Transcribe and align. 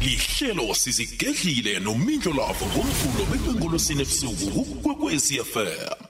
lihlelo 0.00 0.74
sizigedlile 0.74 1.80
nomindlo 1.80 2.32
lavo 2.32 2.66
ngomvulo 2.66 3.24
bekwengolosini 3.30 4.02
ebusuku 4.02 4.64
kukwekwezi 4.64 5.34
fm 5.44 6.06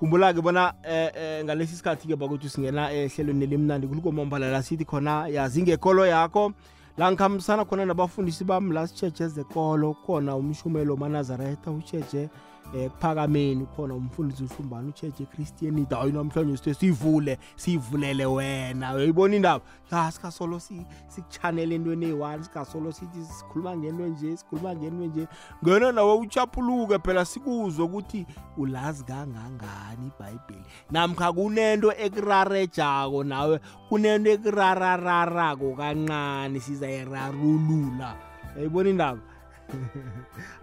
khumbula-ke 0.00 0.40
bona 0.40 0.74
eh, 0.82 1.10
eh 1.14 1.44
ngalesi 1.44 1.76
sikhathi-ke 1.76 2.16
bakuthi 2.16 2.48
singena 2.48 2.92
ehlelweni 2.92 3.44
elimnandi 3.44 3.86
kulukomambala 3.86 4.50
la 4.50 4.62
sithi 4.62 4.84
khona 4.84 5.28
yazi 5.28 5.62
ngekolo 5.62 6.06
yakho. 6.06 6.52
La 6.98 7.12
ngikhambisana 7.12 7.64
khona 7.64 7.86
nabafundisi 7.86 8.44
bami 8.44 8.74
la 8.74 8.86
sitshetshe 8.86 9.24
ezekolo 9.24 9.94
khona 10.06 10.36
umshumelo 10.36 10.96
manazaretha 10.96 11.70
utsheje 11.70 12.28
eh 12.74 12.90
kuphakameni 12.90 13.66
khona 13.66 13.94
umfundisi 13.94 14.44
uhlumbana 14.44 14.88
ucheche 14.88 15.26
christianity 15.26 15.94
hayi 15.94 16.12
namhlanje 16.12 16.56
sithe 16.56 16.74
sivule 16.74 17.38
sivulele 17.56 18.26
wena. 18.26 18.94
Uyayibona 18.94 19.36
indaba? 19.36 19.64
Ya 19.92 20.12
sikasolo 20.12 20.60
sikuchanele 20.60 21.74
entweni 21.74 22.06
eyi-one 22.06 22.44
sikasolo 22.44 22.92
sithi 22.92 23.24
sikhuluma 23.24 23.76
ngento 23.76 24.06
nje 24.06 24.36
sikhuluma 24.36 24.74
ngento 24.74 25.04
nje. 25.06 25.28
Ngena 25.64 25.92
nawe 25.92 26.14
uchaphuluke 26.14 26.98
phela 26.98 27.24
sikuzwe 27.24 27.84
ukuthi 27.84 28.26
ulazi 28.56 29.04
kangangani 29.04 30.06
ibhayibheli. 30.06 30.64
Namkha 30.90 31.32
kunento 31.32 31.92
ekurarejako 31.92 33.24
nawe 33.24 33.60
kunento 33.88 34.30
ekurarararako 34.30 35.76
kancane 35.76 36.60
sizayirarulula. 36.60 38.14
Yayibona 38.56 38.90
indaba? 38.90 39.20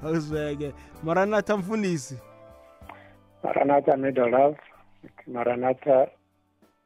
Awuzweke. 0.03 0.73
Maranatha 1.03 1.57
mfundisi. 1.57 2.17
Maranatha 3.43 3.97
middle 3.97 4.29
love 4.29 4.57
maranatha 5.27 6.07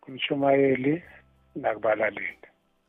kumshumayeli 0.01 1.03
nakubalaleli. 1.55 2.37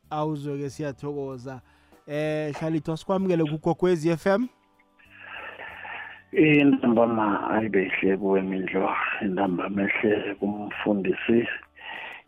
Awuzweke 0.09 0.69
siyathokoza. 0.69 1.61
Eh 2.07 2.55
hlalithwa 2.55 2.97
sikwamukele 2.97 3.43
kugokwezi 3.43 4.17
FM 4.17 4.47
intambama 6.33 7.49
ayibehle 7.49 8.17
kuwe 8.17 8.41
mindlo 8.41 8.89
intambama 9.21 9.81
ehle 9.83 10.35
kumfundisi 10.35 11.47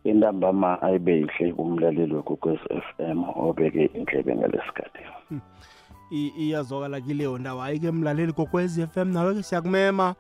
intambama 0.04 0.82
ayibehle 0.82 1.54
kumlaleli 1.54 2.14
wegokwezi 2.14 2.68
FM 2.88 3.24
obeke 3.36 3.86
indlebe 3.86 4.36
ngalesikhathi. 4.36 5.04
iyazwakala 6.10 7.02
kileyo 7.02 7.38
ndawo. 7.38 7.62
Ayike 7.64 7.92
mlaleli 7.92 8.34
kokwez 8.34 8.78
f 8.78 8.98
m 8.98 9.12
nawe-ke 9.12 9.44
siyakumema. 9.44 10.16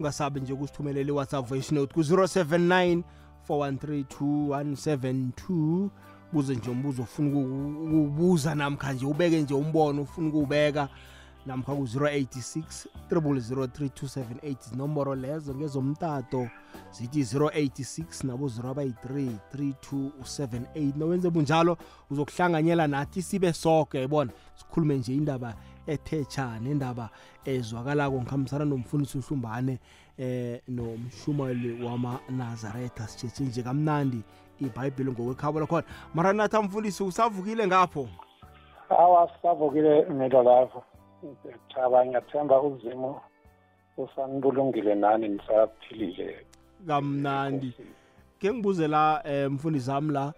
Ungasabi 0.00 0.40
nje 0.40 0.52
ukusithumelela 0.52 1.08
i-whatsapp 1.08 1.48
voice 1.48 1.74
note 1.74 1.94
ku-079 1.94 3.02
4132172 3.48 5.88
buze 6.32 6.54
nje 6.54 6.70
umbuzo 6.70 7.02
ofuna 7.02 7.38
ukubuza 7.38 8.54
namkha 8.54 8.92
nje 8.92 9.06
ubeke 9.06 9.42
nje 9.42 9.54
umbono 9.54 10.02
ufuna 10.02 10.28
ukuwubeka. 10.28 10.88
Namkha 11.46 11.74
ku-086 11.74 12.86
3003278 13.10 14.56
zinomboro 14.70 15.14
lezo 15.14 15.54
ngezomtato. 15.54 16.48
Zithi 16.90 17.22
086 17.22 18.26
nabo 18.26 18.46
0 18.46 18.70
abayi-3 18.70 19.32
3278 19.54 20.96
nowenze 20.96 21.30
bunjalo 21.30 21.76
uzokuhlanganyela 22.10 22.86
nathi 22.86 23.22
sibe 23.22 23.52
soke 23.52 24.00
yibona 24.00 24.32
sikhulume 24.54 24.98
nje 24.98 25.14
indaba 25.14 25.54
ethecha 25.86 26.58
nendaba 26.58 27.10
ezwakalako 27.44 28.16
ngikhambisana 28.20 28.64
nomfundisi 28.64 29.18
uhlumbane 29.18 29.78
eh 30.18 30.60
nomshumali 30.68 31.82
wamanazaretha. 31.84 33.08
Sitshetshe 33.08 33.44
nje 33.44 33.62
kamnandi 33.62 34.22
ibhayibheli 34.60 35.12
ngokwekhabo 35.12 35.60
lakhona. 35.60 35.86
Mara 36.14 36.32
nathi 36.32 36.56
amfundisi 36.56 37.02
usavukile 37.02 37.66
ngapho? 37.66 38.08
Awa 38.90 39.30
sisavukile 39.36 40.04
milo 40.04 40.42
lapho. 40.42 40.82
Thaba 41.74 42.06
ngiyathemba 42.06 42.62
uzimo 42.62 43.20
usanibulungile 43.96 44.94
nani 44.94 45.28
nisaphilile. 45.28 46.46
Kamnandi. 46.86 47.74
Ke 48.38 48.52
ngibuze 48.52 48.88
la 48.88 49.22
um 49.24 49.54
mfundisi 49.54 49.90
wami 49.90 50.12
la 50.12 50.32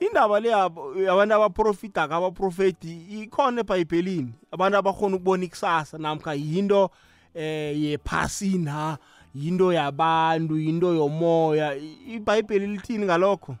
indaba 0.00 0.40
le 0.40 0.48
yabantu 0.48 1.34
abaprofita-ke 1.34 2.14
abaprofeti 2.14 3.22
ikhona 3.22 3.60
ebhayibhelini 3.60 4.32
abantu 4.52 4.78
abakhona 4.78 5.16
ukubona 5.16 5.44
ikusasa 5.44 5.98
namkha 5.98 6.34
yinto 6.34 6.90
eh 7.34 7.76
yephasina 7.82 8.98
yinto 9.34 9.72
yabantu 9.72 10.56
yinto 10.56 10.94
yomoya? 10.94 11.74
Ibhayibheli 12.08 12.66
lithini 12.66 13.04
ngalokho? 13.04 13.56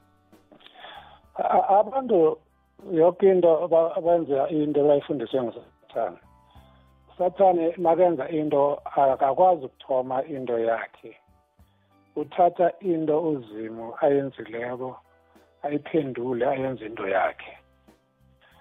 Abantu 1.68 2.38
yonke 2.92 3.30
into 3.30 3.48
abenza 3.96 4.48
into 4.48 4.86
bayifundiswe 4.86 5.42
ngusathane 5.42 6.18
sathane 7.20 7.74
makenza 7.76 8.28
into 8.28 8.80
akakwazi 8.96 9.64
ukuthoma 9.66 10.24
into 10.24 10.58
yakhe. 10.58 11.16
Uthatha 12.16 12.72
into 12.80 13.20
uzimo 13.20 13.94
ayenzileko 14.00 14.96
ayiphendule 15.62 16.46
ayenze 16.46 16.86
into 16.86 17.08
yakhe. 17.08 17.58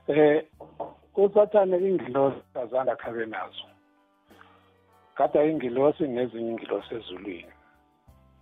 Eh 0.08 0.44
usathane 1.16 1.78
ingilosi 1.78 2.42
azange 2.56 2.92
akhabe 2.92 3.26
nazo. 3.26 3.66
Kade 5.16 5.52
ingilosi 5.52 6.04
nezinye 6.04 6.52
ingilosi 6.52 6.96
ezulwini. 6.96 7.54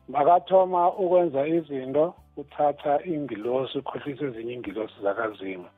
Makathoma 0.08 0.94
ukwenza 0.94 1.48
izinto 1.48 2.16
uthatha 2.38 3.06
ingilosi 3.06 3.78
ukhohlisa 3.78 4.26
ezinye 4.26 4.54
ingilosi 4.54 5.02
zakazimu 5.02 5.70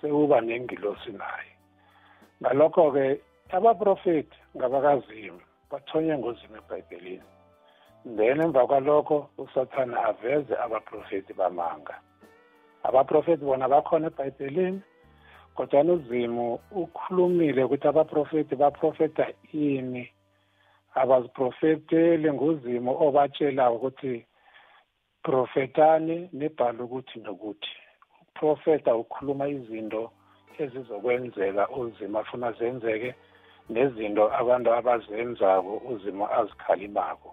sewuba 0.00 0.40
nengilosi 0.40 1.12
naye. 1.12 1.52
Ngalokho-ke 2.42 3.20
abaprofeti 3.50 4.36
ngabakazimu 4.56 5.40
bathonywe 5.70 6.18
ngozimo 6.18 6.56
ebhayibhelini. 6.58 7.28
Then 8.16 8.40
emva 8.40 8.66
kwalokho 8.66 9.30
usathana 9.38 10.04
aveze 10.10 10.54
abaprofeti 10.64 11.32
bamanga. 11.32 11.94
Abaprofeti 12.82 13.44
bona 13.44 13.68
bakhona 13.68 14.06
ebhayibhelini 14.10 14.80
kodwana 15.54 15.92
uzimu 15.92 16.58
ukhulumile 16.70 17.64
ukuthi 17.64 17.88
abaprofeti 17.88 18.54
baprofeta 18.56 19.26
ini. 19.52 20.10
Abaziprofeteli 20.94 22.32
nguzimu 22.32 22.90
obatshelayo 23.04 23.74
ukuthi 23.76 24.26
profetani 25.22 26.30
nibhale 26.32 26.82
ukuthi 26.82 27.18
nokuthi. 27.20 27.72
Uprofeta 28.22 28.96
ukhuluma 28.96 29.48
izinto 29.48 30.10
ezizokwenzeka 30.58 31.68
uzima 31.68 32.20
afuna 32.20 32.52
zenzeke 32.52 33.14
nezinto 33.70 34.24
abantu 34.40 34.68
abazenzako 34.78 35.72
uzimo 35.90 36.24
azikhalimako 36.38 37.32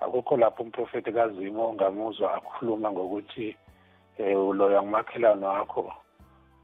akukho 0.00 0.36
lapho 0.36 0.62
umprofeti 0.62 1.10
kazimo 1.12 1.62
ongamuzwa 1.70 2.34
akhuluma 2.36 2.88
ngokuthi 2.92 3.56
um 4.18 4.48
uloya 4.50 4.82
ngumakhelwane 4.82 5.46
wakho 5.46 5.92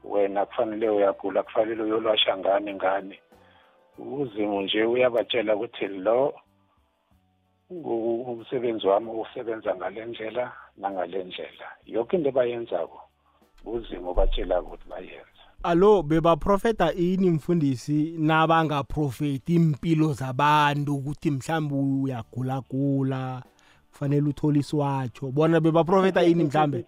wena 0.03 0.45
kufanele 0.45 0.89
uyagula 0.89 1.43
kufanele 1.43 1.83
uyolwasha 1.83 2.37
ngani 2.37 2.73
ngani. 2.73 3.19
Uzimu 3.97 4.61
nje 4.61 4.83
uyabatshela 4.83 5.55
ukuthi 5.55 5.87
lo 5.87 6.33
umsebenzi 7.69 8.87
wami 8.87 9.09
usebenza 9.11 9.75
ngale 9.75 10.05
ndlela 10.05 10.53
nangale 10.77 11.23
ndlela. 11.23 11.67
Yonke 11.85 12.15
into 12.17 12.31
bayenzako 12.31 13.01
uzimu 13.65 14.13
batshela 14.13 14.61
ukuthi 14.61 14.89
bayenza 14.89 15.34
alo 15.65 16.03
bebaprofeta 16.03 16.93
ini 16.93 17.29
mfundisi 17.29 18.15
nabangaprofeti 18.17 19.55
impilo 19.55 20.13
zabantu 20.13 20.95
ukuthi 20.95 21.31
mhlawumbe 21.31 21.75
uyagulagula 21.75 23.43
kufanele 23.91 24.29
uthole 24.29 24.59
isiwatsho 24.59 25.31
bona 25.31 25.59
bebaprofeta 25.59 26.23
ini 26.23 26.43
mhlambe? 26.43 26.85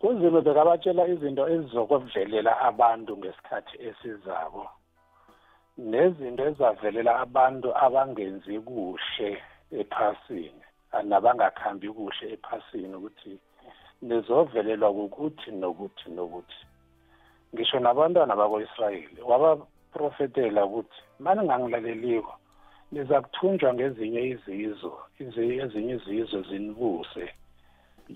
Uzimo 0.00 0.40
bekabatshela 0.40 1.08
izinto 1.08 1.48
ezizokuvelela 1.48 2.60
abantu 2.60 3.16
ngesikhathi 3.16 3.76
esizako. 3.88 4.64
Nezinto 5.78 6.42
ezavelela 6.48 7.20
abantu 7.20 7.68
abangenzi 7.84 8.60
kuhle 8.60 9.30
ephasini 9.80 10.64
nabangakhambi 11.04 11.88
kuhle 11.88 12.26
ephasini 12.34 12.94
ukuthi 12.96 13.32
nizovelelwa 14.02 14.92
kukuthi 14.92 15.50
nokuthi 15.50 16.10
nokuthi. 16.10 16.69
Ngisho 17.54 17.78
nabantwana 17.80 18.36
bako-israyeli 18.40 19.20
wabaprofetela 19.30 20.64
ukuthi 20.66 21.00
maningangilaleliko 21.24 22.34
niza 22.92 23.20
kuthunjwa 23.20 23.74
ngezinye 23.74 24.20
izizwe 24.32 24.92
ezinye 25.62 25.94
izizwe 25.94 26.42
zinibuse 26.48 27.24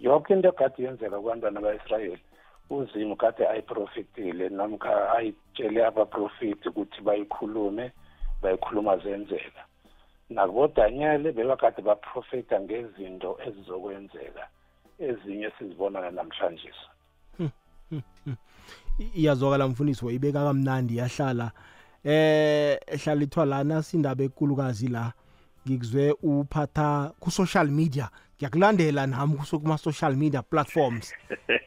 yonke 0.05 0.33
into 0.33 0.49
egade 0.49 0.83
yenzeka 0.85 1.17
kubantwana 1.21 1.61
ba-israyeli 1.65 2.25
uzimu 2.71 3.17
kade 3.17 3.49
ayiprofitile 3.49 4.49
nomkha 4.49 4.93
ayitshele 5.17 5.81
abaprofiti 5.87 6.69
ukuthi 6.69 7.01
bayikhulume 7.07 7.93
bayikhuluma 8.43 8.97
zenzeka. 8.97 9.63
Nakubodanyele 10.31 11.33
bebakade 11.33 11.83
baprofita 11.83 12.61
ngezinto 12.61 13.31
ezizokwenzeka 13.47 14.45
ezinye 14.99 15.51
sizibona 15.59 16.11
namhlanje. 16.11 16.73
iyazwakala 19.17 19.69
mfundisi 19.69 20.05
wayibeka 20.05 20.45
kamnandi 20.45 20.97
yahlala 20.97 21.51
eh 22.05 22.79
ehlala 22.87 23.23
ithwa 23.23 23.45
lana 23.45 23.83
sindaba 23.83 24.25
ekulukazi 24.25 24.89
la 24.89 25.13
ngikuzwe 25.67 26.13
uphatha 26.23 27.13
ku 27.21 27.31
social 27.31 27.69
media. 27.69 28.09
Ngiyakulandela 28.37 29.07
nami 29.07 29.37
kuma 29.37 29.79
social 29.79 30.17
media 30.17 30.43
platforms. 30.43 31.13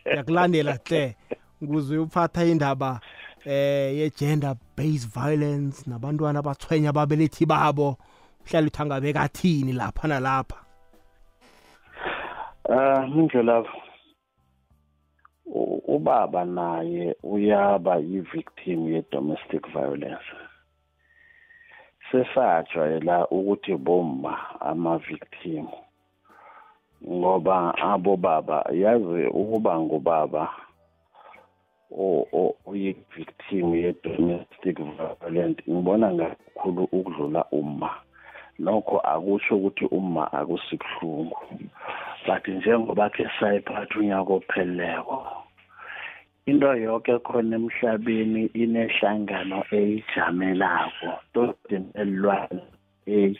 Ngiyakulandela 0.07 0.79
hle. 0.85 1.15
Nguzwe 1.63 1.97
uphatha 1.97 2.45
indaba 2.45 2.99
eh 3.45 3.97
ye 3.97 4.09
gender 4.09 4.55
based 4.75 5.09
violence 5.09 5.83
nabantwana 5.87 6.39
abathwenya 6.39 6.89
ababelethi 6.89 7.45
babo. 7.45 7.97
Uhlala 8.45 8.67
uthangabeka 8.67 9.27
thini 9.29 9.73
lapha 9.73 10.07
nalapha? 10.07 10.57
Ah 12.69 13.05
indlela 13.07 13.63
ubaba 15.95 16.45
naye 16.45 17.15
uyaba 17.23 17.95
yi-victim 17.97 18.79
ye-domestic 18.93 19.63
violence. 19.73 20.29
Sesajwayela 22.11 23.27
ukuthi 23.27 23.75
bomma 23.75 24.33
ama-victim 24.59 25.67
ngoba 27.05 27.75
abobaba 27.77 28.65
yazi 28.71 29.27
ukuba 29.27 29.79
ngubaba 29.79 30.43
oyi-victim 32.67 33.75
ye-domestic 33.75 34.77
violence 34.97 35.61
ngibona 35.69 36.07
ngakhulu 36.13 36.83
ukudlula 36.91 37.45
umma. 37.51 37.89
Nokho 38.59 38.97
akusho 38.99 39.55
ukuthi 39.55 39.85
uma 39.85 40.33
akusibuhlungu. 40.33 41.37
But 42.25 42.43
njengoba 42.47 43.09
ke 43.09 43.25
sayiphatha 43.39 43.99
unyaka 43.99 44.33
opheleleko 44.33 45.47
into 46.47 46.67
yonke 46.79 47.15
khona 47.27 47.57
emhlabeni 47.59 48.43
inehlangano 48.55 49.59
eyijamelako. 49.77 51.11
Todin 51.33 51.91
elilwane 52.01 52.61
a 53.07 53.35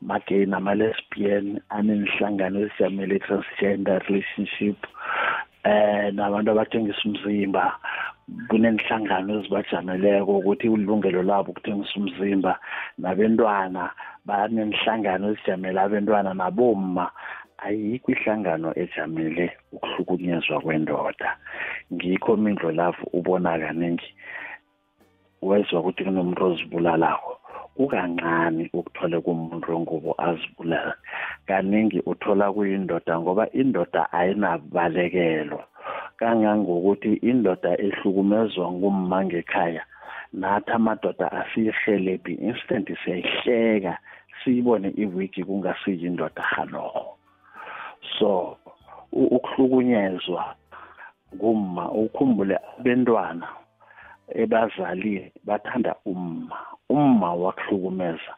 magay 0.00 0.46
nama-lesbian 0.48 1.60
anenhlangano 1.68 2.64
ezijamele 2.64 3.18
transgender 3.26 4.00
relationship 4.08 4.78
eh 5.64 6.08
nabantu 6.16 6.50
abathengisa 6.52 7.04
umzimba. 7.04 7.76
Kunenhlangano 8.48 9.40
ezibajameleko 9.40 10.38
ukuthi 10.38 10.68
ulungelo 10.68 11.22
labo 11.22 11.52
ukuthengisa 11.52 12.00
umzimba 12.00 12.56
nabentwana. 12.98 13.92
Banenhlangano 14.24 15.36
ezijamele 15.36 15.80
abentwana 15.80 16.32
naboma 16.32 17.12
ayikho 17.66 18.12
ihlangano 18.12 18.68
ejamele 18.82 19.46
ukuhlukunyezwa 19.72 20.60
kwendoda. 20.60 21.28
Ngikho 21.92 22.36
mindlo 22.36 22.70
lavu 22.72 23.04
ubona 23.12 23.58
kaningi 23.58 24.14
wezwa 25.42 25.80
ukuthi 25.80 26.04
kunomuntu 26.04 26.44
ozibulalako 26.44 27.32
kukancane 27.76 28.70
ukuthole 28.72 29.20
kumuntu 29.20 29.66
wengubo 29.72 30.10
azibulala. 30.18 30.94
Kaningi 31.46 31.98
uthola 32.10 32.52
kuyindoda 32.52 33.20
ngoba 33.20 33.44
indoda 33.52 34.12
ayinabalekelo. 34.12 35.60
Kangangokuthi 36.18 37.12
indoda 37.30 37.70
ehlukumezwa 37.86 38.72
ngumma 38.72 39.24
ngekhaya 39.24 39.82
nathi 40.32 40.70
amadoda 40.72 41.32
asiyihelebhi 41.32 42.32
instant 42.48 42.86
siyayihleka 43.04 43.98
siyibone 44.38 44.88
iwiki 45.02 45.44
kungasiyindoda 45.44 46.42
haloho 46.42 47.19
so 48.18 48.56
ukuhlukunyezwa 49.12 50.54
ngumma 51.34 51.84
ukhumbule 51.92 52.56
abentwana 52.78 53.46
ebazalile 54.42 55.32
bathanda 55.46 55.92
umma. 56.04 56.58
Umma 56.88 57.34
wakuhlukumeza 57.34 58.32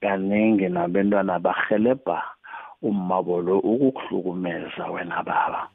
kaningi 0.00 0.68
nabentwana 0.68 1.38
bahelebha 1.38 2.22
ummabolo 2.82 3.58
ukukuhlukumeza 3.58 4.84
wena 4.94 5.22
baba. 5.22 5.68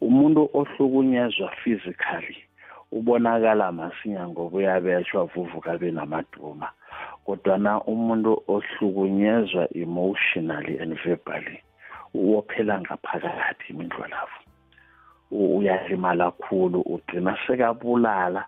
Umuntu 0.00 0.50
ohlukunyezwa 0.58 1.48
physically 1.60 2.38
ubonakala 2.92 3.72
masinya 3.72 4.28
ngoba 4.28 4.56
uyabeshwa 4.58 5.24
vuvuka 5.24 5.78
benamaduma 5.78 6.68
kodwana 7.26 7.82
umuntu 7.92 8.32
ohlukunyezwa 8.54 9.62
emotionally 9.74 10.78
and 10.82 10.94
verbally 11.02 11.58
uwophela 12.18 12.74
ngaphakathi 12.80 13.66
imindlolavu 13.72 14.38
uyalimala 15.30 16.30
kakhulu 16.30 16.78
ugcina 16.94 17.32
sekabulala 17.44 18.42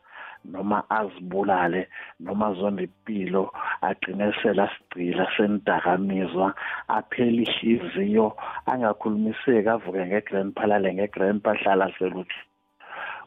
noma 0.52 0.78
azibulale 0.98 1.88
noma 2.20 2.54
zonde 2.58 2.82
impilo 2.88 3.42
agcine 3.88 4.32
selasigcila 4.40 5.24
senidakamizwa 5.36 6.48
aphela 6.96 7.42
ihliziyo 7.44 8.26
angakhulumiseki 8.70 9.68
avuke 9.68 10.02
ngegrandpa 10.06 10.62
lale 10.70 10.88
ngegrandpa 10.94 11.50
hlala 11.60 11.86
seluthi 11.98 12.40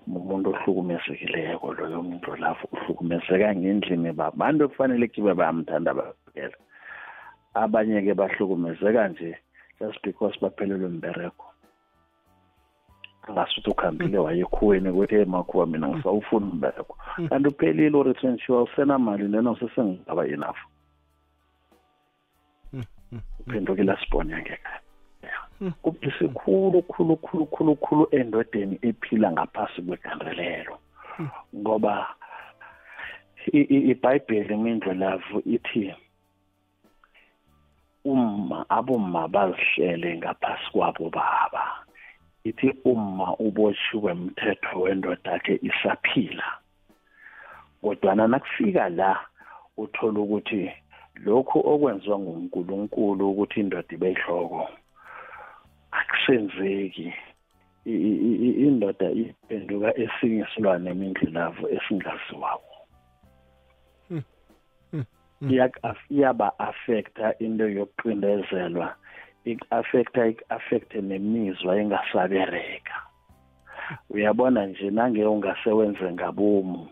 umuntu 0.07 0.49
ohlukumezekileko 0.49 1.67
loyo 1.77 1.99
muntu 2.07 2.29
lapho 2.41 2.65
uhlukumezeka 2.73 3.55
ngendlini 3.55 4.11
babantu 4.19 4.69
kufanele 4.69 5.07
kibe 5.13 5.33
bayamthanda 5.39 5.93
babukela 5.93 6.57
abanye-ke 7.53 8.13
bahlukumezeka 8.19 9.07
nje 9.07 9.31
just 9.81 9.99
because 10.03 10.37
baphelelwe 10.41 10.87
mbereko. 10.89 11.45
Angasuthi 13.27 13.69
ukhambile 13.69 14.17
wayekhuweni 14.17 14.89
ukuthi 14.89 15.15
hey 15.15 15.25
makhuwa 15.25 15.67
mina 15.67 15.87
ngisawufuna 15.87 16.45
umbereko. 16.45 16.97
Kanti 17.29 17.47
uphelile 17.49 17.97
uretrenchiwa 17.97 18.63
usenamali 18.63 19.27
lena 19.27 19.51
usesengaba 19.51 20.27
enough. 20.27 20.57
Uphendukile 23.39 23.97
sibone 23.97 24.35
ngekhaya 24.35 24.81
kubhisi 25.81 26.27
khulu 26.27 26.81
khulu 26.81 27.17
khulu 27.17 27.45
khulu 27.45 27.75
khulu 27.75 28.07
endodeni 28.11 28.79
ephila 28.81 29.31
ngaphasi 29.31 29.81
kwegandelelo. 29.81 30.77
Ngoba 31.55 32.07
ibhayibheli 33.91 34.53
imindlo 34.53 34.93
lavu 34.93 35.41
ithi 35.45 35.93
uma 38.05 38.65
abomma 38.69 39.27
bazihlele 39.27 40.17
ngaphasi 40.17 40.71
kwabo 40.71 41.09
baba 41.09 41.63
ithi 42.43 42.73
uma 42.85 43.35
uboshiwe 43.37 44.11
umthetho 44.11 44.81
wendoda 44.81 45.31
yakhe 45.31 45.59
isaphila 45.61 46.47
kodwana 47.81 48.27
nakufika 48.27 48.89
la 48.89 49.11
uthola 49.77 50.19
ukuthi 50.19 50.71
lokhu 51.25 51.57
okwenziwa 51.71 52.19
nguNkulunkulu 52.19 53.29
ukuthi 53.29 53.59
indoda 53.59 53.93
ibe 53.95 54.11
ihloko 54.11 54.69
akusenzeki 55.91 57.13
indoda 58.65 59.07
iphenduka 59.11 59.89
esinye 60.03 60.45
silwane 60.53 60.91
hmm. 60.91 61.13
hmm. 61.13 62.70
Iyaba 66.09 66.59
affecta 66.59 67.33
into 67.39 67.67
yokuqindezelwa 67.67 68.95
ik-affecta 69.45 70.25
ik-affecte 70.25 71.01
nemizwa 71.01 71.77
engasabereka. 71.77 72.93
Uyabona 74.09 74.65
nje 74.65 74.89
nange 74.89 75.25
ungasewenze 75.25 76.11
ngabomu 76.11 76.87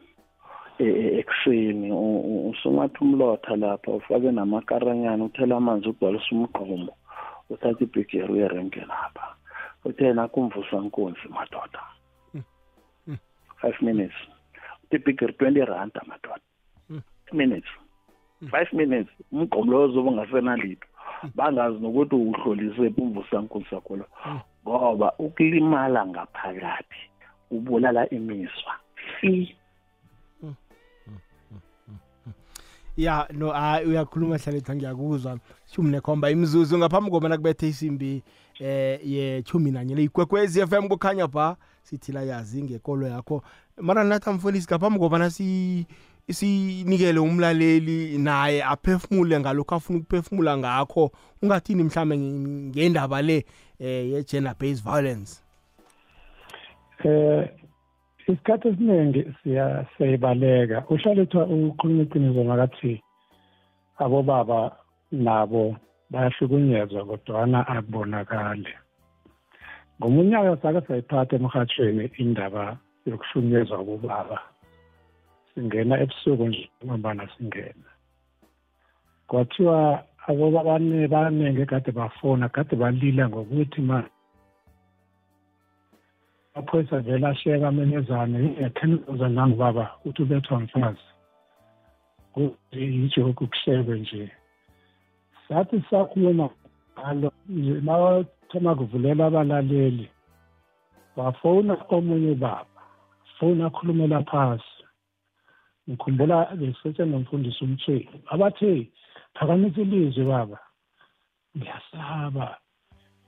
e, 0.79 0.83
e, 0.83 1.19
ekuseni 1.19 1.91
usungathi 2.49 2.97
umlotha 3.01 3.55
lapha 3.55 3.91
ufake 3.91 4.31
namakaranyana 4.31 5.23
uthela 5.23 5.57
amanzi 5.57 5.89
ugcwalisa 5.89 6.31
umgqumo 6.31 6.93
uthatha 7.49 7.83
ibhigeri 7.83 8.33
uyerenke 8.33 8.79
lapha. 8.79 9.35
Uthe 9.85 10.13
nakumvusa 10.13 10.77
nkunzi 10.81 11.27
madoda. 11.29 11.81
Five 13.61 13.81
minutes. 13.81 14.17
Uthi 14.83 14.95
ibhigeri 14.95 15.33
twenty 15.33 15.61
randa 15.61 16.01
madoda. 16.07 16.45
Minutes. 17.31 17.69
Five 18.51 18.73
minutes 18.73 19.11
umgqomo 19.31 19.71
lowo 19.71 19.87
zobe 19.87 20.09
ungasenalitho 20.09 20.87
bangazi 21.35 21.79
nokuthi 21.79 22.15
uhlolise 22.15 22.93
umvusankulu 22.97 23.65
sakho 23.69 23.95
lo 23.95 24.05
ngoba 24.67 25.13
ukulimala 25.19 26.07
ngaphakathi 26.07 27.01
ubulala 27.51 28.09
imizwa 28.09 28.73
fi 29.19 29.55
ya 32.99 33.27
no 33.31 33.51
hayi 33.51 33.85
uyakhuluma 33.85 34.37
hlaletha 34.37 34.75
ngiyakuzwa. 34.75 35.39
Shumi 35.65 35.91
nekhomba 35.91 36.31
imzuzu 36.31 36.77
ngaphambi 36.77 37.11
kobana 37.11 37.37
kubethe 37.37 37.67
isimbi 37.67 38.23
eh 38.59 38.99
ye-chumi 39.03 39.71
nanye 39.71 39.95
leyigwekwezi 39.95 40.67
FM 40.67 40.87
kukhanya 40.87 41.27
ba 41.27 41.57
sithi 41.83 42.11
la 42.11 42.21
yazi 42.21 42.63
ngekolo 42.63 43.07
yakho. 43.07 43.43
Mara 43.77 44.03
nathi 44.03 44.29
amfundisi 44.29 44.67
ngaphambi 44.67 44.99
kobana 44.99 45.29
si 45.29 45.85
sinikele 46.33 47.19
umlaleli 47.19 48.17
naye 48.17 48.63
aphefumule 48.63 49.39
ngalokho 49.39 49.75
afuna 49.75 49.99
ukuphefumula 49.99 50.57
ngakho 50.57 51.11
ungathini 51.41 51.83
mhlambe 51.83 52.17
ngendaba 52.17 53.21
le 53.21 53.45
eh 53.79 54.11
ye 54.11 54.23
gender 54.23 54.55
based 54.59 54.83
violence? 54.83 55.43
Eh 57.03 57.49
isikhathi 58.27 58.67
esiningi 58.67 59.21
siyayibaleka. 59.97 60.83
Uhlalethwa 60.89 61.45
ukhulunywa 61.45 62.03
iqiniso 62.03 62.43
makathi 62.43 63.01
abobaba 63.97 64.77
nabo 65.11 65.75
bayahlukunyezwa 66.11 67.05
kodwana 67.05 67.67
akubonakali. 67.67 68.73
Ngomunyaka 69.99 70.61
sake 70.61 70.81
sayiphatha 70.87 71.35
emhathweni 71.35 72.11
indaba 72.17 72.77
yokuhlukunyezwa 73.05 73.77
kobaba 73.85 74.37
singena 75.53 75.99
ebusuku 76.03 76.47
nje 76.47 76.69
ngombana 76.85 77.23
singena 77.33 77.89
kwathiwa 79.27 80.03
abobabane 80.27 81.07
baningi 81.07 81.65
kade 81.65 81.91
bafona 81.91 82.49
kade 82.49 82.75
balila 82.75 83.29
ngokuthi 83.29 83.81
ma 83.81 83.99
amaphoyisa 86.59 86.99
vele 86.99 87.27
ashiyeka 87.27 87.67
amenyezane 87.67 88.39
nge-ten 88.39 88.97
thousand 89.05 89.33
nangubaba 89.35 89.85
uthi 90.05 90.21
ubethwa 90.23 90.59
mfazi. 90.59 91.07
Yijoke 92.71 93.33
kuhlekwe 93.33 93.99
nje. 93.99 94.31
Sathi 95.47 95.83
sakhuluma 95.89 96.49
ngalo 96.99 97.31
mathoma 97.81 98.75
kuvulela 98.75 99.25
abalaleli. 99.25 100.09
Wafowuna 101.15 101.73
omunye 101.89 102.31
ubaba 102.31 102.81
fowuna 103.39 103.65
akhulumela 103.65 104.23
phasi. 104.23 104.78
Ngikhumbula 105.89 106.37
besetse 106.59 107.05
nomfundisi 107.05 107.63
umthweni 107.63 108.21
abathe 108.33 108.89
phakamisa 109.35 109.81
ilizwi 109.81 110.23
baba. 110.23 110.59
Ngiyasaba. 111.57 112.57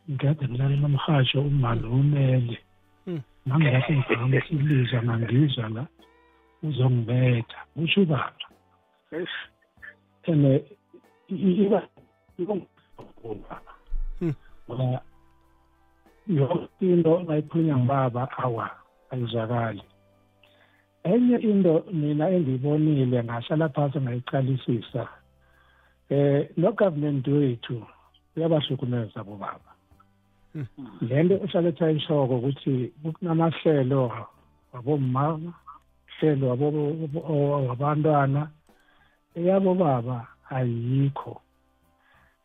Ngikade 0.10 0.46
ngilalela 0.48 0.88
umhasho 0.88 1.42
umali 1.42 1.86
umele 1.88 2.58
mangilapho 3.46 3.94
ngiphakamisa 3.94 4.50
ilizwi 4.50 4.98
angangizwa 4.98 5.70
la 5.70 5.84
uzongibetha. 6.64 7.60
Kusho 7.74 8.02
ubaba. 8.02 8.46
And 10.28 10.62
iba 11.30 11.82
ngoba 13.22 15.02
yonke 16.28 16.86
into 16.86 17.12
ngayikhulunywa 17.24 17.78
ngibaba 17.78 18.24
awa 18.38 18.70
ayizwakali. 19.12 19.84
Enye 21.04 21.38
into 21.38 21.84
mina 21.94 22.30
engiyibonile 22.30 23.24
ngahlala 23.24 23.70
phasi 23.70 24.00
ngayiqalisisa 24.00 25.04
eh 26.10 26.50
lo 26.58 26.72
government 26.72 27.28
wethu 27.28 27.82
uyabahlukumeza 28.36 29.24
bobaba. 29.24 29.72
Lento 31.02 31.36
ehlale 31.36 31.72
ayishoko 31.80 32.36
ukuthi 32.38 32.92
kunamahlelo 33.02 34.12
wabomama 34.74 35.54
hlelo 36.20 36.46
wabantwana. 37.68 38.50
Eyabo 39.36 39.74
baba 39.76 40.28
ayikho. 40.50 41.42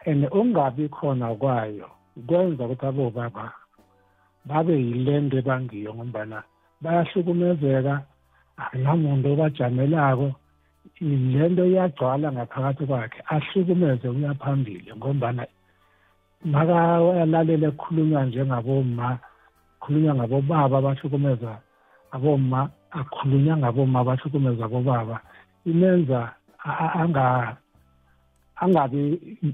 And 0.07 0.25
ungabi 0.31 0.89
khona 0.89 1.35
kwayo 1.35 1.91
kwenza 2.27 2.65
ukuthi 2.65 2.87
abobaba 2.87 3.53
babe 4.45 4.75
yilento 4.79 5.39
ebangiyo 5.39 5.95
ngombana 5.95 6.43
bayahlukumezeka. 6.81 8.07
Akunamuntu 8.63 9.27
obajamelako 9.33 10.29
lento 11.33 11.63
iyagcwala 11.67 12.33
ngaphakathi 12.33 12.85
kwakhe 12.89 13.21
ahlukumeze 13.35 14.07
uya 14.09 14.35
phambili 14.41 14.91
ngombana 14.97 15.43
makalalela 16.53 17.71
kukhulunywa 17.71 18.25
njengaboma 18.25 19.19
khulunywa 19.81 20.15
ngabobaba 20.15 20.79
abahlukumeza 20.79 21.53
aboma 22.15 22.61
akhulunywa 22.99 23.57
ngaboma 23.57 23.97
abahlukumeza 24.01 24.63
abobaba 24.65 25.17
imenza 25.71 26.21
angabi 28.63 29.03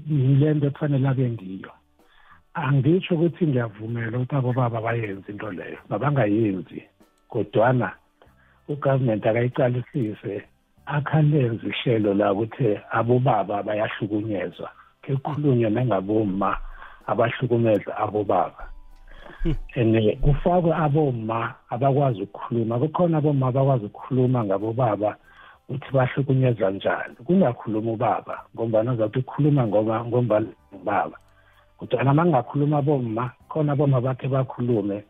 yilento 0.09 0.67
ekufanele 0.67 1.07
abe 1.09 1.25
ngiyo. 1.29 1.71
Angisho 2.53 3.15
ukuthi 3.15 3.47
ngiyavumela 3.47 4.17
ukuthi 4.17 4.35
abobaba 4.35 4.85
bayenze 4.85 5.31
into 5.31 5.49
leyo 5.51 5.79
mabangayenzi 5.89 6.79
kodwana 7.31 7.89
ugovernment 8.67 9.25
akayiqalisise 9.25 10.43
akhalenze 10.85 11.67
ihlelo 11.67 12.13
la 12.13 12.33
ukuthi 12.33 12.79
abobaba 12.91 13.63
bayahlukunyezwa 13.63 14.69
kekhulunywe 15.03 15.69
nangaboma 15.69 16.57
abahlukumeza 17.07 17.91
abobaba. 17.97 18.63
And 19.75 19.95
kufakwe 20.21 20.71
aboma 20.73 21.55
abakwazi 21.69 22.21
ukukhuluma 22.23 22.79
kukhona 22.79 23.17
aboma 23.17 23.47
abakwazi 23.47 23.85
ukukhuluma 23.85 24.43
ngabobaba 24.43 25.15
ukuthi 25.69 25.91
bahlukunyezwa 25.91 26.71
njani 26.71 27.15
kungakhuluma 27.25 27.91
ubaba 27.91 28.35
ngombana 28.55 28.93
uzathi 28.93 29.19
ukhuluma 29.19 29.67
ngoba 29.67 30.05
ngombana 30.05 30.47
ubaba. 30.71 31.17
Kodwana 31.77 32.11
uma 32.11 32.23
kungakhuluma 32.23 32.77
aboma 32.77 33.31
khona 33.49 33.71
aboma 33.73 34.01
bakhe 34.01 34.27
bakhulume 34.27 35.03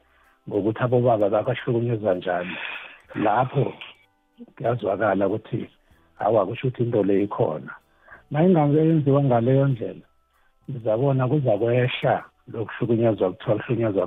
ngokuthi 0.50 0.82
abobaba 0.84 1.30
bakahlukunyezwa 1.30 2.14
njani. 2.16 2.56
Lapho 3.16 3.74
kuyazwakala 4.56 5.28
ukuthi 5.28 5.70
awa 6.20 6.46
kusho 6.46 6.68
ukuthi 6.68 6.84
into 6.84 7.04
le 7.04 7.24
ikhona. 7.24 7.72
Ma 8.32 8.44
ingayenziwa 8.44 9.24
ngaleyo 9.24 9.68
ndlela 9.68 10.06
ngizabona 10.70 11.28
kuza 11.28 11.58
kwehla 11.58 12.24
lokuhlukunyezwa 12.52 13.32
kuthiwa 13.32 13.56
kuhlukunyezwa 13.58 14.04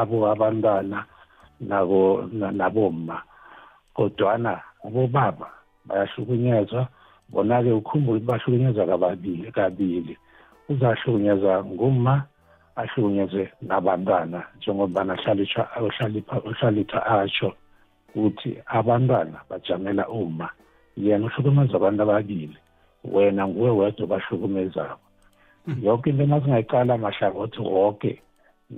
abo 0.00 0.30
abantwana 0.30 1.04
nabo 1.60 2.28
naboma 2.32 3.22
kodwana 3.94 4.60
abobaba 4.86 5.48
bayahlukunyezwa 5.86 6.88
bona-ke 7.32 7.72
ukhumbule 7.72 8.18
ukuthi 8.18 8.26
bahlukunyezwa 8.26 8.86
kababili 8.86 9.52
kabili. 9.52 10.18
Uzahlukunyezwa 10.68 11.64
nguma 11.64 12.22
ahlukunyezwe 12.76 13.52
nabantwana 13.62 14.42
njengobana 14.56 15.18
uhlalipha 16.46 17.06
atsho. 17.06 17.52
Ukuthi 18.18 18.58
abantwana 18.66 19.40
bajamela 19.50 20.08
uma. 20.08 20.48
Yena 20.96 21.26
uhlukumeza 21.26 21.76
abantu 21.76 22.02
ababili 22.02 22.56
wena 23.04 23.48
nguwe 23.48 23.70
wedwa 23.70 24.04
obahlukumezako. 24.04 24.98
Hmm. 25.64 25.84
yonke 25.84 26.10
into 26.10 26.26
masingayiqala 26.26 26.98
mahlangothi 26.98 27.60
woke 27.60 28.22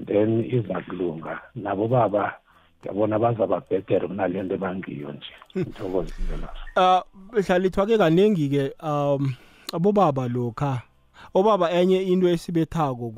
then 0.06 0.44
izakulunga. 0.44 1.40
Nabo 1.54 1.88
baba 1.88 2.34
ngiyabona 2.80 3.18
bazaba 3.18 3.60
bhetere 3.60 4.08
kunale 4.08 4.42
nto 4.42 4.54
ebangiyo 4.54 5.12
nje. 5.12 5.32
Hmm. 5.52 5.62
ngithokozile 5.62 6.36
lapho 6.42 6.64
uh 6.76 7.02
behlalithwa 7.32 7.86
ke 7.86 7.98
kaningi 7.98 8.48
ke 8.48 8.72
um 8.82 9.34
abobaba 9.72 10.28
lokha 10.28 10.82
obaba 11.34 11.70
enye 11.70 12.02
into 12.02 12.28
esibethako 12.28 13.10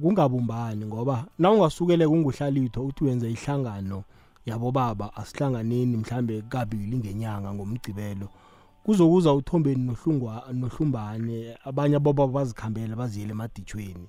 kungabumbani 0.00 0.86
ngoba 0.86 1.24
na 1.38 1.50
ungasukele 1.50 2.08
kunguhlalithwa 2.08 2.82
uthi 2.82 3.04
wenza 3.04 3.28
ihlangano 3.28 4.04
yabobaba 4.52 5.16
asihlanganeni 5.16 5.96
mhlambe 5.96 6.42
kabili 6.48 6.98
ngenyanga 6.98 7.54
ngomgcibelo. 7.54 8.28
Kuzokuza 8.84 9.32
uthombeni 9.32 9.96
nohlumbane 10.52 11.56
abanye 11.64 11.96
abobaba 11.96 12.32
bazikhambela 12.32 12.96
baziyele 12.96 13.32
emaditshweni. 13.32 14.08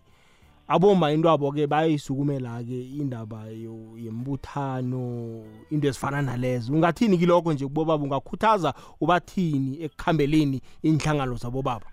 Aboma 0.68 1.12
into 1.12 1.30
abo 1.30 1.52
ke 1.52 1.68
bayayisukumela 1.68 2.64
ke 2.64 2.80
indaba 2.96 3.44
yembuthano 3.52 5.44
into 5.70 5.88
ezifana 5.88 6.22
nalezo. 6.22 6.74
Ungathini 6.74 7.18
kiloko 7.18 7.54
nje 7.54 7.66
kubobaba? 7.68 8.04
Ungakhuthaza 8.04 8.74
ubathini 9.02 9.84
ekukhambeleni 9.84 10.62
inhlangano 10.84 11.36
zabobaba? 11.36 11.88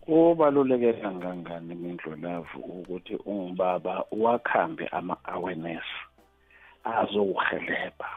Kubaluleke 0.00 0.92
kangangani 0.92 1.74
mindlulavu 1.74 2.58
ukuthi 2.58 3.16
ungubaba 3.26 4.04
wakhambe 4.12 4.86
ama-awareness? 4.86 5.84
Azokuhelebha 6.94 8.10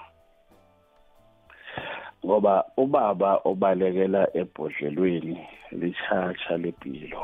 ngoba 2.26 2.54
ubaba 2.78 3.32
obalekela 3.50 4.22
ebhodlelweni 4.42 5.38
lichacha 5.80 6.58
lempilo 6.58 7.24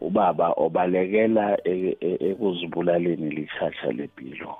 ubaba 0.00 0.52
obalekela 0.64 1.58
e, 1.64 1.96
e, 2.00 2.10
ekuzibulaleni 2.28 3.30
lichacha 3.30 3.88
lempilo 3.98 4.52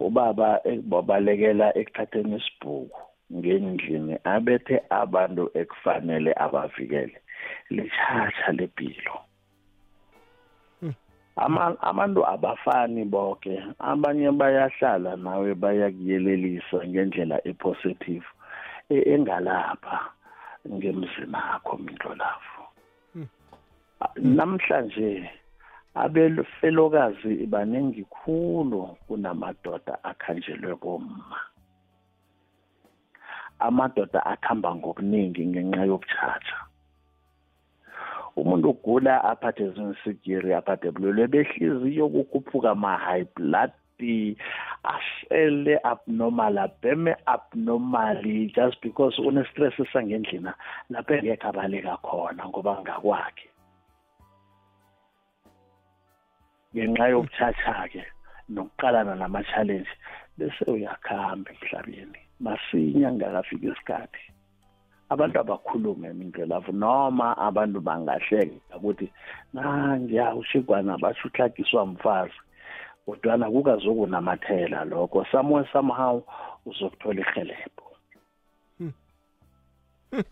ubaba 0.00 0.60
obalekela 0.98 1.66
ekuthatheni 1.80 2.36
isibhuku 2.40 3.00
ngendlini 3.36 4.14
abethe 4.34 4.76
abantu 4.90 5.44
ekufanele 5.60 6.32
abavikele 6.44 7.18
lichacha 7.76 8.48
lempilo 8.58 9.14
abantu 11.36 12.20
abafani 12.26 13.04
bonke 13.04 13.54
abanye 13.78 14.30
bayahlala 14.30 15.16
nawe 15.16 15.54
bayakuyelelisa 15.54 16.78
ngendlela 16.86 17.36
epositive 17.50 18.26
e, 18.88 18.96
engalapha 19.12 19.98
ngemzini 20.72 21.38
akho 21.54 21.76
mindlolavu 21.76 22.62
hmm. 23.12 23.28
namhlanje 24.36 25.30
abefelokazi 25.94 27.46
baningi 27.46 28.04
khulu 28.04 28.96
kunamadoda 29.06 29.94
akhanjelwe 30.04 30.74
bomma. 30.82 31.38
Amadoda 33.58 34.26
akhamba 34.26 34.74
ngokuningi 34.74 35.46
ngenxa 35.46 35.84
yokutshatsha 35.86 36.58
umuntu 38.36 38.70
ugula 38.70 39.14
aphathe 39.30 39.70
zinsigiri 39.74 40.50
aphathe 40.54 40.90
bulwelwe 40.90 41.26
behliziyo 41.26 42.08
kukhuphuka 42.14 42.70
ama-high 42.70 43.26
blood 43.36 43.72
afele 44.82 45.78
abnormal 45.84 46.58
abheme 46.58 47.14
abnormally 47.26 48.52
just 48.54 48.80
because 48.82 49.18
une-stress 49.18 49.74
sangendlina 49.92 50.54
lapho 50.90 51.14
engekho 51.14 51.48
abaleka 51.48 51.96
khona 52.02 52.42
ngoba 52.48 52.82
ngakwakhe. 52.82 53.48
Ngenxa 56.74 57.06
yokutshatsha-ke 57.12 58.02
nokuqalana 58.50 59.14
nama-challenge 59.14 59.92
bese 60.36 60.64
uyakhamba 60.66 61.50
emhlabeni. 61.54 62.20
Masinya 62.40 63.12
ngakafika 63.12 63.66
isikhathi. 63.72 64.33
Abantu 65.14 65.36
abakhulume 65.40 66.12
mindlelavu 66.12 66.72
noma 66.72 67.36
abantu 67.38 67.80
bangahleka 67.80 68.76
ukuthi 68.76 69.06
nangiya 69.52 70.34
ushigwana 70.34 70.98
basho 70.98 71.28
uhlagiswa 71.28 71.86
mfazi 71.86 72.38
kodwana 73.06 73.50
kukazokunamathela 73.50 74.84
lokho 74.84 75.24
somewhere 75.32 75.68
somehow 75.72 76.22
uzokuthola 76.66 77.20
ihelebho 77.20 77.88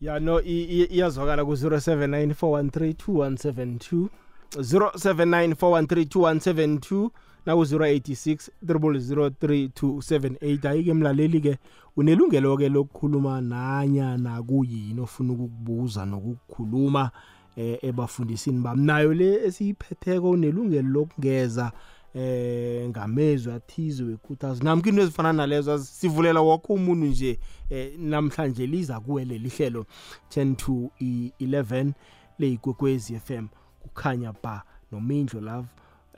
ya 0.00 0.20
no 0.20 0.40
i- 0.40 0.68
i- 0.78 0.90
iyazwakala 0.96 1.44
ku-079 1.44 2.34
413 2.34 2.94
2172 2.94 4.08
079 4.56 5.54
413 5.54 7.10
naku-086 7.48 8.50
3003278 8.66 10.68
hayi-ke 10.68 10.94
mlaleli-ke 10.94 11.58
unelungelo-ke 11.96 12.68
lokukhuluma 12.68 13.40
nanyana 13.40 14.42
kuyini 14.42 15.00
ofuna 15.00 15.32
ukukubuza 15.32 16.06
nokukukhuluma 16.06 17.10
eh 17.56 17.78
ebafundisini 17.82 18.60
bami. 18.60 18.82
Nayo 18.86 19.14
le 19.14 19.44
esiyiphetheko 19.46 20.30
unelungelo 20.30 20.88
lokungeza 20.88 21.72
eh 22.14 22.88
ngamezwi 22.88 23.52
athize 23.52 24.04
wekhuthazi 24.04 24.64
namkho 24.64 24.88
into 24.88 25.02
ezifana 25.02 25.32
nalezo 25.32 25.78
sivulela 25.78 26.40
woke 26.40 26.72
umuntu 26.72 27.06
nje 27.06 27.38
eh 27.70 27.92
namhlanje 27.98 28.66
liza 28.66 29.00
kuwe 29.00 29.24
leli 29.24 29.48
hlelo 29.48 29.86
10 30.30 30.54
to 30.56 30.90
i- 31.00 31.32
11 31.40 31.92
leyigwekwezi 32.38 33.18
FM 33.18 33.46
kukhanya 33.80 34.32
ba 34.42 34.62
nomindlo 34.92 35.40
love. 35.40 35.68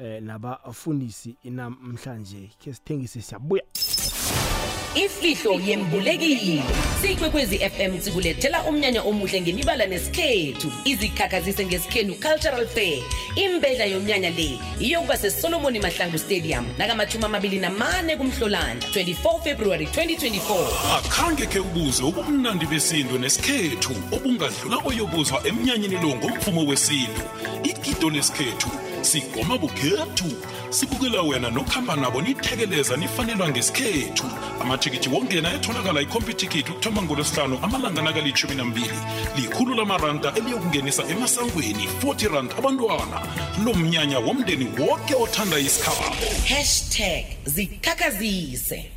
Eh 0.00 0.22
nabafundisi 0.22 1.36
namhlanje 1.44 2.50
ke 2.58 2.72
sithengise 2.72 3.22
siyabuya 3.22 3.62
ifihlo 4.94 5.60
yembulekile. 5.60 6.62
Siyikwekwezi 7.00 7.58
fm 7.58 8.00
sikulethela 8.00 8.64
umnyanya 8.64 9.02
omuhle 9.02 9.40
ngemibala 9.40 9.86
nesikhethu. 9.86 10.72
Izikhakhazise 10.84 11.66
ngesikhenu 11.66 12.14
cultural 12.14 12.66
fair. 12.66 13.02
Imbedla 13.36 13.84
yomnyanya 13.84 14.30
le 14.30 14.58
iyokuba 14.80 15.16
sesolomoni 15.16 15.80
mahlangu 15.80 16.18
stadium 16.18 16.66
nakamathumi 16.78 17.24
amabili 17.24 17.58
namane 17.58 18.16
kumhlolanda 18.16 18.86
24 18.86 19.42
february 19.42 19.86
2024 19.86 20.98
akhange 20.98 21.46
khe 21.46 21.58
ubuze 21.58 22.02
ubumnandi 22.02 22.66
besintu 22.66 23.18
nesikhethu 23.18 23.92
obungadlula 24.12 24.76
oyobuzwa 24.84 25.46
emnyanyeni 25.46 25.94
lo 25.94 26.16
ngomvumo 26.16 26.66
wesintu. 26.66 27.22
Igido 27.62 28.10
lesikhethu 28.10 28.68
sigoma 29.02 29.58
bukhethu. 29.58 30.30
Sibukela 30.70 31.22
wena 31.22 31.50
nokuhamba 31.50 31.96
nabo 31.96 32.22
nithekeleza 32.22 32.96
nifanelwa 32.96 33.48
ngesikhethu. 33.48 34.24
Amathikithi 34.60 35.08
wongena 35.08 35.54
etholakala 35.54 36.00
ikhompyuthikithi 36.00 36.72
ukuthoma 36.72 37.02
ngolwesihlanu 37.02 37.58
amalanga 37.62 38.02
nakalitshumi 38.02 38.54
nambili. 38.54 38.98
Likhulu 39.36 39.74
lamaranda 39.74 40.34
eliyokungenisa 40.34 41.02
emasangweni 41.08 41.88
40 42.02 42.34
rand 42.34 42.52
abantwana. 42.58 43.22
Lo 43.64 43.74
mnyanya 43.74 44.18
womndeni 44.18 44.64
wonke 44.78 45.14
othanda 45.14 45.58
isikhabo. 45.58 46.14
Hashtag 46.48 47.24
zikhakhazise. 47.44 48.90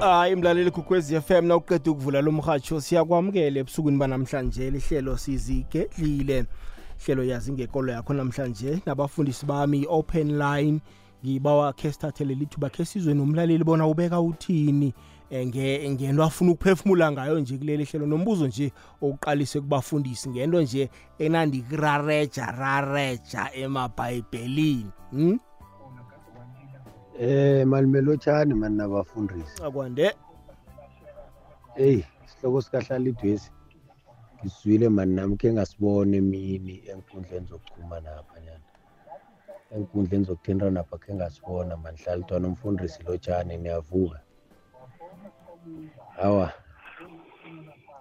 Hayi 0.00 0.36
mlaleli 0.36 0.70
kukwezi 0.70 1.20
FM 1.20 1.44
nawuqeda 1.46 1.90
ukuvula 1.90 2.20
lo 2.20 2.32
mhatsho 2.32 2.80
siyakwamukela 2.80 3.60
ebusukwini 3.60 3.98
banamhlanje 3.98 4.70
lihlelo 4.70 5.16
sizigedlile. 5.18 6.44
Hlelo 7.04 7.24
yazi 7.24 7.52
ngekolo 7.52 7.92
yakho 7.92 8.14
namhlanje 8.14 8.82
nabafundisi 8.86 9.46
bami 9.46 9.86
open 9.88 10.38
line 10.38 10.80
ngibawa 11.24 11.72
khe 11.72 11.92
sithathele 11.92 12.34
lithuba 12.34 12.70
khe 12.70 12.84
sizwe 12.84 13.14
nomlaleli 13.14 13.64
bona 13.64 13.86
ubeka 13.86 14.20
uthini 14.20 14.94
eh, 15.30 15.46
nge 15.46 15.90
ngento 15.90 16.24
afuna 16.24 16.52
ukuphefumula 16.52 17.12
ngayo 17.12 17.40
nje 17.40 17.58
kuleli 17.58 17.84
hlelo 17.84 18.06
nombuzo 18.06 18.46
nje 18.46 18.72
oqalise 19.02 19.60
kubafundisi 19.60 20.28
ngento 20.28 20.62
nje 20.62 20.90
enandi 21.18 21.62
kurareja 21.62 22.46
rareja 22.46 23.54
emabhayibhelini 23.54 24.90
hm 25.10 25.38
Eh 27.18 27.64
malimelotshani 27.66 28.54
mani 28.54 28.76
nabafundisi. 28.76 29.62
akwande 29.64 30.12
Hey, 31.74 32.02
sihloko 32.26 32.62
sikahlala 32.62 33.08
idwesi. 33.08 33.50
Ngiswile 34.40 34.88
mani 34.88 35.14
nami 35.14 35.36
ke 35.40 35.48
ngasibone 35.52 36.16
emini 36.22 36.74
enkundleni 36.92 37.46
zokuchumana 37.50 38.10
lapha 38.16 38.36
nyana. 38.44 38.66
Enkundleni 39.74 40.24
zokuthintana 40.28 40.70
lapha 40.78 40.96
ke 41.02 41.10
ngasibona 41.14 41.76
mani 41.82 41.98
hlala 42.02 42.20
ntwana 42.22 42.48
umfundisi 42.48 43.02
lotshani 43.06 43.54
niyavuka. 43.58 44.18
Hawa. 46.18 46.52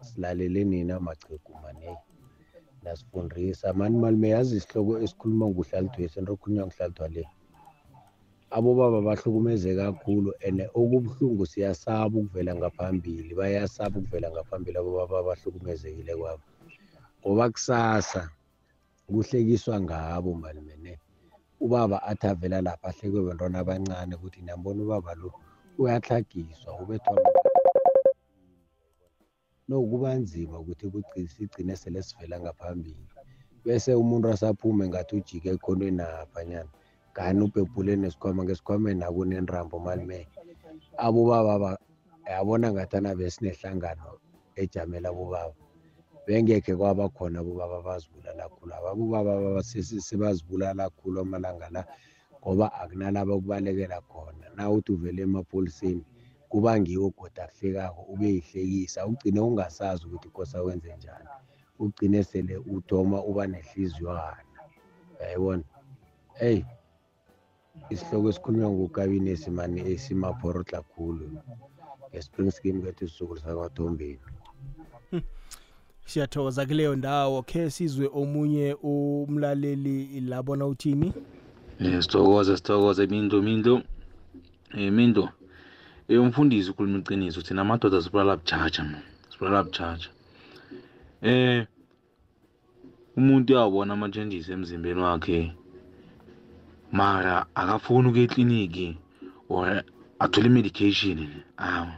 Silalele 0.07 0.63
nina 0.63 0.99
machegu 0.99 1.53
mani 1.63 1.85
hey. 1.85 1.95
Nasifundisa 2.83 3.73
mani 3.73 3.97
malimeyazi 3.97 4.57
isihloko 4.57 4.99
esikhuluma 5.03 5.45
ngokuhlala 5.47 5.87
idwesi 5.87 6.19
into 6.19 6.31
okukhulunywa 6.33 6.65
ngohlala 6.67 7.07
le. 7.15 7.23
Abobaba 8.57 8.99
bahlukumeze 9.07 9.75
kakhulu 9.75 10.29
and 10.47 10.59
okubuhlungu 10.79 11.43
siyasaba 11.51 12.15
ukuvela 12.19 12.51
ngaphambili 12.55 13.31
bayasaba 13.39 13.95
ukuvela 13.99 14.27
ngaphambili 14.31 14.77
abobaba 14.79 15.15
abahlukumezekile 15.19 16.13
kwabo. 16.19 16.43
Ngoba 17.19 17.45
kusasa 17.53 18.21
kuhlekiswa 19.07 19.75
ngabo 19.81 20.29
malimene 20.33 20.93
ubaba 21.59 21.97
athi 22.09 22.27
avela 22.31 22.61
lapha 22.61 22.87
ahlekwe 22.89 23.19
bantwana 23.27 23.59
abancane 23.59 24.15
ukuthi 24.15 24.39
niyambona 24.41 24.79
ubaba 24.83 25.11
lo 25.19 25.29
uyahlagiswa 25.81 26.69
ubethwa 26.81 27.15
no 29.67 29.81
kuba 29.89 30.09
nzima 30.21 30.55
ukuthi 30.59 30.85
kugci- 30.93 31.27
sigcine 31.27 31.75
sele 31.75 31.99
sivela 32.07 32.39
ngaphambili. 32.39 33.05
Bese 33.65 33.91
umuntu 33.93 34.29
asaphume 34.29 34.87
ngathi 34.87 35.15
ujike 35.15 35.49
ekhonweni 35.49 35.97
naphanyana 35.97 36.71
kani 37.15 37.39
ubhebhule 37.45 37.93
nesikhwama 37.95 38.41
ngesikhwameni 38.43 39.03
akunenrambo 39.07 39.79
malime 39.85 40.19
abobaba 41.05 41.71
yabona 42.31 42.67
ngathana 42.73 43.09
besinehlangano 43.19 44.09
ejamela 44.61 45.09
abobaba 45.09 45.53
bengekhe 46.25 46.73
kwaba 46.79 47.05
khona 47.15 47.39
abobaba 47.39 47.77
bazibulala 47.87 48.43
khulu. 48.49 48.71
Aba 48.77 48.89
abobaba 48.91 49.33
baba 49.43 49.61
sesi- 49.69 50.01
sebazibulala 50.07 50.89
khulu 50.97 51.17
amalanga 51.21 51.69
la 51.75 51.81
ngoba 52.41 52.67
akunalaba 52.81 53.33
kubalekela 53.39 54.01
khona. 54.09 54.45
Na 54.55 54.69
uthi 54.69 54.91
uvele 54.91 55.21
emapoliseni 55.27 56.03
kuba 56.49 56.79
ngiwo 56.79 57.09
goda 57.17 57.43
akuhlekako 57.45 58.01
ube 58.13 58.27
yihlekisa 58.35 59.05
ugcine 59.07 59.39
ungasazi 59.39 60.05
ukuthi 60.05 60.29
kosa 60.29 60.63
wenze 60.63 60.95
njani. 60.97 61.29
Ugcine 61.79 62.23
sele 62.23 62.57
uthoma 62.57 63.23
uba 63.23 63.47
nehliziywana. 63.47 64.59
Uyayibona 65.19 65.63
eyi. 66.39 66.65
Isihloko 67.89 68.29
esikhulunywa 68.29 68.69
ngukabini 68.69 69.29
esimane 69.29 69.81
esimaphorotla 69.91 70.81
khulu 70.81 71.25
nge-spring 72.09 72.51
scheme 72.51 72.81
kethu 72.81 73.05
isisukulu 73.05 73.39
sakwadombeni 73.39 74.19
siyathokoza 76.05 76.65
kuleyo 76.65 76.95
ndawo 76.95 77.41
khe 77.41 77.69
sizwe 77.69 78.09
omunye 78.13 78.73
umlaleli 78.73 80.21
labona 80.21 80.65
uthini 80.67 81.13
Eh 81.79 82.01
sithokoze 82.01 82.57
sithokoze 82.57 83.07
Mindo 83.07 83.41
Mindo. 83.41 83.81
Eh 84.73 84.91
Mindo. 84.91 85.29
Eh 86.07 86.21
umfundisi 86.21 86.71
ukhuluma 86.71 86.99
iqiniso 86.99 87.41
thina 87.41 87.61
amadoda 87.61 88.01
sibulala 88.01 88.37
buchacha 88.37 88.83
man. 88.83 89.03
Sibulala 89.29 89.63
buchacha. 89.63 90.09
Eh 91.21 91.67
umuntu 93.17 93.53
uyawubona 93.53 93.93
ama 93.93 94.09
changes 94.09 94.49
emzimbeni 94.49 95.01
wakhe 95.01 95.53
mara 96.91 97.45
akafuni 97.55 98.07
ukuya 98.09 98.23
ekliniki 98.23 98.97
or 99.49 99.83
athole 100.19 100.49
medication. 100.49 101.43
Awu 101.57 101.91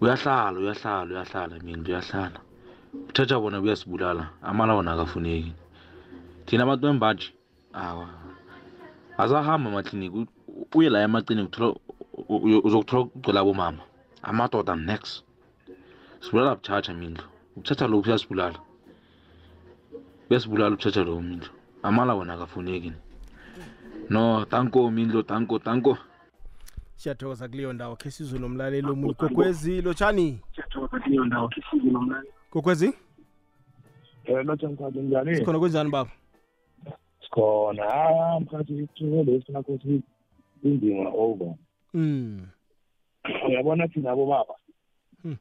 uyahlala 0.00 0.58
uyahlala 0.60 1.10
uyahlala 1.14 1.58
mina 1.62 1.82
uyahlala. 1.88 2.40
Uthatha 3.08 3.40
bona 3.40 3.60
kuyasibulala 3.60 4.28
amala 4.42 4.74
wona 4.74 4.92
akafuneki. 4.92 5.52
Thina 6.46 6.62
abantu 6.62 6.82
bembaji 6.86 7.32
awa. 7.72 8.08
Azahamba 9.18 9.70
amakliniki 9.70 10.26
uye 10.74 10.90
la 10.90 11.08
u- 12.28 12.60
uzokuthola 12.64 13.04
kugcwela 13.04 13.40
abomama. 13.40 13.82
Amadoda 14.22 14.76
next 14.76 15.22
sibulala 16.20 16.54
butshatsha 16.56 16.94
mindlu 16.94 17.24
ubutshatsha 17.56 17.86
lobu 17.86 18.08
uyasibulala. 18.08 18.58
Uyasibulala 20.30 20.70
ubutshatsha 20.74 21.04
lobu 21.04 21.22
mindlu 21.22 21.48
amala 21.82 22.14
wona 22.14 22.34
akafuneki 22.34 22.92
no 24.10 24.44
tanko 24.44 24.90
mindlu 24.90 25.22
tanko 25.22 25.58
tanko. 25.58 25.98
Siyathokoza 26.96 27.48
kuleyo 27.48 27.72
ndawo 27.72 27.96
khe 27.96 28.10
sizwe 28.10 28.38
nomlaleli 28.38 28.86
omunye 28.86 29.14
kokwezi 29.14 29.82
lotshani? 29.82 30.40
Kokwezi? 32.50 32.92
Um 34.28 35.06
njani? 35.06 35.36
Sikhona 35.36 35.58
kwenjani 35.58 35.90
baba? 35.90 36.10
Sikhona. 37.24 37.82
Hayi 37.84 38.40
mkhathi 38.40 38.78
ithukele 38.78 39.42
sinakho 39.46 39.78
indima 40.62 41.10
over. 41.10 41.54
Mm 41.94 42.46
uyabona 43.48 43.88
thina 43.88 44.16
baba 44.16 44.44
Hmm. 45.22 45.36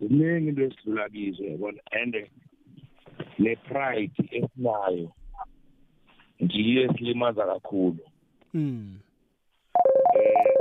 ziningi 0.00 0.48
into 0.48 0.62
esidlula 0.62 1.08
kizo 1.08 1.44
yabona 1.44 1.80
and 2.02 2.16
ne-pride 3.38 4.12
esinayo 4.30 5.12
ngiyo 6.42 6.82
esilimaza 6.82 7.46
kakhulu. 7.46 8.04
Mm 8.54 8.98
eh 10.16 10.58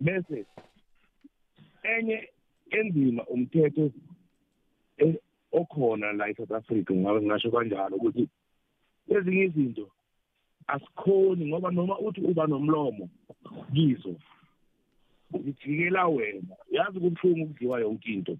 bese 0.00 0.46
enye 1.82 2.28
enzima 2.70 3.22
umthetho 3.24 3.90
e- 4.98 5.20
okhona 5.52 6.12
la 6.12 6.28
eSouth 6.28 6.52
Africa 6.52 6.90
ngabe 6.94 7.20
ngisho 7.22 7.50
kanjalo 7.50 7.96
ukuthi 7.96 8.28
ezinye 9.08 9.44
izinto 9.44 9.86
asikhoni 10.66 11.46
ngoba 11.46 11.70
noma 11.70 11.98
uthi 11.98 12.20
uba 12.20 12.46
nomlomo 12.46 13.08
kizo 13.74 14.14
zijikela 15.40 16.06
wena. 16.06 16.56
Yazi 16.70 17.00
kubuhlungu 17.00 17.44
ukudliwa 17.44 17.80
yonke 17.80 18.12
into. 18.12 18.36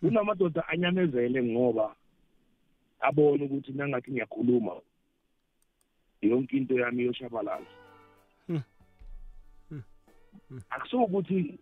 Kunamadoda 0.00 0.68
anyamezele 0.68 1.42
ngoba 1.42 1.94
abone 3.00 3.44
ukuthi 3.44 3.72
nangathi 3.72 4.10
ngiyakhuluma. 4.10 4.72
Yonke 6.22 6.56
into 6.56 6.74
yami 6.74 7.04
yoshabalala. 7.04 7.66
Hmm. 8.46 8.62
Hmm. 9.68 9.82
Hmm. 10.48 10.60
akusukuthi 10.70 11.58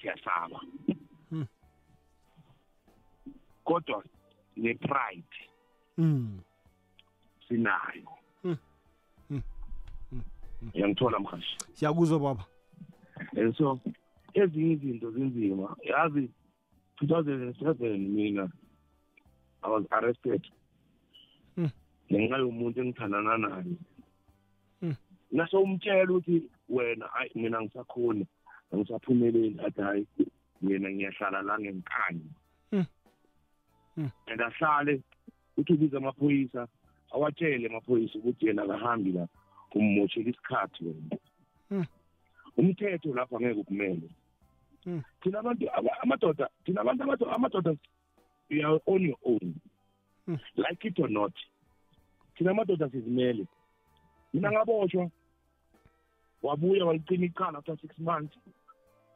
siyasaba. 0.00 0.60
Kodwa 3.64 4.04
ne-pride 4.56 5.24
sinayo. 7.48 8.08
Uyangithola 10.74 11.18
mhashi 11.18 11.56
siyakuzwa 11.72 12.18
baba. 12.18 12.44
And 13.36 13.56
so 13.56 13.80
ezinye 14.34 14.72
izinto 14.72 15.10
zinzima. 15.10 15.76
Yazi 15.82 16.30
2007 17.02 17.98
mina 17.98 18.48
i 19.62 19.68
was 19.68 19.84
arrested. 19.90 20.42
Ngenxa 22.12 22.36
yomuntu 22.38 22.80
engithandana 22.80 23.38
naye. 23.38 23.76
Hmm. 24.80 24.96
naso 25.30 25.62
umtshela 25.62 26.12
ukuthi 26.12 26.42
wena 26.68 27.14
ayi 27.14 27.30
mina 27.34 27.62
ngisakhona 27.62 28.24
angisaphumeleli 28.72 29.60
athi 29.66 29.80
hayi 29.82 30.06
mina 30.62 30.90
ngiyahlala 30.90 31.42
la 31.42 31.58
ngenkani. 31.58 32.26
Hmm. 32.70 32.84
Hmm. 33.94 34.10
and 34.26 34.40
ahlale 34.40 35.00
uthi 35.56 35.72
ubiza 35.72 35.96
amaphoyisa 35.98 36.68
awatshele 37.14 37.66
amaphoyisa 37.68 38.18
ukuthi 38.18 38.46
yena 38.46 38.62
akahambi 38.62 39.12
la 39.12 39.28
ummoshela 39.74 40.30
isikhathi 40.30 40.84
wena. 40.84 41.86
Umthetho 42.56 43.14
lapho 43.14 43.36
angeke 43.36 43.60
ukumele. 43.60 44.08
Thina 45.22 45.38
abantu 45.38 45.68
aba- 45.72 46.00
amadoda 46.02 46.48
thina 46.64 46.80
abantu 46.80 47.24
amadoda 47.30 47.76
you 48.50 48.66
are 48.66 48.80
on 48.86 49.02
your 49.02 49.16
own. 49.24 49.54
Like 50.56 50.84
it 50.84 50.98
or 50.98 51.08
not 51.08 51.32
thina 52.34 52.50
amadoda 52.50 52.90
sizimele 52.90 53.46
mina 54.34 54.52
ngaboshwa 54.52 55.10
wabuya 56.42 56.84
walicima 56.84 57.26
icala 57.26 57.58
after 57.58 57.76
six 57.78 57.98
months. 57.98 58.34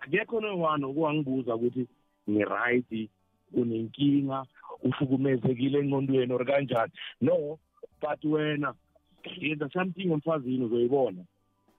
Akekho 0.00 0.40
nowani 0.40 0.84
okuwangibuza 0.84 1.54
ukuthi 1.54 1.86
ngi-right 2.30 3.10
unenkinga 3.52 4.46
uhlukumezekile 4.82 5.78
engqondweni 5.78 6.32
or 6.32 6.44
kanjani. 6.44 6.92
No 7.20 7.58
but 8.00 8.24
wena 8.24 8.74
yenza 9.40 9.68
something 9.72 10.12
emfazini 10.12 10.64
uzoyibona. 10.64 11.24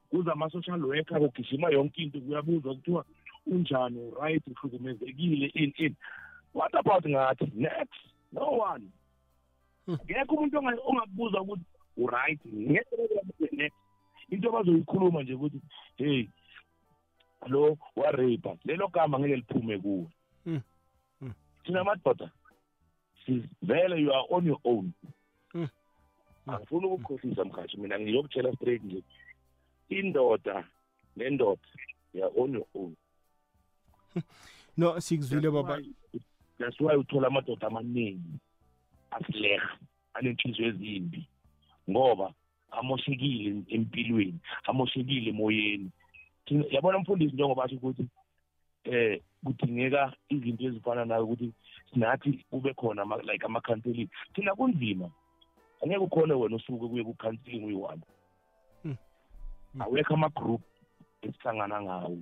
Kuza 0.10 0.32
ama-social 0.32 0.84
worker 0.86 1.20
kugijima 1.20 1.70
yonke 1.70 2.02
into 2.02 2.20
kuyabuzwa 2.22 2.76
kuthiwa 2.76 3.06
unjani 3.48 4.00
uright 4.00 4.44
uhlukumezekile 4.48 5.46
in 5.56 5.74
in. 5.78 5.96
What 6.54 6.76
about 6.76 7.06
ngathi 7.06 7.52
next? 7.56 8.02
No 8.32 8.46
one. 8.46 8.82
Hmm. 8.82 9.07
Ngekho 9.88 10.36
umuntu 10.36 10.58
onga- 10.58 10.82
ongakubuza 10.86 11.42
ukuthi 11.42 11.66
uright 11.98 12.42
ngeke 12.46 12.96
next. 13.52 13.76
Into 14.30 14.50
abazoyikhuluma 14.50 15.24
nje 15.24 15.34
ukuthi 15.34 15.62
hey 15.98 16.28
lo 17.48 17.78
warape 17.96 18.58
lelo 18.66 18.88
gama 18.88 19.20
ngeke 19.20 19.36
liphume 19.36 19.80
kuwe. 19.80 20.08
Hmm. 20.44 20.62
Hmm. 21.20 21.34
thina 21.64 21.84
madoda 21.84 22.32
si- 23.26 23.50
vele 23.62 24.02
you 24.02 24.14
are 24.14 24.26
on 24.30 24.46
your 24.46 24.60
own. 24.64 24.92
Hmm. 25.52 25.68
angifuni 26.48 26.86
ukukhohlisa 26.88 27.46
mkhathi. 27.46 27.78
Mina 27.78 28.00
ngiyokutshela 28.00 28.54
straight 28.56 28.84
nje 28.84 29.04
indoda 29.90 30.68
nendoda 31.16 31.62
you 32.14 32.24
are 32.26 32.34
on 32.42 32.54
your 32.54 32.66
own. 32.76 32.96
No 34.78 35.00
sikuzwile 35.02 35.52
baba. 35.52 35.80
that's 36.58 36.80
why 36.82 36.96
uthola 36.96 37.28
amadoda 37.28 37.68
amaningi. 37.68 38.40
Asileha 39.12 39.78
anenhliziyo 40.14 40.68
ezimbi 40.68 41.28
ngoba 41.90 42.34
amoshekile 42.72 43.64
empilweni 43.76 44.40
amoshekile 44.64 45.30
emoyeni. 45.30 45.92
Yabona 46.72 47.00
mfundisi 47.00 47.34
njengoba 47.34 47.64
asho 47.64 47.76
ukuthi 47.76 48.08
eh 48.84 49.22
kudingeka 49.44 50.14
izinto 50.30 50.64
ezifana 50.64 51.06
nayo 51.06 51.24
ukuthi 51.24 51.54
sinathi 51.94 52.46
kube 52.50 52.74
khona 52.74 53.04
like 53.24 53.46
ama-counseling 53.46 54.10
thina 54.34 54.56
kunzima 54.56 55.10
angeke 55.82 56.00
ukhone 56.00 56.34
wena 56.34 56.56
usuke 56.56 56.88
kuye 56.88 57.04
ku-counseling 57.04 57.64
uyi-one. 57.66 58.02
Hmm. 58.84 58.96
Hmm. 59.74 59.82
awekho 59.82 60.14
ama-group 60.14 60.62
esihlangana 61.22 61.82
ngawo 61.82 62.18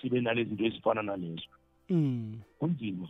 sibe 0.00 0.20
nalezi 0.20 0.48
zinto 0.48 0.64
ezifana 0.64 1.02
nalezo. 1.02 1.48
Mm 1.88 2.40
kunzima. 2.58 3.08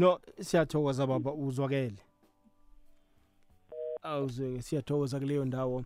No 0.00 0.20
siyathokoza 0.40 1.06
baba 1.06 1.32
uzwakele. 1.32 1.98
Awuzwe 4.02 4.62
siyathokoza 4.62 5.20
kuleyo 5.20 5.44
ndawo. 5.44 5.84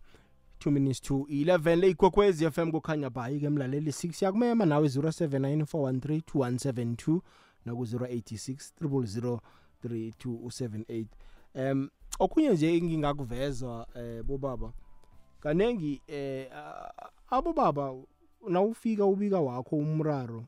2 0.61 0.70
minutes 0.70 1.00
to 1.00 1.14
11 1.14 1.77
le 1.77 1.90
ikwekwezi 1.90 2.50
FM 2.50 2.70
kukhanya 2.70 3.11
bhayi 3.11 3.40
ke 3.40 3.48
mlaleli 3.50 3.90
6 3.90 4.24
yakumema 4.24 4.66
nawe 4.66 4.88
0794132172 4.88 7.20
naku 7.64 7.83
086 7.85 9.38
0003278 9.85 11.07
um 11.55 11.88
okunye 12.18 12.50
nje 12.50 12.77
engingakuveza 12.77 13.87
eh 13.94 14.22
bobaba 14.22 14.72
kanengi 15.40 16.03
eh 16.07 16.48
abobaba 17.31 17.87
abo 17.87 17.92
baba 17.92 18.03
nawufika 18.48 19.07
ubika 19.07 19.40
wakho 19.40 19.77
umraro 19.77 20.44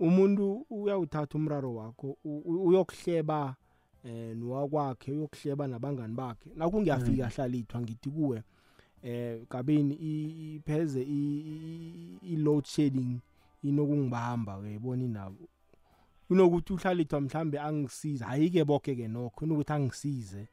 umuntu 0.00 0.66
uyawuthatha 0.70 1.38
umraro 1.38 1.74
wakho 1.74 2.16
u- 2.24 2.42
u- 2.44 2.64
uyokuhleba 2.66 3.56
eh 4.04 4.36
nowakwakhe 4.36 5.12
uyokuhleba 5.12 5.66
nabangani 5.68 6.14
bakhe. 6.14 6.50
Nakungiyafika 6.56 7.28
hlalithwa 7.28 7.80
ngithi 7.80 8.10
kuwe 8.10 8.42
eh 9.02 9.42
kabini 9.48 9.94
i- 9.94 10.54
ipheze 10.56 11.02
i- 11.02 11.40
i- 11.52 12.18
i-load 12.32 12.64
shedding 12.64 13.20
inokungibamba 13.62 14.58
uyayibona 14.58 15.04
inabo? 15.04 15.48
Kunokuthi 16.28 16.72
uhlalithwa 16.72 17.20
mhlambe 17.20 17.60
angisize 17.60 18.24
hayi-ke 18.24 18.64
boke-ke 18.64 19.08
nokho 19.08 19.30
kunokuthi 19.30 19.72
angisize. 19.72 20.48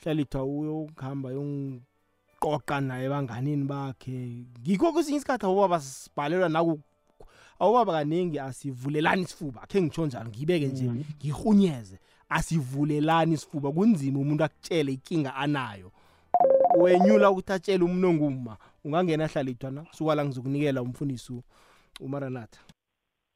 Uhlalithwa 0.00 0.44
uyokuhamba 0.44 1.30
yongiqoqa 1.32 2.80
naye 2.80 3.06
ebanganini 3.06 3.64
bakhe. 3.64 4.46
Ngikho 4.60 4.92
kwesinye 4.92 5.16
isikhathi 5.18 5.46
abobaba 5.46 5.80
sibhalelwa 5.80 6.48
naku 6.48 6.80
awubaba 7.58 7.92
kaningi 7.92 8.38
asivulelani 8.38 9.22
isifuba 9.22 9.66
khe 9.66 9.82
ngitsho 9.82 10.06
njalo 10.06 10.28
ngibeke 10.30 10.66
nje 10.66 10.90
ngihunyeze 10.90 11.98
asivulelani 12.28 13.34
isifuba. 13.34 13.72
Kunzima 13.72 14.18
umuntu 14.18 14.44
akutshele 14.44 14.92
inkinga 14.92 15.34
anayo. 15.34 15.92
Wenyula 16.78 17.30
ukuthi 17.30 17.52
atshele 17.52 17.84
umuntu 17.84 18.08
onguma 18.08 18.56
ungangena 18.84 19.26
hlalithwana 19.26 19.86
suka 19.90 20.14
la 20.14 20.24
ngizokunikela 20.24 20.82
umfundisi 20.82 21.42
umaranatha. 22.00 22.60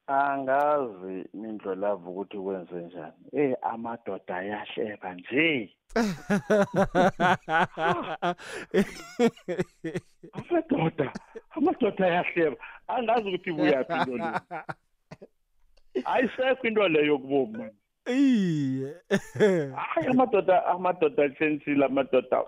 Angazi 0.06 1.28
mindlolavu 1.34 2.10
ukuthi 2.10 2.38
kwenze 2.38 2.74
njani. 2.74 3.12
Eh 3.32 3.56
amadoda 3.62 4.36
ayahleba 4.36 5.14
nje. 5.14 5.76
Amadoda 10.32 11.12
amadoda 11.50 12.06
ayahleba 12.06 12.56
angazi 12.96 13.28
ukuthi 13.28 13.50
buyaphi 13.52 13.92
into 13.92 14.16
leyo 14.16 14.40
ayisekho 16.12 16.66
into 16.68 16.88
leyo 16.88 17.18
kubomi 17.18 17.58
mani 17.58 17.76
iye. 18.06 18.94
Hayi 19.74 20.06
amadoda 20.10 20.66
amadoda 20.66 21.24
atshentshile 21.24 21.84
amadoda. 21.84 22.44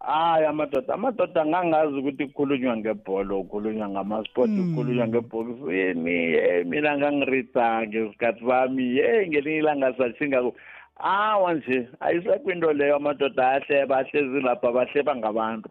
Hayi 0.00 0.46
amadoda 0.46 0.94
amadoda 0.94 1.42
angangazi 1.42 1.94
ukuthi 1.94 2.26
kukhulunywa 2.26 2.76
ngebholo 2.76 3.42
kukhulunywa 3.42 3.88
ngamasport 3.88 4.50
kukhulunywa 4.50 5.08
ngebhokisini 5.08 6.14
ye 6.32 6.64
mina 6.64 6.98
ngangirida 6.98 7.86
ngesikhathi 7.86 8.46
sami 8.46 8.96
ye 8.96 9.28
ngelinye 9.28 9.58
ilanga 9.58 9.94
sashinga 9.98 10.52
awa 10.96 11.54
nje 11.54 11.88
ayisekho 12.00 12.50
into 12.52 12.72
leyo 12.72 12.96
amadoda 12.96 13.48
ayahleba 13.48 13.98
ahlezi 13.98 14.40
lapha 14.40 14.72
bahleba 14.72 15.16
ngabantu. 15.16 15.70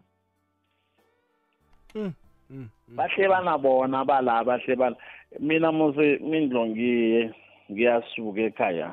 Bahlebana 2.88 3.58
bona 3.58 4.04
bala 4.04 4.44
bahlebana 4.44 4.96
mina 5.40 5.72
mose 5.72 6.18
mindlo 6.22 6.66
ngiye 6.66 7.30
ngiyasuka 7.70 8.40
ekhaya. 8.40 8.90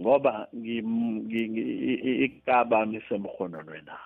Ngoba 0.00 0.48
ikaba 2.24 2.86
misemhononwena 2.86 3.96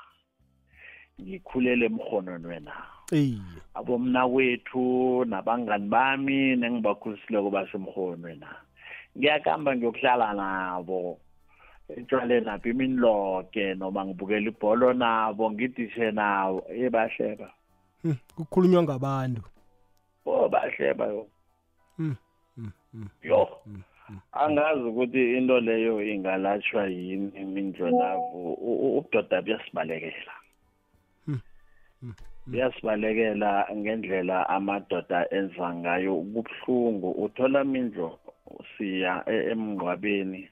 ngikhulele 1.20 1.86
emhononwena 1.86 2.74
abomna 3.78 4.28
kwethu 4.28 5.24
nabangani 5.30 5.88
bami 5.88 6.56
nengibakhulisileko 6.56 7.48
basemhononwena 7.50 8.50
ngiyakamba 9.16 9.76
ngiyokuhlala 9.76 10.28
nabo 10.34 11.18
etshwaleni 11.88 12.50
apha 12.50 12.68
imini 12.68 12.98
loke 12.98 13.74
noma 13.78 14.04
ngibukela 14.04 14.48
ibholo 14.50 14.92
nabo 14.92 15.50
ngidishe 15.50 16.10
nabo. 16.10 16.66
Ebahleba 16.84 17.48
kukhulunywa 18.36 18.82
ngabantu. 18.82 19.42
Oh 20.26 20.48
bahleba 20.48 21.06
yo 21.06 21.26
Hmm, 21.96 22.16
hmm, 22.56 22.72
hmm, 22.92 23.08
yo 23.22 23.44
hmm, 23.64 23.82
hmm. 24.08 24.18
angazi 24.32 24.82
ukuthi 24.82 25.38
into 25.38 25.60
leyo 25.60 26.02
ingalatshwa 26.02 26.86
yini 26.86 27.32
imindlolavu 27.40 28.52
ubudoda 28.98 29.42
buyasibalekela 29.42 30.34
Hmm, 31.26 31.40
hmm, 32.00 32.14
buyasibalekela 32.46 33.66
ngendlela 33.74 34.48
amadoda 34.48 35.26
enza 35.30 35.74
ngayo 35.74 36.14
kubuhlungu. 36.16 37.10
Uthola 37.24 37.64
mindlo 37.64 38.18
siya 38.76 39.22
e- 39.26 39.50
emngcwabeni 39.52 40.48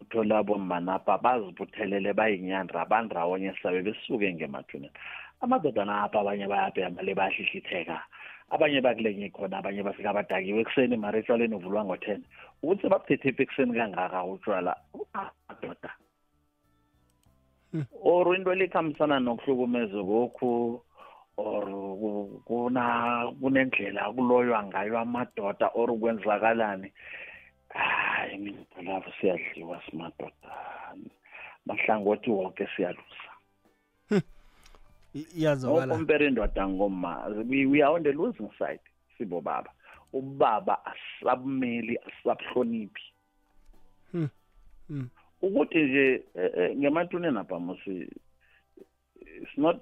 uthola 0.00 0.42
bomanapha 0.42 1.18
bazibuthelele 1.18 2.12
bayinyandra 2.12 2.84
bandrawonye 2.84 3.54
sabe 3.62 3.82
besuke 3.82 4.34
ngemathuneni 4.34 4.92
amadoda 5.40 5.84
napha 5.84 6.20
abanye 6.20 6.46
bayabhema 6.46 7.02
le 7.02 7.14
bayahlihlitheka 7.14 7.98
abanye 8.50 8.80
bakulenye 8.80 9.30
khona 9.30 9.58
abanye 9.58 9.82
bafika 9.82 10.12
badakiwe. 10.12 10.60
Ekuseni 10.60 10.96
mara 10.96 11.18
etshwaleni 11.18 11.54
uvulwa 11.56 11.84
ngo-ten. 11.84 12.22
Ukuthi 12.62 12.88
babuthethe 12.88 13.34
ekuseni 13.42 13.72
kangaka 13.74 14.24
utshwala? 14.24 14.76
Amadoda. 15.14 15.90
Hmm. 17.72 17.84
or 18.02 18.36
into 18.36 18.50
elikhambisana 18.52 19.18
nokuhlukumeza 19.20 19.98
kokhu 20.04 20.80
or 21.36 21.64
ku- 21.66 22.42
kuna 22.46 23.32
kunendlela 23.40 24.12
kuloywa 24.14 24.62
ngayo 24.70 24.98
amadoda 24.98 25.66
or 25.74 25.88
kwenzakalani? 25.98 26.92
Hayi 27.74 28.38
mina 28.38 28.62
lapho 28.82 29.10
siyadliwa 29.20 29.82
simadoda. 29.90 30.54
Mahlangothi 31.66 32.30
wonke 32.30 32.68
siyalusa 32.76 33.02
I- 33.02 33.23
iyazwakala 35.14 35.94
okompera 35.94 36.26
indoda 36.26 36.68
ngoma 36.68 37.26
we, 37.48 37.66
we 37.66 37.82
are 37.82 37.94
on 37.94 38.02
the 38.02 38.12
losing 38.12 38.50
side 38.58 38.80
sibo 39.18 39.40
baba 39.40 39.70
ubaba 40.12 40.78
asabumeli 40.86 41.98
asabuhloniphi 41.98 43.02
Hmm. 44.12 44.28
Hmm. 44.88 45.08
ukuthi 45.42 45.82
nje 45.82 46.22
eh, 46.34 46.50
eh, 46.56 46.76
ngematuneni 46.76 47.38
apha 47.38 47.58
musi 47.58 48.08
it's 49.42 49.56
not 49.58 49.76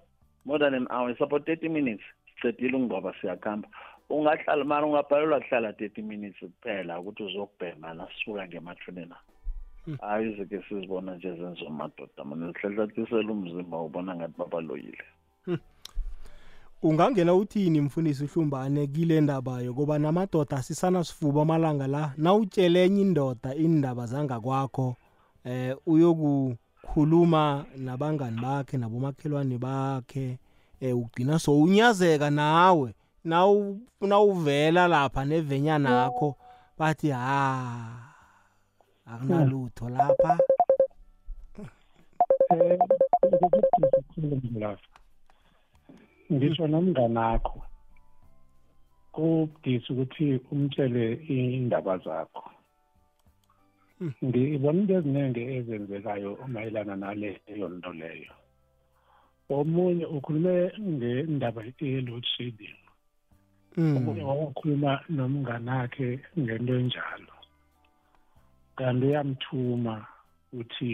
more 0.44 0.58
than 0.58 0.74
an 0.74 0.86
hour 0.90 1.10
it's 1.10 1.20
about 1.20 1.48
30 1.48 1.68
minutes 1.68 2.04
sicedile 2.34 2.76
ukungcwaba 2.76 3.14
siyakhamba 3.20 3.68
ungahlala 4.10 4.64
mara 4.64 4.86
ungabhalelwa 4.86 5.40
kuhlala 5.40 5.70
30 5.70 6.02
minutes 6.02 6.40
kuphela 6.40 7.00
ukuthi 7.00 7.22
uzokubhema 7.22 7.94
nasuka 7.94 8.46
ngemathuneni 8.48 9.14
Hmm. 9.84 9.96
hayi 10.00 10.32
izike 10.32 10.62
sizibona 10.68 11.14
nje 11.14 11.34
zenziwa 11.34 11.70
amadoda 11.70 12.24
mana 12.24 12.52
zihlahlatisela 12.52 13.32
umzimba 13.32 13.82
ubona 13.82 14.16
ngathi 14.16 14.38
babaloyile 14.38 15.04
ungangena 16.82 17.34
uthini 17.34 17.80
mfundisi 17.80 18.24
uhlumbane 18.24 18.86
kile 18.86 19.20
ndaba 19.20 19.60
yokuba 19.60 19.98
namadoda 19.98 20.56
asisana 20.56 21.04
sifuba 21.04 21.42
amalanga 21.42 21.86
la 21.86 22.12
nawutshele 22.16 22.84
enye 22.84 23.02
indoda 23.02 23.54
indaba 23.54 24.06
zangakwakho 24.06 24.96
eh 25.44 25.76
uyokukhuluma 25.86 27.64
nabangani 27.76 28.40
bakhe 28.40 28.76
nabomakhelwane 28.76 29.58
bakhe 29.58 30.38
eh 30.80 30.96
ugcina 30.96 31.38
sowunyazeka 31.38 32.30
nawe 32.30 32.94
nawu 33.24 33.80
nawuvela 34.00 34.88
lapha 34.88 35.24
nevenyana 35.24 35.90
yakho 35.90 36.36
bathi 36.78 37.10
ha 37.10 38.12
akunalutho 39.06 39.88
lapha. 39.88 40.38
Lapha 44.54 45.01
ngisho 46.32 46.66
nomnganakho 46.66 47.58
kubudisi 49.14 49.88
ukuthi 49.92 50.26
umtshele 50.52 51.04
indaba 51.34 51.98
zakho. 52.04 52.44
Ngibona 54.24 54.80
into 54.80 54.94
eziningi 54.98 55.42
ezenzekayo 55.56 56.30
mayelana 56.52 56.94
naleyo 57.02 57.66
nto 57.76 57.92
leyo. 58.00 58.34
Omunye 59.56 60.04
ukhulume 60.16 60.54
ngendaba 60.80 61.62
ye-load 61.78 62.24
shedding 62.32 62.82
omunye 63.78 64.22
wawakhuluma 64.28 64.92
nomnganakhe 65.16 66.08
ngento 66.38 66.72
enjalo. 66.80 67.34
Kanti 68.76 69.04
uyamthuma 69.06 69.94
ukuthi 70.52 70.90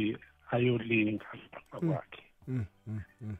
ayolinga 0.52 1.28
lapha 1.52 1.78
kwakhe. 1.86 2.22
Mm, 2.48 2.64
mm, 2.86 2.94
mm, 2.94 3.02
mm. 3.20 3.36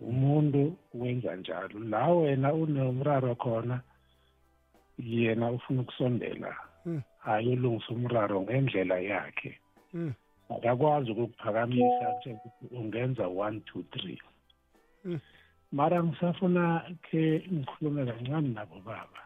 Umuntu 0.00 0.76
wenza 0.94 1.36
njalo 1.36 1.78
la 1.80 2.08
wena 2.08 2.52
unomraro 2.54 3.34
khona 3.34 3.80
yena 4.98 5.50
ufuna 5.50 5.80
ukusondela 5.80 6.56
Mm. 6.86 7.02
ayolungisa 7.24 7.90
umraro 7.96 8.42
ngendlela 8.42 8.98
yakhe 9.00 9.58
Mm. 9.94 10.12
akakwazi 10.50 11.10
ukukuphakamisa 11.10 12.06
ukuthi 12.24 12.64
ungenza 12.76 13.24
one 13.28 13.60
two 13.60 13.82
three 13.82 14.20
Mm. 15.04 15.20
mara 15.72 16.02
ngisafuna 16.04 16.84
ke 17.10 17.48
ngikhulume 17.52 18.04
kancane 18.06 18.48
nabo 18.48 18.80
baba 18.84 19.20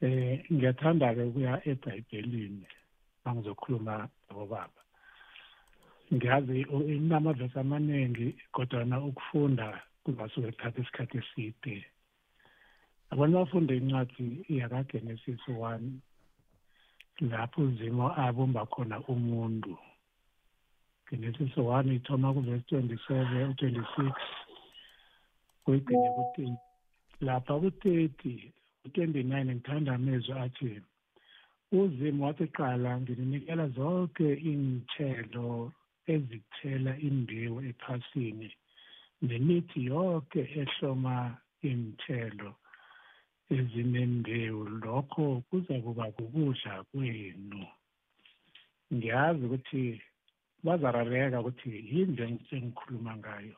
eh 0.00 0.44
ngiyathanda-ke 0.52 1.22
ukuya 1.22 1.60
ebhayibhelini 1.68 2.66
mangizokhuluma 3.24 4.08
nabo 4.28 4.46
baba 4.46 4.80
ngiyazi 6.14 6.60
inamavesi 6.96 7.58
amaningi 7.58 8.36
kodwana 8.52 9.00
ukufunda 9.00 9.82
kungasuke 10.04 10.50
kuthatha 10.52 10.80
isikhathi 10.82 11.18
eside. 11.18 11.86
Abantu 13.10 13.34
bafunde 13.38 13.76
incwadi 13.76 14.44
yakagenesis 14.48 15.48
one 15.48 16.00
lapho 17.20 17.62
uzimo 17.62 18.06
abumba 18.16 18.66
khona 18.66 19.00
umuntu. 19.08 19.78
Genesis 21.10 21.56
one 21.56 21.94
ithoma 21.96 22.32
kuvesi 22.34 22.64
twenty-seven 22.68 23.54
twenty-six 23.58 24.14
kuyigcine 25.64 26.08
ku-thirty. 26.16 26.56
Lapha 27.20 27.54
ku-thirty 27.60 28.52
u-twenty-nine 28.84 29.54
ngithanda 29.54 29.94
amezwi 29.94 30.32
athi 30.38 30.80
uzimo 31.72 32.26
wathi 32.26 32.46
qala 32.46 33.00
ngininikela 33.00 33.68
zonke 33.68 34.28
iy'nthelo 34.34 35.72
ezithela 36.12 36.92
imbewu 37.08 37.58
ephasini 37.70 38.48
nemithi 39.26 39.80
yonke 39.90 40.40
ehloma 40.60 41.16
imthelo 41.70 42.50
ezinembewu. 43.56 44.62
Lokho 44.82 45.24
kuza 45.48 45.74
kuba 45.84 46.06
kukudla 46.16 46.74
kwenu. 46.90 47.62
Ngiyazi 48.94 49.42
ukuthi 49.46 49.82
bazarareka 50.64 51.40
ukuthi 51.40 51.70
yini 51.90 52.22
engikhuluma 52.54 53.12
ngayo 53.20 53.56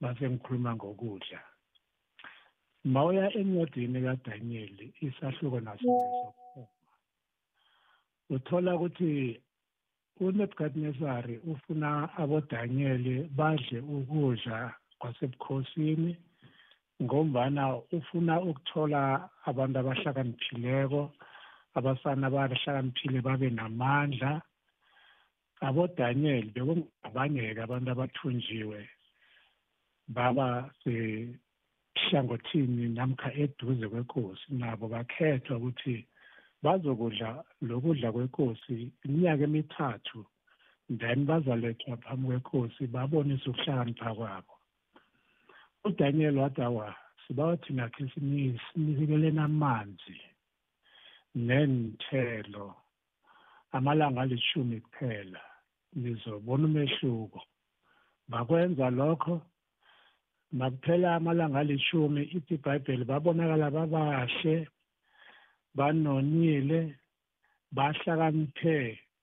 base 0.00 0.24
ngikhuluma 0.30 0.70
ngokudla. 0.76 1.40
Mawuya 2.92 3.26
encwadini 3.38 3.98
kaDaniel 4.06 4.76
isahluko 5.06 5.58
naso 5.60 5.82
sokuphuma 5.82 6.76
uthola 8.30 8.74
ukuthi 8.74 9.40
uNebukadnezar 10.20 11.24
ufuna 11.52 11.90
aboDaniel 12.22 13.04
badle 13.38 13.78
ukudla 13.80 14.74
kwasebukhosini 14.98 16.16
ngombana 17.02 17.76
ufuna 17.96 18.34
ukuthola 18.40 19.28
abantu 19.44 19.76
abahlakaniphileko 19.78 21.02
abasana 21.76 22.26
abahlakaniphile 22.26 23.18
babe 23.26 23.48
namandla. 23.50 24.32
aboDaniel 25.60 26.46
bekungabangeka 26.54 27.60
abantu 27.64 27.88
abathunjiwe 27.90 28.80
baba 30.16 30.48
sehlangothini 30.82 32.84
namkha 32.96 33.30
eduze 33.42 33.86
kwenkosi 33.88 34.46
nabo 34.60 34.84
bakhethwa 34.94 35.54
ukuthi 35.56 35.96
bazokudla 36.66 37.30
lokudla 37.68 38.08
kwenkosi 38.14 38.76
iminyaka 39.04 39.44
emithathu 39.48 40.20
then 41.00 41.18
bazalethwa 41.28 41.96
phambi 42.02 42.26
kwenkosi 42.28 42.82
babonise 42.94 43.46
ukuhlakanipha 43.50 44.14
kwabo. 44.14 44.54
uDaniel 45.86 46.38
wathi 46.38 46.62
awa 46.62 46.88
sibawa 47.22 47.56
thina 47.56 47.88
khe 47.88 48.04
sinikeleni 48.14 49.38
amanzi 49.38 50.18
nenithelo 51.46 52.74
amalanga 53.72 54.20
alishumi 54.22 54.80
kuphela 54.80 55.40
nizobona 55.94 56.64
umehluko. 56.66 57.40
Bakwenza 58.28 58.90
lokho 58.90 59.42
makuphela 60.52 61.14
amalanga 61.14 61.58
alishumi 61.58 62.22
ithi 62.36 62.54
ibhayibheli 62.54 63.04
babonakala 63.04 63.70
babahle. 63.70 64.68
Banonile 65.76 66.80
bahlakaniphe 67.76 68.78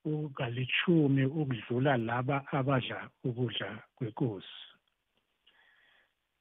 ukalichumi 0.05 1.23
ukudlula 1.25 1.93
laba 1.97 2.37
abadla 2.57 2.99
ukudla 3.27 3.69
kwenkosi 3.95 4.59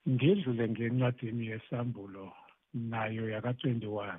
ngidlule 0.09 0.65
ngencwadini 0.69 1.45
yesambulo 1.53 2.27
nayo 2.75 3.25
yaka-21 3.35 4.19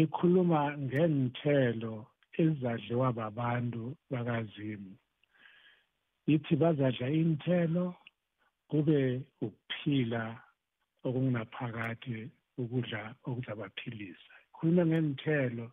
ikhuluma 0.00 0.60
ngenithelo 0.84 1.94
ezadliwa 2.42 3.12
babantu 3.12 3.96
bakazimu. 4.10 4.92
Ithi 6.26 6.54
bazadla 6.56 7.06
inithelo 7.20 7.86
kube 8.70 9.00
ukuphila 9.46 10.22
okungaphakathi 11.06 12.18
ukudla 12.62 13.02
okuzabaphilisa 13.28 14.31
khuluma 14.62 14.86
ngenithelo 14.86 15.66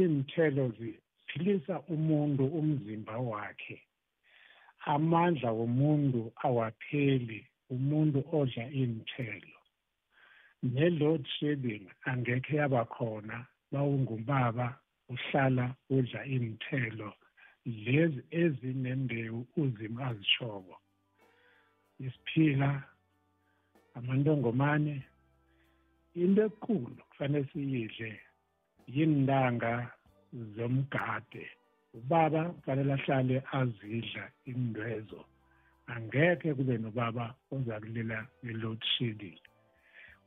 inithelo 0.00 0.64
ziphilisa 0.78 1.74
umuntu 1.94 2.44
umzimba 2.58 3.14
wakhe. 3.30 3.78
Amandla 4.94 5.50
womuntu 5.58 6.20
awapheli 6.46 7.40
umuntu 7.74 8.18
odla 8.38 8.64
inithelo 8.82 9.58
ne-load 10.62 11.22
shedding 11.36 11.84
angekhe 12.08 12.56
yaba 12.60 12.82
khona 12.94 13.36
bawungubaba 13.72 14.66
uhlala 15.12 15.66
udla 15.96 16.20
inithelo 16.34 17.10
lezi 17.84 18.20
ezinembewu 18.42 19.40
uzima 19.60 20.00
azishoko 20.10 20.76
isiphila 22.06 22.70
amantongomane. 23.96 24.94
Into 26.22 26.42
ekulu 26.44 27.02
kufanele 27.10 27.48
siyidle 27.52 28.20
yintanga 28.94 29.90
zomgade. 30.56 31.46
Ubaba 31.94 32.44
kufanele 32.44 32.92
ahlale 32.92 33.42
azidla 33.52 34.24
indwezo 34.50 35.24
angekhe 35.86 36.54
kube 36.54 36.78
nobaba 36.78 37.34
oza 37.52 37.80
kulela 37.80 38.18
nge-load 38.44 38.80
shedding 38.92 39.40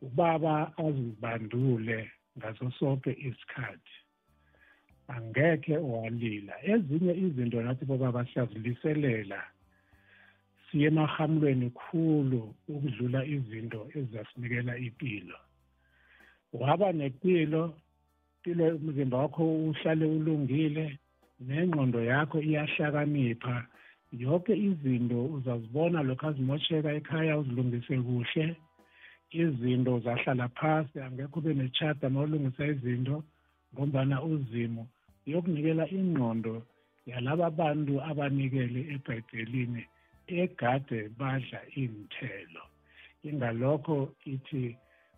ubaba 0.01 0.73
azibandule 0.77 2.11
ngaso 2.37 2.71
sonke 2.79 3.11
isikhathi. 3.27 3.97
Angekhe 5.07 5.77
walila. 5.77 6.53
Ezinye 6.71 7.13
izinto 7.25 7.61
nathi 7.61 7.85
bobaba 7.85 8.25
siyaziliselela 8.25 9.39
siye 10.65 10.87
emahamlweni 10.87 11.69
khulu 11.69 12.55
ukudlula 12.67 13.25
izinto 13.25 13.81
ezasinikela 13.99 14.73
impilo 14.77 15.37
waba 16.53 16.91
nempilo 16.91 17.73
impilo 18.45 18.75
umzimba 18.75 19.17
wakho 19.17 19.43
uhlale 19.67 20.05
ulungile 20.05 20.85
nengqondo 21.47 21.99
yakho 22.03 22.37
iyahlakanipha. 22.41 23.55
Yonke 24.11 24.53
izinto 24.67 25.19
uzazibona 25.37 26.03
lokho 26.07 26.27
azimosheka 26.27 26.89
ekhaya 26.99 27.37
uzilungise 27.41 27.95
kuhle. 28.05 28.55
Izinto 29.31 29.99
zahlala 30.05 30.47
phasi 30.57 30.99
angekho 30.99 31.39
ube 31.39 31.53
nechata 31.53 32.09
mawulungisa 32.09 32.67
izinto 32.73 33.23
ngombana 33.73 34.21
uzimo 34.23 34.83
yokunikela 35.25 35.85
ingqondo 35.97 36.55
yalaba 37.09 37.49
bantu 37.49 37.93
abanikele 38.09 38.81
ebhayibhelini 38.93 39.83
egade 40.27 40.99
badla 41.19 41.59
inthelo 41.81 42.63
ingalokho 43.27 43.97
ithi 44.33 44.77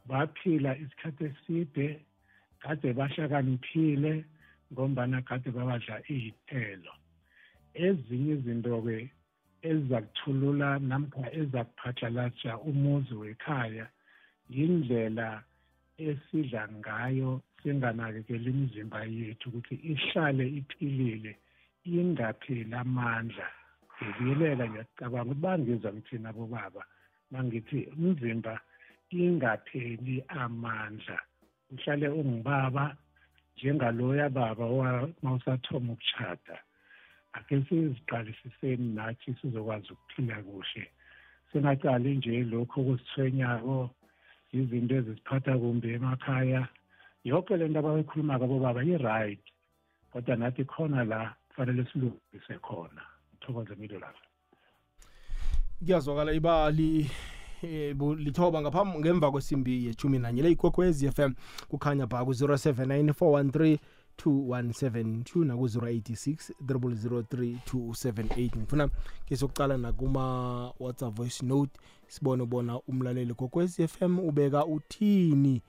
baphila 0.09 0.77
isikhathi 0.77 1.23
eside 1.29 1.87
kade 2.61 2.93
bahlakaniphile 2.93 4.25
ngombana 4.73 5.21
kade 5.21 5.49
babadla 5.51 5.95
iy'thelo. 6.09 6.93
Ezinye 7.73 8.33
izinto-ke 8.37 8.97
ezizakuthulula 9.69 10.79
namkha 10.89 11.25
ezakuphathalatsha 11.39 12.51
umuzi 12.69 13.13
wekhaya 13.21 13.85
yindlela 14.49 15.43
esidla 15.97 16.61
ngayo 16.79 17.41
singanakekeli 17.61 18.49
imizimba 18.53 18.99
yethu 19.17 19.49
ukuthi 19.49 19.75
ihlale 19.91 20.45
iphilile 20.59 21.33
ingapheli 21.85 22.73
amandla. 22.83 23.47
Ngibuyelela 23.97 24.63
ngiyacabanga 24.69 25.31
ukuthi 25.31 25.41
bangizwa 25.43 25.89
ngithina 25.93 26.29
bobaba 26.37 26.81
mangithi 27.31 27.79
umzimba 27.97 28.53
ingapheli 29.09 30.23
amandla. 30.27 31.19
Uhlale 31.71 32.07
ungubaba 32.09 32.95
njengaloya 33.57 34.29
baba 34.29 35.09
mawusathoma 35.21 35.93
ukuchata 35.93 36.57
ake 37.33 37.65
siziqalisiseni 37.69 38.95
nathi 38.95 39.35
sizokwazi 39.41 39.93
ukuphila 39.93 40.43
kuhle. 40.43 40.87
Singacali 41.51 42.15
nje 42.15 42.43
lokho 42.43 42.81
okusithwenyako 42.81 43.89
izinto 44.53 44.95
ezisiphatha 44.95 45.57
kumbi 45.57 45.87
emakhaya. 45.95 46.67
Yonke 47.23 47.57
le 47.57 47.67
nto 47.67 47.79
abayikhulumako 47.79 48.45
bobaba 48.47 48.81
i-right 48.83 49.43
kodwa 50.11 50.35
nathi 50.35 50.63
khona 50.65 51.03
la 51.03 51.35
kufanele 51.49 51.83
silungise 51.89 52.55
khona. 52.65 53.03
Thokoze 53.41 53.75
milo 53.75 53.99
lapha 53.99 54.25
kuyazwakala 55.79 56.31
ibali. 56.33 56.99
eh, 57.01 57.34
lithoba 58.17 58.61
ngaphambi 58.61 58.99
ngemva 58.99 59.31
kwesimbi 59.31 59.85
yechumi 59.85 60.19
nanye 60.19 60.41
le 60.41 60.51
ikwekwezi 60.51 61.11
FM 61.11 61.33
kukhanya 61.69 62.07
pha 62.07 62.25
ku-079 62.25 63.11
413 63.11 63.77
2172 64.17 65.45
naku-086 65.45 66.53
003278 66.65 68.57
ngifuna 68.57 68.89
ke 69.25 69.37
sokucala 69.37 69.77
nakuma 69.77 70.73
whatsapp 70.79 71.15
voice 71.15 71.45
note 71.45 71.79
sibone 72.07 72.45
bona 72.45 72.79
umlaleli 72.87 73.33
kokwezi 73.33 73.87
FM 73.87 74.19
ubeka 74.19 74.65
uthini 74.65 75.61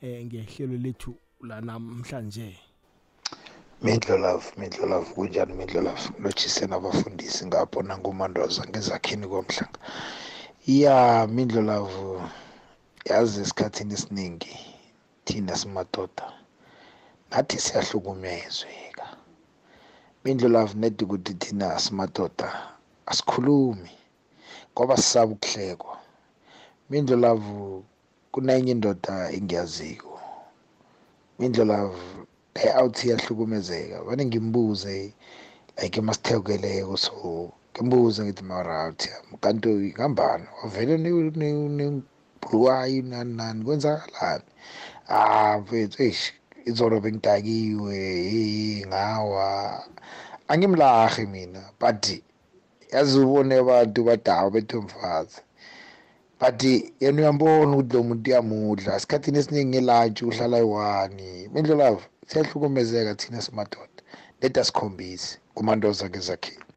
eh 0.00 0.26
ngehlelo 0.26 0.76
lethu 0.76 1.16
lanamhlanje 1.40 2.58
Mindlo 3.82 4.18
love, 4.18 4.44
Mindlo 4.56 4.86
love, 4.86 5.14
kunjani 5.14 5.52
Mindlo 5.52 5.80
love? 5.82 6.10
Lotshise 6.18 6.66
nabafundisi 6.66 7.46
ngapho 7.46 7.82
nangumandoza 7.82 8.66
ngezakhini 8.68 9.26
komhlanga. 9.26 9.78
Ya 10.66 11.26
Mindlo 11.26 11.60
love 11.62 12.22
yazi 13.04 13.40
esikhathini 13.40 13.94
esiningi 13.94 14.56
thina 15.24 15.56
simadoda 15.56 16.32
nathi 17.30 17.58
siyahlukumezeka. 17.60 19.06
Mindlo 20.24 20.48
love 20.48 20.74
nedi 20.74 21.04
ukuthi 21.04 21.34
thina 21.34 21.78
simadoda 21.78 22.48
asikhulumi 23.06 23.90
ngoba 24.72 24.96
sisaba 24.96 25.32
ukuhlekwa. 25.32 25.98
Mindlo 26.90 27.16
love 27.16 27.46
kunenye 28.32 28.72
indoda 28.72 29.14
engiyaziko. 29.36 30.20
Mindlo 31.38 31.64
love 31.64 32.00
awuthi 32.78 33.06
iyahlukumezeka 33.06 34.02
vane 34.02 34.24
ngimbuze 34.24 35.12
like 35.82 35.98
emasitheleleko 36.00 36.96
so 36.96 37.52
ngimbuze 37.74 38.20
ngithi 38.24 38.44
awuthi 38.52 39.08
kanti 39.42 39.68
ngambani? 39.96 40.46
Wavele 40.62 40.94
buluwayo 42.40 43.02
nani 43.02 43.32
nani? 43.38 43.64
Kwenzakalani? 43.64 44.44
Ah 45.08 45.58
mfethu 45.58 46.02
eish 46.02 46.32
izolo 46.68 46.96
bengidakiwe 47.00 47.98
ngawa. 48.86 49.48
Angimlahi 50.48 51.26
mina 51.26 51.62
but 51.80 52.04
yazi 52.92 53.18
ubone 53.18 53.54
abantu 53.58 54.04
badawa 54.04 54.50
bethomfazi 54.54 55.40
but 56.40 56.62
yena 57.00 57.18
uyambona 57.20 57.72
ukuthi 57.76 57.96
lo 57.96 58.02
muntu 58.02 58.30
uyamudla. 58.30 58.96
Esikhathini 58.96 59.38
esiningi 59.38 59.70
ngelantshi 59.70 60.22
uhlala 60.24 60.58
yi-one 60.62 61.48
mindlolavu 61.52 62.02
siyahlukumezeka 62.28 63.14
thina 63.14 63.42
simadoda 63.42 64.00
let 64.40 64.54
asikhombise 64.58 65.38
kumantoza 65.54 66.08
ngezakhini 66.08 66.73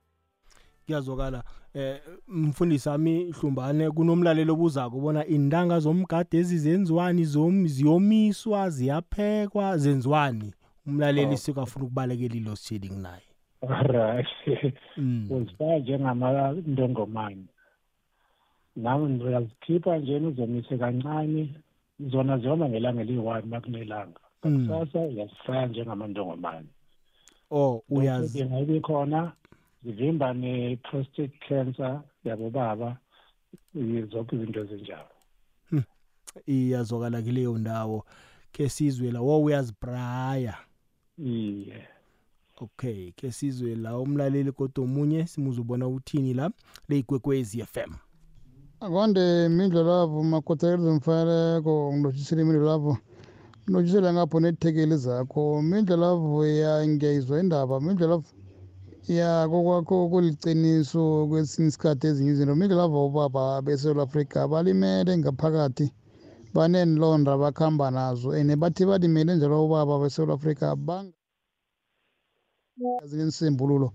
kuyazwakala. 0.98 1.44
Eh 1.74 2.00
mfundisi 2.28 2.90
ami 2.90 3.32
hlumbane 3.32 3.92
kunomlalelo 3.92 4.54
obuzako 4.54 4.98
ubona 4.98 5.26
indanga 5.28 5.80
zomgade 5.80 6.38
ezizenziwani 6.38 7.24
zom 7.26 7.68
ziyomiswa 7.68 8.70
ziyaphekwa 8.70 9.78
zenziwani? 9.78 10.54
Umlaleli 10.88 11.38
sikafuna 11.38 11.86
ukubalekela 11.86 12.36
ilo 12.36 12.56
sitsheli 12.56 12.90
nginaye 12.90 13.24
right 13.84 14.28
Mm. 14.98 15.28
uzifaka 15.32 15.78
njengamandongomane. 15.80 17.46
Nawe 18.76 19.10
ndiyazikhipha 19.10 19.98
njena 19.98 20.28
uzomise 20.28 20.78
kancane 20.78 21.50
zona 22.00 22.38
zihamba 22.38 22.70
ngelanga 22.70 23.02
eliyi-one 23.02 23.46
makunelanga 23.46 24.20
Mm. 24.44 24.68
kusasa 24.68 25.00
uyazifaka 25.00 25.66
njengamandongomane. 25.66 26.68
Oh 27.52 27.84
uyazi 27.90 28.40
ingayibi 28.40 28.80
khona 28.82 29.32
zivimba 29.88 30.34
ne-prostate 30.34 31.40
cancer 31.48 32.02
yabobaba. 32.24 32.98
I- 33.76 34.04
zonke 34.12 34.36
izinto 34.36 34.60
ezinjalo. 34.60 35.10
Iyazwakala 36.48 37.22
kuleyo 37.22 37.58
ndawo 37.58 38.06
ke 38.52 38.70
sizwe 38.70 39.12
la 39.12 39.22
wo 39.22 39.42
uyazibraya 39.44 40.56
iye. 41.18 41.88
Okay 42.58 43.12
ke 43.12 43.32
sizwe 43.32 43.76
la 43.76 43.98
umlaleli 44.00 44.52
kodwa 44.52 44.84
omunye 44.84 45.28
simuzubona 45.28 45.88
uthini 45.88 46.34
la 46.34 46.52
leyigwekwezi 46.90 47.64
FM 47.66 47.94
akwande 48.80 49.50
mindlo 49.50 49.84
lapho 49.84 50.24
makhothakeliza 50.24 50.92
mfaneleko 50.94 51.94
ngilothisile 51.94 52.42
imindlo 52.42 52.66
lapho. 52.66 52.98
Ngilothisele 53.70 54.14
ngapho 54.14 54.40
nethekeli 54.40 54.98
zakho. 54.98 55.62
Mindlo 55.62 55.98
lapho 55.98 56.46
ya 56.46 56.88
ngiyayizwa 56.88 57.40
indaba 57.40 57.80
mindlo 57.82 58.08
lapho 58.08 58.30
ya 59.08 59.48
kokwakho 59.50 60.10
kuliciniso 60.12 61.28
kwesinye 61.30 61.68
isikhathi 61.68 62.08
ezinye 62.08 62.32
izinto 62.32 62.56
mindlo 62.56 62.78
lapho 62.78 63.00
obaba 63.08 63.62
besouth 63.66 64.00
africa 64.06 64.40
balimele 64.52 65.12
ngaphakathi 65.18 65.88
baneenlonda 66.56 67.32
bakuhamba 67.42 67.88
nazo 67.92 68.30
and 68.40 68.52
bathi 68.62 68.84
balimele 68.90 69.36
njalo 69.36 69.66
ubaba 69.66 69.96
besouth 70.04 70.32
africa 70.38 70.76
zinensembululo 73.10 73.90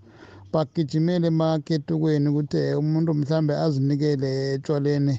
bagijimele 0.53 1.27
emaketukweni 1.33 2.27
ukuthi 2.29 2.57
eh, 2.57 2.79
umuntu 2.81 3.11
mhlambe 3.19 3.53
azinikele 3.65 4.29
etshwaleni 4.53 5.15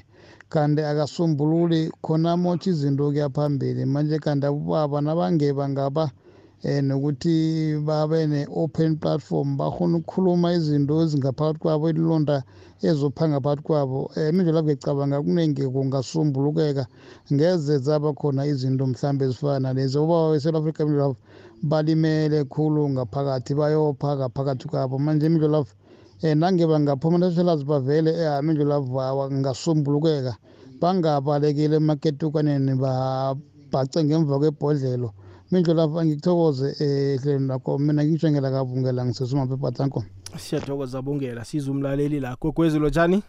kanti 0.53 0.81
akasombululi 0.91 1.79
khona 2.03 2.31
motsha 2.43 2.69
izinto 2.71 3.03
kuya 3.09 3.27
phambili. 3.35 3.81
Manje 3.93 4.17
kanti 4.25 4.45
abobaba 4.47 4.97
nabangeba 5.05 5.63
ngaba 5.71 6.03
eh 6.65 6.81
nokuthi 6.81 7.77
babe 7.85 8.25
ne-open 8.27 8.97
platform 8.97 9.53
bakhona 9.57 9.97
ukukhuluma 9.97 10.49
izinto 10.57 10.93
ezingaphakathi 11.03 11.59
kwabo 11.61 11.85
ilonda 11.93 12.41
ezophanga 12.81 13.37
phakathi 13.39 13.63
kwabo. 13.67 13.99
Um 14.17 14.29
imindlela 14.29 14.61
ngicabanga 14.63 15.21
kuningi 15.21 15.61
kungasombulukeka 15.73 16.83
ngeze 17.33 17.77
zaba 17.85 18.13
khona 18.17 18.47
izinto 18.49 18.83
mhlambe 18.87 19.25
ezifana 19.25 19.59
nalezi 19.59 19.97
ubaba 19.97 20.29
we-south 20.33 20.57
africa 20.57 20.79
imindlela 20.81 21.15
balimele 21.61 22.43
khulu 22.49 22.89
ngaphakathi 22.89 23.53
bayopha 23.53 24.17
ngaphakathi 24.17 24.65
kwabo. 24.67 24.97
Manje 24.97 25.25
imindlela 25.29 25.59
um 25.61 26.39
nange 26.39 26.65
bangaphuma 26.65 27.17
neselazi 27.21 27.63
bavele 27.63 28.09
um 28.09 28.41
imindlela 28.41 28.81
ngasombulukeka 29.29 30.33
bangabalekeli 30.81 31.75
emaketukaneni 31.77 32.73
babhace 32.73 33.99
ngemva 34.03 34.39
kwebhodlelo. 34.41 35.13
Mindlela 35.51 35.83
angikuthokoze 35.83 36.67
um 36.67 37.17
hlelweni 37.21 37.47
lakho 37.47 37.77
mina 37.77 38.03
ngikutshengela 38.03 38.51
kabungela 38.51 39.05
ngisesumaphepa 39.05 39.71
tanko. 39.71 40.03
Siyathokoza 40.37 41.01
bongela 41.01 41.45
siza 41.45 41.71
umlaleli 41.71 42.19
la. 42.19 42.35
Gogwezi 42.35 42.79
lotshani 42.79 43.23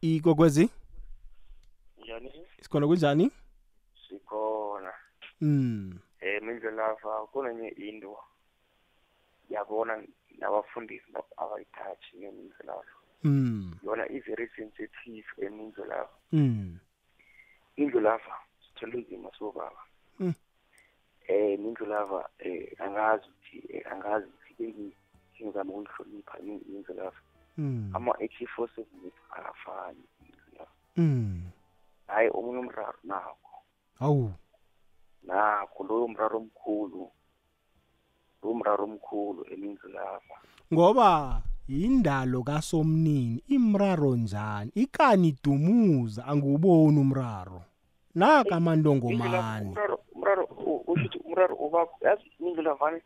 igogwezi 0.00 0.70
njani 2.02 2.32
sikhona 2.62 2.86
kunjani? 2.86 3.30
Sikhona. 4.08 4.92
Mm 5.40 5.98
eh 6.20 6.42
mindlelafa 6.42 7.26
kunenye 7.32 7.68
into 7.68 8.16
yabona 9.50 10.02
nabafundisi 10.38 11.06
abayithathi 11.36 12.16
nemindlelafa 12.18 12.96
mm 13.24 13.78
yona 13.84 14.04
i-very 14.16 14.48
sensitive 14.56 15.28
emindlelafa 15.38 16.16
mm 16.32 16.78
indlulafa 17.76 18.34
sithole 18.62 18.98
nzima 19.00 19.30
sobaba 19.38 19.82
Mm. 21.28 21.34
eh 21.34 21.58
mindlulafa 21.58 22.28
eh 22.38 22.72
angazi 22.78 23.24
ukuthi 23.28 23.76
eh, 23.76 23.92
angazi 23.92 24.26
ukuthi 24.26 24.92
ngizama 25.42 25.72
ukuhlonipha 25.72 26.38
indlulafa 26.38 27.22
mm 27.56 27.90
ama-AK47 27.94 28.84
akafani 29.30 30.04
indlulafa 30.20 30.72
mm 30.96 31.42
hayi 32.08 32.30
omunye 32.34 32.58
umraro 32.58 32.98
nakho. 33.04 33.56
Awu. 34.00 34.32
Nakho 35.22 35.84
loyo 35.84 36.08
mraro 36.08 36.38
omkhulu 36.38 37.10
lowo 38.42 38.54
mraro 38.54 38.84
omkhulu 38.84 39.46
emindlulafa 39.52 40.34
ngoba 40.72 41.42
indalo 41.68 42.42
kasomnini 42.42 43.42
imraro 43.48 44.16
njani? 44.16 44.70
Ikani 44.74 45.36
dumuza 45.44 46.26
anguboni 46.26 46.98
umraro. 47.00 47.62
Naka 48.14 48.56
amandongomani 48.56 49.76
umraro 50.28 50.44
umraro 50.44 50.44
u- 50.66 50.84
ushuthi 50.92 51.18
umraro 51.24 51.54
ubakho 51.56 51.96
yazi 52.04 52.22
imindlula 52.40 52.74
vane 52.74 53.00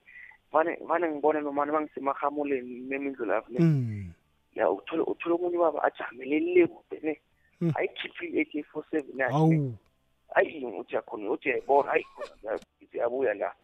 vane 0.53 0.77
vane 0.89 1.07
ngibone 1.11 1.41
nomane 1.41 1.73
bangisemahamuleni 1.73 2.81
nemindlula 2.89 3.43
ne 3.49 3.59
mm 3.61 4.13
ya 4.55 4.71
uthole 4.71 5.03
uthole 5.03 5.35
omunye 5.35 5.57
ubaba 5.57 5.83
ajamele 5.85 6.41
le 6.41 6.67
kude 6.67 7.21
Mm. 7.63 7.73
ayikhiphe 7.79 8.27
i-AK 8.27 8.65
four 8.73 8.83
seven 8.91 9.15
yakhe 9.19 9.33
ne. 9.33 9.39
awu 9.39 9.75
ayi 10.35 10.65
uthi 10.67 10.95
yakhona 10.95 11.31
uthi 11.31 11.49
yayibona 11.49 11.91
hayi 11.91 12.05
ithi 12.81 12.99
yabuya 12.99 13.35
la 13.35 13.55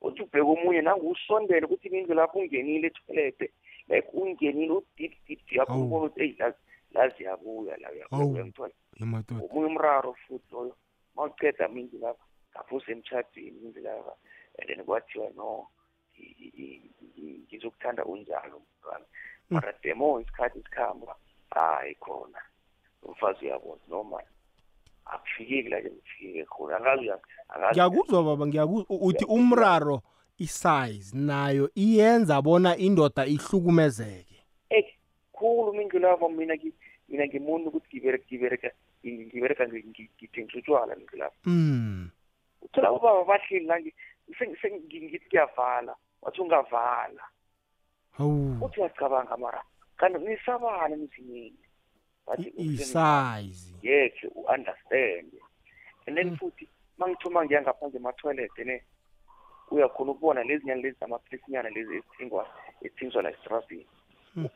uthi 0.00 0.22
ubheke 0.22 0.40
omunye 0.46 0.80
nanguwusondele 0.82 1.66
ukuthi 1.66 1.88
imindlu 1.88 2.14
lapho 2.14 2.38
ungenile 2.38 2.86
etoilete 2.86 3.50
like 3.88 4.08
ungenile 4.14 4.72
udip 4.72 5.12
dip 5.26 5.52
yakho 5.52 5.72
Awu. 5.72 5.82
ubona 5.84 6.06
ukuthi 6.06 6.20
eyi 6.22 6.36
lazi 6.38 6.56
lazi 6.94 7.22
yabuya 7.24 7.76
la 7.82 7.88
Awu. 8.10 8.32
uyamthola 8.32 8.72
emadoda 9.02 9.42
omunye 9.44 9.66
umraro 9.66 10.14
futhi 10.14 10.46
loyo 10.54 10.74
mawuceda 11.16 11.68
mindlu 11.68 11.98
lapha 11.98 12.24
ngapho 12.50 12.76
usemtshadweni 12.76 13.58
indlu 13.64 13.82
lapha 13.82 14.12
and 14.58 14.68
then 14.68 14.84
kwathiwa 14.84 15.30
no 15.36 15.66
i- 16.18 16.36
i- 16.40 16.52
i- 16.58 16.90
i- 17.16 17.40
ngizokuthanda 17.48 18.04
unjalo 18.04 18.60
mntwana. 18.60 19.04
Mara 19.50 19.74
demo 19.82 20.20
isikhathi 20.20 20.62
sikhamba 20.62 21.16
hayi 21.50 21.94
khona. 21.94 22.38
Umfazi 23.02 23.46
uyabona 23.46 23.80
noma 23.88 24.22
akufikeki 25.04 25.68
la 25.68 25.80
ke 25.82 25.88
kufikeke 25.90 26.44
khona. 26.44 26.76
Angazi 26.76 27.02
uya- 27.02 27.20
angazi 27.48 27.72
ngiyakuzwa 27.80 28.22
baba 28.24 28.46
ngiyakuzwa 28.46 28.86
U- 28.88 29.06
uthi 29.06 29.24
umraro 29.24 30.02
isize 30.38 31.16
nayo 31.16 31.70
iyenza 31.74 32.42
bona 32.42 32.76
indoda 32.76 33.26
ihlukumezeke. 33.26 34.44
Eh, 34.70 34.84
khulu 35.32 35.72
mindlu 35.72 35.98
lapho 35.98 36.28
mina 36.28 36.54
ngi- 36.54 36.72
mina 37.08 37.26
ngimuntu 37.26 37.68
ukuthi 37.68 37.96
ngibereka 37.96 38.24
ngibereka 38.28 38.70
ngibereka 39.06 39.64
ngi- 39.66 39.84
ngi- 39.88 40.10
ngithengisa 40.16 40.58
utshwala 40.58 40.96
mindlu 40.96 41.18
lapho 41.18 41.36
mm 41.44 42.10
uthola 42.62 42.92
ubaba 42.92 43.24
bahleli 43.24 43.66
la 43.66 43.80
ngi- 43.80 43.94
seng- 44.38 44.56
seng- 44.62 44.82
ngi- 44.86 45.02
ngithi 45.02 45.28
kuyavala 45.28 45.96
wathi 46.22 46.40
ungavala. 46.40 47.24
Awu 48.18 48.64
uthi 48.64 48.80
uyacabanga 48.80 49.36
mara 49.36 49.62
kanti 49.96 50.18
nisabana 50.18 50.94
emzimini 50.94 51.58
Bathi 52.26 52.52
isize. 52.56 52.92
Yekhe 53.82 54.26
u-understand. 54.34 55.32
And 56.06 56.16
then 56.16 56.36
futhi 56.36 56.68
mangithoma 56.98 57.44
ngiya 57.44 57.62
ngaphandle 57.62 57.96
ema-toilet 58.00 58.58
ne 58.58 58.82
uyakhona 59.70 60.10
ukubona 60.12 60.44
lezi 60.44 60.66
nyana 60.66 60.82
lezi 60.82 60.96
zamaphilisinyana 61.00 61.70
lezi 61.70 61.94
ezithengwa 61.96 62.46
ezithengiswa 62.82 63.22
la 63.22 63.30
estrasini 63.30 63.86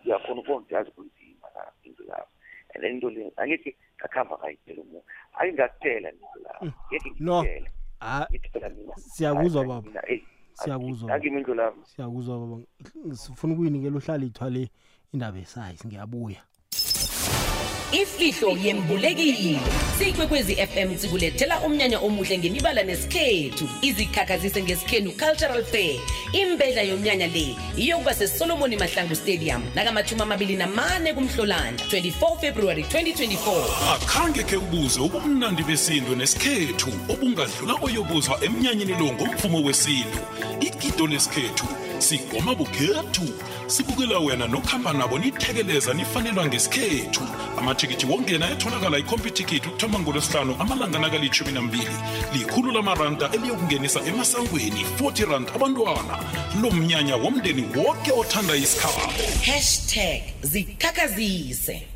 uyakhona 0.05 0.41
ukubona 0.41 0.59
ukuthi 0.61 0.75
yazi 0.75 0.91
kunzima 0.91 1.49
la 1.55 1.73
indlu 1.85 2.05
lapho 2.07 2.29
and 2.75 2.83
then 2.83 2.95
into 2.95 3.11
le 3.11 3.33
angeke 3.37 3.77
ngakuhamba 3.99 4.39
ngayitela 4.39 4.83
umuntu. 4.83 5.05
Ake 5.35 5.53
ngakutela 5.53 6.11
indlu 6.13 6.41
lapho 6.45 6.65
ngeke 6.91 7.11
no 7.21 7.43
ngikutele 7.43 7.71
Ah, 8.07 8.27
ngithi 8.31 8.49
phela 8.53 8.69
mina 8.69 8.95
siyakuzwa 8.97 9.61
hayi, 9.61 9.69
baba. 9.69 9.89
mina, 9.89 10.03
eyi, 10.11 10.25
siyakuzwa 10.53 11.15
akimi 11.15 11.37
indlu 11.41 11.55
lapho 11.55 11.85
siyakuzwa 11.85 12.39
baba. 12.39 12.57
Sifuna 13.17 13.55
ukuyinikela 13.55 13.97
uhlala 13.97 14.25
ithwale 14.25 14.71
indaba 15.13 15.39
esize 15.39 15.89
ngiyabuya. 15.89 16.43
Ifihlo 18.03 18.57
yembulekile 18.65 19.59
sikwekwezi 19.99 20.57
fm 20.57 20.99
sikulethela 20.99 21.61
umnyanya 21.61 21.99
omuhle 21.99 22.39
ngemibala 22.39 22.83
nesikhethu. 22.83 23.69
Izikhakhazise 23.83 24.63
ngesikhenu 24.63 25.11
cultural 25.13 25.65
fair. 25.65 26.01
Imbedla 26.33 26.83
yomnyanya 26.83 27.27
le 27.27 27.57
iyokuba 27.77 28.15
sesolomoni 28.15 28.77
mahlangu 28.77 29.15
stadium 29.15 29.63
nakamashumi 29.75 30.23
amabili 30.23 30.57
namane 30.57 31.15
kumhlolanja 31.15 31.85
24 31.85 32.41
february 32.41 32.83
2024 32.83 33.95
akhange 33.95 34.43
khe 34.43 34.57
ubuze 34.57 35.01
ubumnandi 35.01 35.63
besintu 35.63 36.17
nesikhethu 36.17 36.91
obungadlula 37.09 37.75
oyobuzwa 37.83 38.45
emnyanyeni 38.45 38.93
lo 38.93 39.13
ngomvumo 39.13 39.63
wesintu. 39.63 40.19
Igido 40.61 41.07
lesikhethu 41.07 41.67
sigoma 42.05 42.55
bukhethu 42.55 43.27
sibukela 43.67 44.19
wena 44.19 44.47
nokuhamba 44.47 44.93
nabo 44.93 45.19
nithekeleza 45.19 45.95
nifanelwa 45.95 46.47
ngesikhethu. 46.47 47.23
Amathikithi 47.59 48.07
wongena 48.07 48.51
etholakala 48.51 48.99
ikhompyuthikithi 48.99 49.69
ukuthoma 49.69 49.99
ngolwesihlanu 49.99 50.57
amalanga 50.61 50.99
nakalitshumi 50.99 51.53
nambili. 51.53 51.97
Likhulu 52.33 52.73
lamaranda 52.73 53.31
eliyokungenisa 53.33 54.01
emasangweni 54.07 54.85
40 54.99 55.31
rand 55.31 55.49
abantwana. 55.55 56.19
Lo 56.63 56.71
mnyanya 56.71 57.17
womndeni 57.17 57.65
wonke 57.77 58.13
othanda 58.13 58.57
isikhabo. 58.57 59.01
Hashtag 59.47 60.23
zikhakhazise 60.43 61.94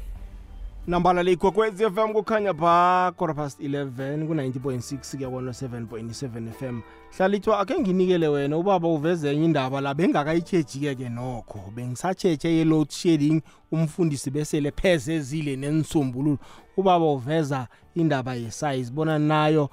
nambala 0.89 1.23
le 1.23 1.33
ikwekwezi 1.33 1.85
fm 1.85 2.13
kukhanya 2.13 2.55
pha 2.55 3.13
quarter 3.17 3.37
past 3.37 3.61
11 3.61 4.27
ku-90.6 4.27 5.17
kuyabona 5.17 5.51
7.7 5.51 6.53
fm 6.53 6.81
hlalithwa 7.17 7.61
akhe 7.61 7.81
nginikele 7.81 8.29
wena 8.29 8.57
ubaba 8.57 8.89
uveze 8.89 9.33
enye 9.33 9.45
indaba 9.45 9.81
la 9.81 9.95
bengakayitshejike-ke 9.95 11.09
nokho. 11.09 11.73
Bengisatsheje 11.75 12.49
ye-load 12.49 12.91
shedding 12.91 13.43
umfundisi 13.73 14.31
besele 14.31 14.71
pheze 14.71 15.15
ezile 15.15 15.57
nensombululo 15.57 16.39
ubaba 16.77 17.05
uveza 17.05 17.69
indaba 17.95 18.35
yesize 18.35 18.91
bona 18.93 19.19
nayo 19.19 19.71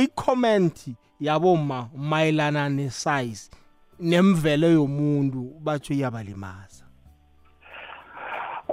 ikhomenti 0.00 0.94
yaboma 1.20 1.88
mayelana 1.96 2.68
nesize 2.68 3.50
nemvelo 4.00 4.68
yomuntu 4.70 5.52
batsho 5.60 5.94
iyabalimaza 5.94 6.81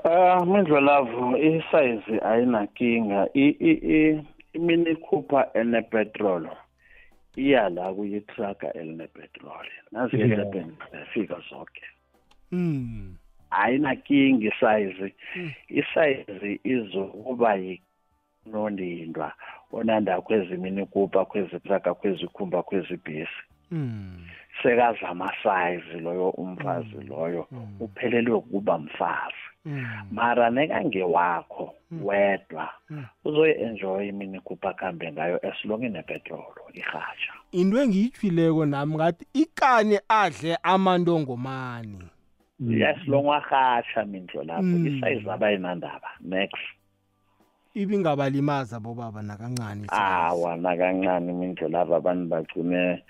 Ah 0.04 0.46
Mindlolavu 0.46 1.38
isize 1.38 2.20
ayinankinga 2.26 3.28
i 3.34 3.48
i- 3.50 3.82
i- 3.98 4.24
imini 4.54 4.90
ikhupha 4.92 5.48
enepetrol 5.54 6.48
iya 7.36 7.70
la 7.70 7.94
kuyi 7.94 8.22
truck 8.22 8.64
elinepetrol 8.76 9.68
nazi 9.92 10.18
Yeah. 10.20 10.52
ke 10.52 10.66
zifika 10.92 11.36
zonke. 11.50 11.82
Mm. 12.52 13.16
ayinankinga 13.52 14.48
isize. 14.48 15.14
Isize 15.70 16.60
izokuba 16.64 17.56
yinondindwa. 18.46 19.32
Onanda 19.72 20.22
kwezimini 20.22 20.86
kupha 20.86 21.26
kwezitraka 21.26 21.94
kwezikhumba 21.94 22.64
kwezibhesi 22.64 23.42
Mm. 23.72 24.26
sekazama 24.64 25.32
size 25.44 26.00
loyo 26.00 26.30
umfazi 26.30 26.96
loyo. 27.08 27.48
Uphelelwe 27.80 28.36
ukuba 28.36 28.78
mfazi. 28.78 29.44
Mara 30.12 30.50
nekangewakho 30.50 31.74
wedwa. 32.04 32.70
Uzoyi-enjoya 33.26 34.04
imini 34.04 34.40
kupha 34.40 34.74
kambe 34.74 35.12
ngayo 35.12 35.40
as 35.48 35.66
long 35.66 35.84
inepetrolo 35.84 36.62
irhatsha. 36.74 37.34
Into 37.52 37.78
engiyithwileko 37.82 38.66
nami 38.66 38.96
ngathi 38.96 39.26
ikane 39.34 40.00
adle 40.10 40.58
amantongomani 40.64 42.00
yes 42.60 42.98
long 43.08 43.26
warhatsha 43.26 44.06
mindlo 44.06 44.44
lapho 44.44 44.64
Mm. 44.64 44.88
isayizi 44.88 45.30
abayinandaba 45.30 46.08
next. 46.22 46.58
Ibingabalimaza 47.74 48.80
bobaba 48.80 49.22
nakancane 49.22 49.88
awa 49.90 50.58
nakancane 50.58 51.34
mindlo 51.34 51.68
lapho 51.70 51.96
abantu 51.96 52.26
bagcine 52.28 53.04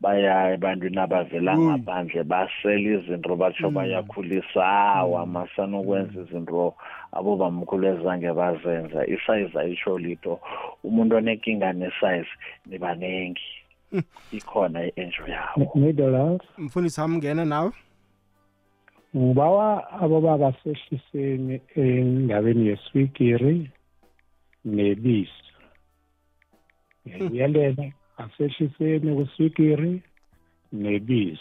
baya 0.00 0.52
ebantwini 0.54 1.00
abavela 1.00 1.52
ngaphandle 1.58 2.24
basela 2.24 2.88
izinto 2.96 3.36
batsho 3.36 3.68
bayakhulisa 3.70 4.64
awa 4.96 5.26
masanokwenza 5.26 6.20
izinto 6.24 6.74
abobamkhulu 7.12 7.86
ezange 7.92 8.32
bazenza. 8.32 9.06
Isayizi 9.14 9.58
ayitsho 9.58 9.98
lito 9.98 10.40
umuntu 10.84 11.16
onenkinga 11.16 11.72
nesayizi 11.72 12.34
nibanengi 12.66 13.48
ikhona 14.32 14.78
i-enjo 14.88 15.24
yawo 15.34 15.72
middle 15.74 16.38
mfundisi 16.58 17.00
wami 17.00 17.16
ngena 17.16 17.44
nawe. 17.44 17.70
Ngibawa 19.16 19.90
abobaba 20.02 20.52
sehliseni 20.62 21.60
endabeni 21.76 22.66
yeswigiri 22.66 23.70
nebisi. 24.64 25.44
Ngiyalela 27.06 27.84
asehliseni 28.24 29.16
kuswigiri 29.16 30.02
nebisi. 30.72 31.40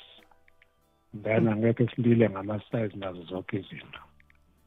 Then 1.24 1.48
angeke 1.48 1.88
silile 1.96 2.30
ngamasayizi 2.30 2.98
nazo 2.98 3.24
zonke 3.24 3.58
izinto. 3.60 4.00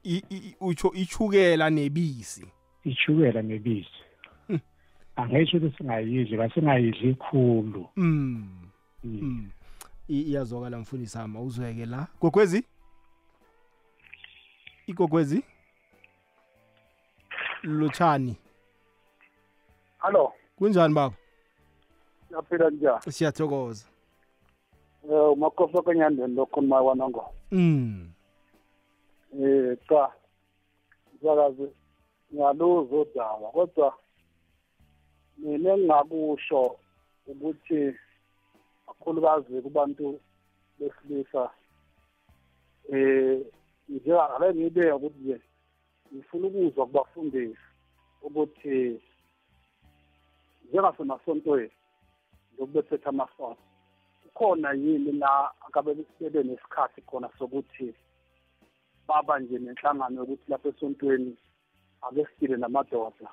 I- 0.04 0.22
i- 0.30 0.56
utsho 0.60 0.92
ichukela 0.94 1.70
nebisi? 1.70 2.46
Ichukela 2.84 3.42
nebisi. 3.42 3.90
Angetsho 5.16 5.56
ukuthi 5.56 5.76
singayidli 5.76 6.36
kasingayidli 6.36 7.14
khulu. 7.14 7.88
Mm. 7.96 8.48
mm. 9.04 9.50
I- 10.08 10.20
iyazwakala 10.22 10.78
mfundisi 10.78 11.18
wami 11.18 11.36
awuzweke 11.36 11.86
la. 11.86 12.06
Gogwezi? 12.20 12.64
Igogwezi? 14.86 15.42
Lotshani 17.62 18.36
Hallo, 19.98 20.32
kunjani 20.56 20.94
baba? 20.94 21.14
Yaphila 22.32 22.70
njani? 22.70 23.12
siyathokoza 23.12 23.86
Eh 25.10 25.32
umakhosi 25.32 25.82
kanyandeni 25.84 26.34
lokhuluma 26.34 26.82
kwanongo. 26.82 27.24
mm. 27.50 28.08
Eh 29.42 29.78
cha. 29.88 30.12
Ngiyakazi 31.16 31.66
ngiyaluza 32.32 32.96
udaba 32.96 33.48
kodwa 33.54 33.94
mina 35.38 35.70
engingakusho 35.74 36.76
ukuthi 37.26 37.94
akhulukazi 38.90 39.62
kubantu 39.62 40.20
besilisa 40.78 41.50
eh 42.92 43.40
njengale 43.88 44.54
ngibeka 44.54 44.96
ukuthi 44.96 45.18
nje 45.20 45.40
ngifuna 46.14 46.46
ukuzwa 46.46 46.86
kubafundisi 46.86 47.66
ukuthi 48.22 49.00
njengasemasontweni 50.68 51.70
ngokubethetha 52.54 53.08
amasonto 53.08 53.62
kukhona 54.22 54.72
yini 54.72 55.12
la 55.12 55.50
akabe 55.66 55.94
bebe 56.20 56.42
nesikhathi 56.42 57.00
khona 57.02 57.28
sokuthi 57.38 57.94
baba 59.08 59.38
nje 59.38 59.58
nenhlangano 59.58 60.20
yokuthi 60.20 60.50
lapha 60.50 60.68
esontweni 60.68 61.36
ake 62.02 62.26
sidile 62.26 62.56
namadoda 62.56 63.28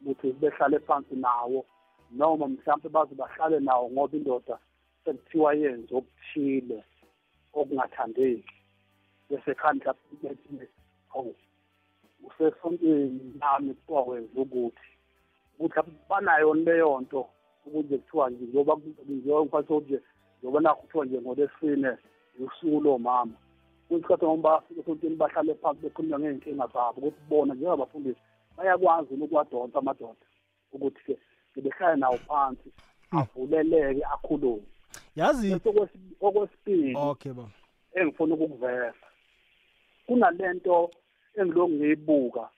ukuthi 0.00 0.32
behlale 0.40 0.78
phansi 0.78 1.16
nawo 1.16 1.66
noma 2.10 2.48
mhlawumbe 2.48 2.88
baze 2.88 3.14
bahlale 3.14 3.60
nawo 3.60 3.90
ngoba 3.90 4.16
indoda 4.16 4.58
sekuthiwa 5.04 5.54
yenze 5.54 5.94
okuthile 5.94 6.84
okungathandeki. 7.52 8.54
Bese 9.28 9.54
khani 9.54 9.80
mhlawumbe 9.80 10.16
bethi 10.22 10.68
hawu 11.12 11.34
usesontweni 12.26 13.34
nami 13.40 13.74
kuthiwa 13.74 14.02
wenza 14.02 14.40
ukuthi 14.40 14.88
ukuthi 15.58 15.76
lapho 15.76 15.90
banayo 16.08 16.54
leyo 16.54 17.00
nto 17.00 17.28
ukuze 17.66 17.98
kuthiwa 17.98 18.30
nje 18.30 18.44
njengoba 18.44 18.76
njengoba 19.08 19.60
ukuthi 19.60 20.00
njengoba 20.38 20.60
nakho 20.60 20.80
kuthiwa 20.80 21.04
nje 21.06 21.20
ngolesine 21.20 21.90
usuku 22.38 22.80
lomama. 22.80 23.32
Kwesikhathi 23.88 24.24
ngoba 24.26 24.62
esontweni 24.80 25.16
bahlale 25.16 25.54
phansi 25.54 25.80
bekhuluma 25.82 26.18
ngey'nkinga 26.18 26.66
zabo 26.74 26.98
ukuthi 27.00 27.20
bona 27.28 27.54
njengabafundisi 27.54 28.20
bayakwazi 28.56 29.14
ukuwadonsa 29.14 29.78
amadoda 29.78 30.26
ukuthi-ke 30.72 31.16
ngibehlale 31.52 31.96
nawo 32.00 32.16
phansi 32.28 32.68
avuleleke 33.10 34.02
akhulume. 34.14 34.66
Yazi 35.16 35.50
Bese 35.54 35.68
okwesi- 35.68 36.16
okwesibili 36.20 36.94
okay 36.96 37.32
baba. 37.32 37.50
engifuna 37.94 38.34
ukukuveza 38.34 38.94
kunalento 40.06 40.90
engilokhu 41.38 41.72
ngiyibuka 41.72 42.48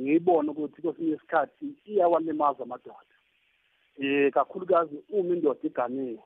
ngiyibona 0.00 0.52
ukuthi 0.52 0.82
kwesinye 0.82 1.14
isikhathi 1.16 1.66
iyawalimaza 1.86 2.62
amadoda. 2.62 3.09
Eh 3.98 4.32
kakhulukazi 4.32 4.96
uma 5.10 5.34
indoda 5.34 5.60
iganiwe 5.62 6.18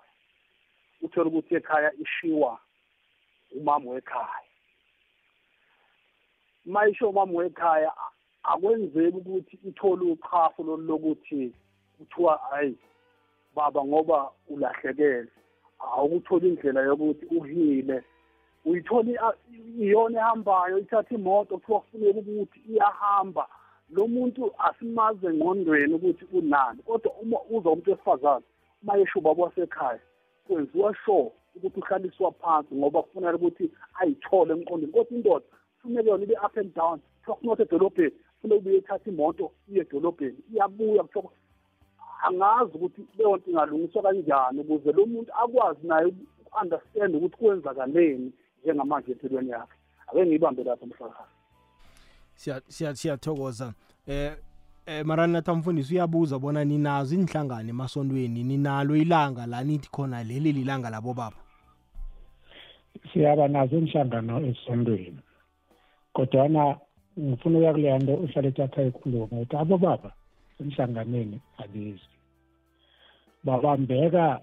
uthola 1.03 1.27
ukuthi 1.29 1.55
ekhaya 1.55 1.93
ishiwa 2.03 2.59
umama 3.57 3.91
wekhaya. 3.91 4.41
Mayisho 6.65 7.09
umama 7.11 7.33
wekhaya 7.33 7.93
a- 7.97 8.12
akwenzeki 8.43 9.17
ukuthi 9.17 9.59
ithole 9.69 10.12
uchafu 10.12 10.62
lolu 10.65 10.83
lokuthi 10.87 11.53
kuthiwa 11.99 12.37
hayi 12.51 12.77
baba 13.55 13.85
ngoba 13.85 14.31
ulahlekele 14.49 15.29
awukuthola 15.79 16.47
indlela 16.47 16.81
yokuthi 16.83 17.27
uhile. 17.27 18.05
Uyithola 18.65 19.35
i- 19.53 19.83
iyona 19.85 20.19
ehambayo 20.21 20.79
ithatha 20.79 21.15
imoto 21.15 21.59
kuthiwa 21.59 21.81
kufuneka 21.81 22.19
ukuthi 22.21 22.61
iyahamba. 22.69 23.49
Lo 23.95 24.07
muntu 24.09 24.53
asimaze 24.59 25.26
engqondweni 25.26 25.95
ukuthi 25.95 26.24
unani 26.32 26.82
kodwa 26.82 27.12
uma 27.22 27.38
uza 27.51 27.70
umuntu 27.70 27.90
wesifazane 27.90 28.45
uma 28.82 28.97
yesho 28.97 29.18
ubaba 29.18 29.42
wasekhaya 29.42 30.01
kwenziwa 30.47 30.95
sure 31.05 31.30
ukuthi 31.57 31.80
uhlaliswa 31.80 32.32
phansi 32.32 32.74
ngoba 32.74 33.03
kufuneka 33.03 33.34
ukuthi 33.36 33.70
ayithole 34.01 34.53
emqondweni. 34.53 34.92
Kodwa 34.92 35.16
indoda 35.16 35.47
kufuneka 35.82 36.11
yona 36.11 36.24
ibe 36.24 36.34
up 36.47 36.57
and 36.57 36.74
down 36.74 36.99
kuthiwa 37.01 37.36
kunotha 37.36 37.62
edolobheni 37.62 38.11
kufuneka 38.11 38.59
ubuye 38.59 38.78
ithatha 38.78 39.11
imoto 39.11 39.51
iye 39.68 39.80
edolobheni 39.80 40.38
iyabuya 40.53 41.03
kuthiwa 41.03 41.30
angazi 42.26 42.72
ukuthi 42.76 43.03
leyo 43.18 43.36
nto 43.36 43.51
ingalungiswa 43.51 44.03
kanjani 44.03 44.61
ukuze 44.61 44.92
lo 44.92 45.07
muntu 45.07 45.32
akwazi 45.42 45.86
naye 45.86 46.07
uku-understand 46.07 47.16
ukuthi 47.16 47.36
kwenzakaleni 47.36 48.32
njengamanje 48.62 49.12
empilweni 49.12 49.51
yakhe. 49.51 49.76
Ake 50.07 50.26
ngiyibambe 50.26 50.64
lapho 50.64 50.86
mhlakazi. 50.86 51.14
Siya- 51.14 51.18
siya- 51.18 51.34
siyathokoza. 52.37 53.74
Eh 54.07 54.32
eh 54.87 55.05
mara 55.05 55.26
nathi 55.26 55.51
mfundisi 55.51 55.95
uyabuza 55.95 56.39
bona 56.39 56.64
ninazo 56.64 57.14
inhlangano 57.14 57.68
emasontweni 57.68 58.45
ninalo 58.45 58.97
ilanga 58.97 59.47
la 59.47 59.64
nithi 59.64 59.89
khona 59.91 60.22
leli 60.22 60.53
lilanga 60.53 60.91
labo 60.91 61.14
baba? 61.14 61.37
Siyaba 63.12 63.49
nazo 63.49 63.78
inhlangano 63.78 64.41
esontweni 64.47 65.20
kodwana 66.12 66.76
ngifuna 67.18 67.59
ukuya 67.59 67.72
kuleya 67.72 67.99
nto 67.99 68.14
uhlale 68.14 68.49
ethatha 68.49 68.82
ikhuluma 68.82 69.24
ukuthi 69.24 69.57
abo 69.57 69.78
baba 69.78 70.11
emhlanganweni 70.61 71.41
abizi. 71.62 72.11
Babambeka 73.45 74.41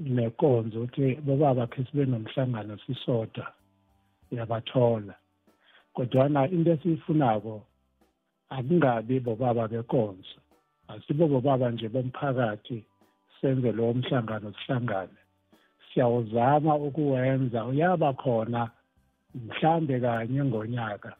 nekonzo 0.00 0.82
ukuthi 0.82 1.14
bobaba 1.26 1.66
khe 1.66 1.84
sibe 1.84 2.04
nomhlangano 2.06 2.78
sisodwa 2.84 3.46
uyabathola. 4.32 5.14
Kodwana 5.98 6.48
into 6.48 6.70
esiyifunako 6.72 7.66
akungabi 8.50 9.20
bobaba 9.20 9.68
bekonzo. 9.68 10.38
Asibo 10.88 11.26
bobaba 11.28 11.70
nje 11.70 11.88
bomphakathi 11.88 12.84
senze 13.40 13.72
lowo 13.72 13.94
mhlangano 13.94 14.52
sihlangane. 14.54 15.18
Siyawuzama 15.88 16.76
ukuwenza 16.76 17.64
uyaba 17.64 18.12
khona 18.12 18.70
mhlambe 19.34 20.00
kanye 20.00 20.44
ngonyaka 20.44 21.16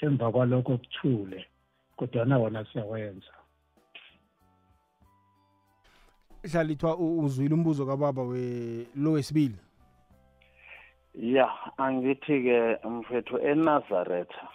emva 0.00 0.32
kwalokho 0.32 0.78
kuthule 0.78 1.46
kodwana 1.96 2.38
wona 2.38 2.64
siyawenza. 2.64 3.34
Hlalithwa 6.42 6.96
uzwile 6.96 7.54
umbuzo 7.54 7.86
kababa 7.86 8.22
lo 8.96 9.12
wesibili. 9.12 9.58
Ya 11.14 11.46
angithi-ke 11.78 12.78
mfethu 12.88 13.38
enazaretha 13.38 14.48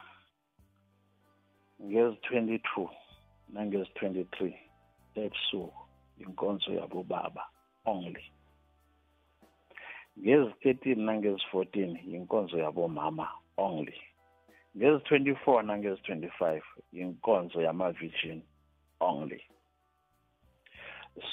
ngezi-22 1.82 2.90
nangezi-23 3.54 4.54
ebusuku 5.16 5.82
inkonzo 6.24 6.70
yabobaba 6.80 7.44
only. 7.86 8.26
Ngezi-13 10.20 10.84
nangezi-14 11.08 12.00
yinkonzo 12.12 12.58
yabomama 12.58 13.28
only. 13.58 13.98
Ngezi-24 14.78 15.46
nangezi-25 15.70 16.62
yinkonzo 16.92 17.62
yama-virgin 17.62 18.42
only 19.00 19.42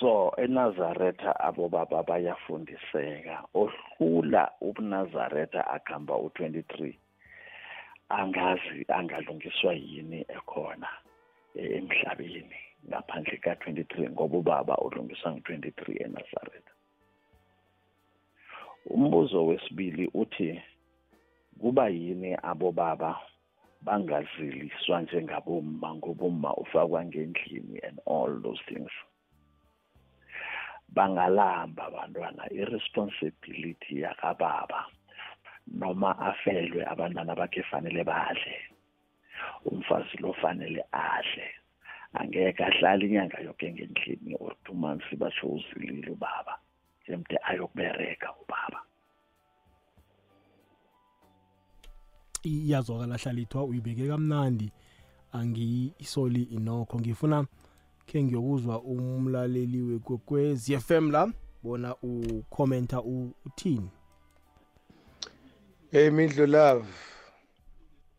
so 0.01 0.33
enazaretha 0.39 1.41
abobaba 1.41 2.03
bayafundiseka. 2.03 3.45
Ohlula 3.55 4.51
unazaretha 4.61 5.67
akuhamba 5.67 6.17
u-23 6.17 6.95
angazi 8.09 8.85
angalungiswa 8.89 9.73
yini 9.75 10.21
ekhona 10.29 10.89
eh, 11.55 11.71
emhlabeni 11.79 12.57
ngaphandle 12.89 13.37
ka-23 13.45 14.11
ngoba 14.11 14.39
ubaba 14.39 14.75
ulungiswa 14.77 15.33
ngu-23 15.33 16.03
enazaretha. 16.05 16.73
Umbuzo 18.87 19.47
wesibili 19.47 20.11
uthi 20.15 20.63
kuba 21.61 21.89
yini 21.89 22.35
abobaba 22.43 23.21
bangaziliswa 23.83 25.03
njengabomma 25.03 25.95
ngobomma 25.95 26.55
ufakwa 26.57 27.05
ngendlini 27.05 27.79
and 27.87 28.01
all 28.07 28.43
those 28.43 28.63
things? 28.69 28.91
Bangalamba 30.97 31.83
abantwana 31.89 32.43
irresponsibility 32.61 34.01
yakababa 34.05 34.81
noma 35.81 36.11
afelwe 36.29 36.83
abantwana 36.93 37.35
bakhe 37.35 37.63
fanele 37.71 38.05
badle 38.05 38.75
umfazi 39.65 40.17
lo 40.19 40.33
fanele 40.33 40.85
adle. 40.93 41.49
Angeke 42.15 42.65
ahlale 42.65 43.07
inyanga 43.07 43.39
yoke 43.41 43.73
ngendlini 43.73 44.37
or 44.41 44.55
two 44.65 44.75
months 44.75 45.07
basho 45.19 45.49
uzilile 45.49 46.11
ubaba 46.11 46.59
jemde 47.07 47.39
ayokubereka 47.43 48.35
ubaba. 48.43 48.83
Iyazwakala 52.43 53.17
hlalithwa 53.17 53.65
uyibeke 53.65 54.09
kamnandi. 54.09 54.73
Angiyisoli 55.33 56.43
inokho. 56.43 57.01
Ngifuna 57.01 57.47
khe 58.07 58.23
ngiyokuzwa 58.23 58.83
umlaleli 58.83 59.83
wekwekwezi 59.83 60.79
FM 60.79 61.11
la 61.11 61.33
bona 61.63 61.97
ukhomenta 62.03 63.03
uthini 63.47 63.91
Hey 65.91 66.11
Mindlo 66.11 66.47
Love. 66.47 66.89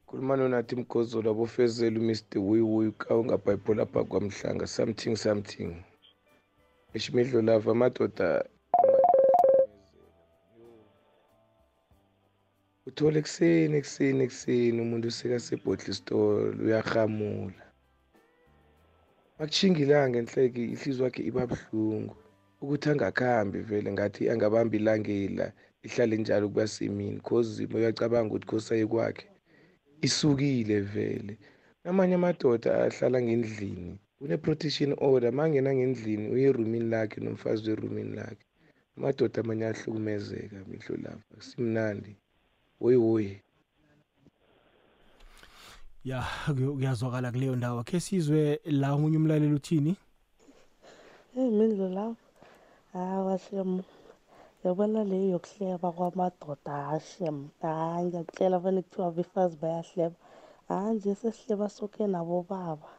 Khuluma 0.07 0.35
nonathi 0.37 0.75
Mgozolo 0.75 1.31
abofezela 1.31 1.99
uMr 1.99 2.15
Wiwi 2.35 2.91
ka 2.91 3.15
ungabhayibhola 3.15 3.79
lapha 3.79 4.03
kwamhlanga 4.03 4.67
something 4.67 5.15
something. 5.15 5.83
Eshimidlo 6.93 7.41
Love 7.41 7.71
amadoda 7.71 8.45
uthole 12.87 13.19
ekuseni 13.19 13.77
ekuseni 13.77 14.23
ekuseni 14.23 14.81
umuntu 14.81 15.07
useka 15.07 15.39
sebhodle 15.39 15.93
store 15.93 16.55
uyahamula 16.65 17.64
makushinga 19.39 19.79
ilanga 19.85 20.17
enhleki 20.21 20.63
ihliziyo 20.73 21.05
yakhe 21.05 21.21
iba 21.29 21.43
buhlungu. 21.51 22.15
Ukuthi 22.61 22.87
angakhambi 22.89 23.59
vele 23.69 23.89
ngathi 23.95 24.21
angabamba 24.31 24.75
ilangela 24.79 25.45
ihlale 25.85 26.15
njalo 26.17 26.45
kuba 26.49 26.65
semini 26.67 27.19
cause 27.27 27.67
uyacabanga 27.75 28.31
ukuthi 28.31 28.47
khosaye 28.49 28.85
kwakhe 28.91 29.25
isukile 30.07 30.77
vele. 30.93 31.33
Namanye 31.83 32.15
amadoda 32.19 32.69
ahlala 32.85 33.17
ngendlini 33.21 33.93
une-protection 34.21 34.91
order 34.97 35.31
mangena 35.37 35.71
ngendlini 35.75 36.25
uye 36.33 36.45
erumini 36.49 36.89
lakhe 36.93 37.17
nomfazi 37.21 37.69
werumini 37.69 38.15
lakhe. 38.19 38.45
Amadoda 38.97 39.37
amanye 39.41 39.65
ahlukumezeka 39.67 40.57
mihlo 40.69 40.95
lapha 41.03 41.35
simnandi 41.47 42.11
woyi 42.81 42.97
woyi 43.05 43.33
ya 46.05 46.23
kuyazwakala 46.55 47.31
kuleyo 47.31 47.55
ndawo. 47.55 47.83
Khe 47.83 47.99
sizwe 47.99 48.59
la 48.65 48.93
omunye 48.93 49.17
umlaleli 49.17 49.53
uthini? 49.53 49.95
Hey 51.33 51.49
mindlo 51.49 51.89
lapho 51.89 52.15
hawa 52.93 53.37
shem. 53.39 53.81
Yabona 54.63 55.03
le 55.03 55.29
yokuhleba 55.33 55.91
kwamadoda 55.91 56.73
hashem 56.89 57.49
hayi 57.61 58.05
ngiyakutshela 58.05 58.59
fane 58.59 58.81
kuthiwa 58.81 59.07
abefazi 59.07 59.57
bayahleba. 59.61 60.15
Hayi 60.67 60.95
nje 60.95 61.15
sesihleba 61.15 61.69
soke 61.69 62.07
nabobaba 62.07 62.89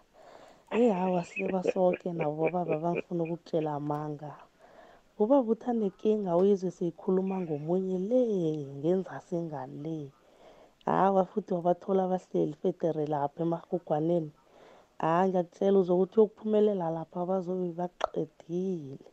eyi 0.71 0.91
hawa 0.91 1.25
sihleba 1.25 1.63
soke 1.63 2.13
nabobaba 2.13 2.79
bangifuna 2.79 3.23
ukukutshela 3.23 3.75
amanga. 3.75 4.35
Ubaba 5.19 5.51
uthanekinga 5.53 6.37
uyizwe 6.37 6.71
seyikhuluma 6.71 7.41
ngomunye 7.41 7.99
le 7.99 8.21
ngenzasi 8.77 9.37
ngale 10.87 10.99
hawa 11.03 11.25
futhi 11.25 11.55
wabathola 11.55 12.01
abahleli 12.05 12.55
federe 12.63 13.05
lapha 13.13 13.43
emarhugwaneni 13.43 14.31
hayi 15.03 15.29
ngiyakutshela 15.29 15.79
uzokuthi 15.83 16.15
uyokuphumelela 16.17 16.87
lapha 16.97 17.29
bazobe 17.31 17.69
baqedile 17.79 19.07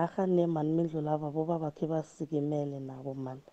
arhane 0.00 0.44
mani 0.54 0.72
mindlu 0.76 1.00
lava 1.08 1.28
bobaba 1.34 1.68
khe 1.76 1.86
basikimele 1.92 2.78
nabo 2.88 3.12
mani 3.24 3.44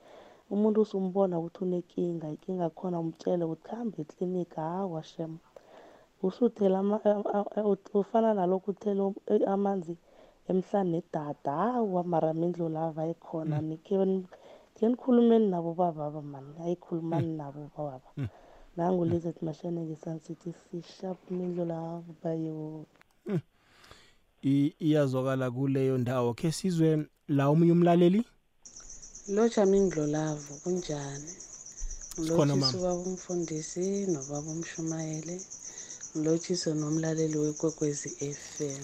umuntu 0.53 0.78
usumbona 0.82 1.36
ukuthi 1.39 1.60
unekinga 1.66 2.28
ikinga 2.36 2.68
khona 2.78 2.97
umtshele 3.03 3.43
ukuthi 3.45 3.66
khambe 3.68 3.97
eklinika 4.03 4.62
hawa 4.74 5.01
shem 5.12 5.34
usuthela 6.28 6.80
ufana 8.01 8.30
nalokhu 8.38 8.70
uthela 8.72 9.03
amanzi 9.53 9.93
emhlane 10.49 10.89
nedada 10.91 11.51
hawa 11.62 12.01
mara 12.12 12.32
mindlu 12.39 12.66
lava 12.78 13.03
ekhona 13.14 13.55
nikhe 14.80 14.89
nikhulumeni 14.89 15.47
nabo 15.49 15.73
bababa 15.73 16.21
mani 16.21 16.53
ayikhulumani 16.63 17.36
nabo 17.38 17.69
bababa 17.75 18.09
nangulizet 18.77 19.41
mashaneke 19.41 19.95
sun 19.95 20.19
city 20.19 20.53
sishap 20.71 21.17
mindlu 21.32 21.65
lava 21.65 22.03
bayo 22.23 22.86
iyazwakala 24.41 25.51
kuleyo 25.51 25.97
ndawo. 25.97 26.34
Khe 26.34 26.51
sizwe 26.51 27.05
la 27.27 27.49
omunye 27.49 27.71
umlaleli? 27.71 28.23
Lotsha 29.27 29.65
mindlolavu 29.65 30.53
kunjani? 30.63 31.32
Sikhona, 32.15 32.55
ngilotshisa 32.55 32.77
mama. 32.77 32.80
ubaba 32.80 33.09
umfundisi 33.09 34.07
nobaba 34.07 34.51
umshumayele 34.51 35.41
ngilotshise 36.17 36.73
nomlaleli 36.73 37.38
wekwekwezi 37.38 38.09
FM 38.32 38.84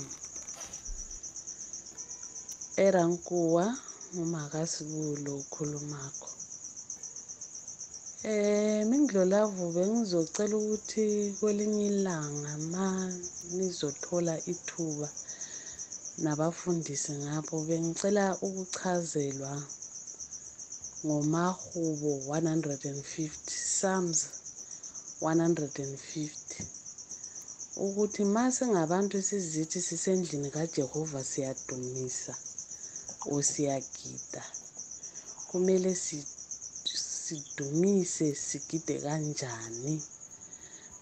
erankuwa. 2.77 3.77
Umakasibulo 4.23 5.31
ukhulumako 5.41 6.29
eh 8.31 8.81
mindlolavu 8.89 9.63
bengizocela 9.75 10.55
ukuthi 10.61 11.05
kwelinye 11.37 11.85
ilanga 11.91 12.53
ma 12.71 12.87
nizothola 13.55 14.35
ithuba 14.53 15.09
nabafundisi 16.23 17.11
ngapho 17.23 17.55
bengicela 17.67 18.25
ukuchazelwa 18.47 19.53
ngomahubo 21.05 22.11
150 22.29 23.29
psalms 23.47 24.19
150 25.21 26.63
ukuthi 27.85 28.23
masingabantu 28.35 29.15
sizithi 29.27 29.79
sisendlini 29.87 30.49
kaJehova 30.55 31.19
siyadumisa 31.29 32.33
osiyagida 33.31 34.43
kumele 35.51 35.95
si- 35.95 36.27
sidumise 37.25 38.35
sigide 38.35 38.99
kanjani? 39.01 40.01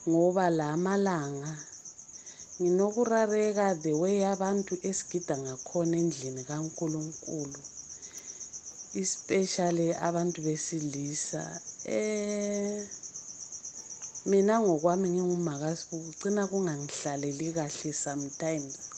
Ngoba 0.09 0.49
la 0.49 0.77
malanga 0.77 1.53
nginokurareka 2.61 3.75
the 3.81 3.93
way 3.93 4.23
abantu 4.25 4.73
esigida 4.89 5.35
ngakhona 5.37 5.97
endlini 5.97 6.43
kaNkuluNkulu. 6.43 7.59
Especially 8.95 9.89
abantu 9.93 10.41
besilisa 10.41 11.61
eh 11.85 12.87
mina 14.25 14.59
ngokwami 14.61 15.09
ngingumakazi 15.09 15.83
kugcina 15.89 16.47
kungangihlaleli 16.47 17.47
kahle 17.57 17.91
sometimes. 17.93 18.92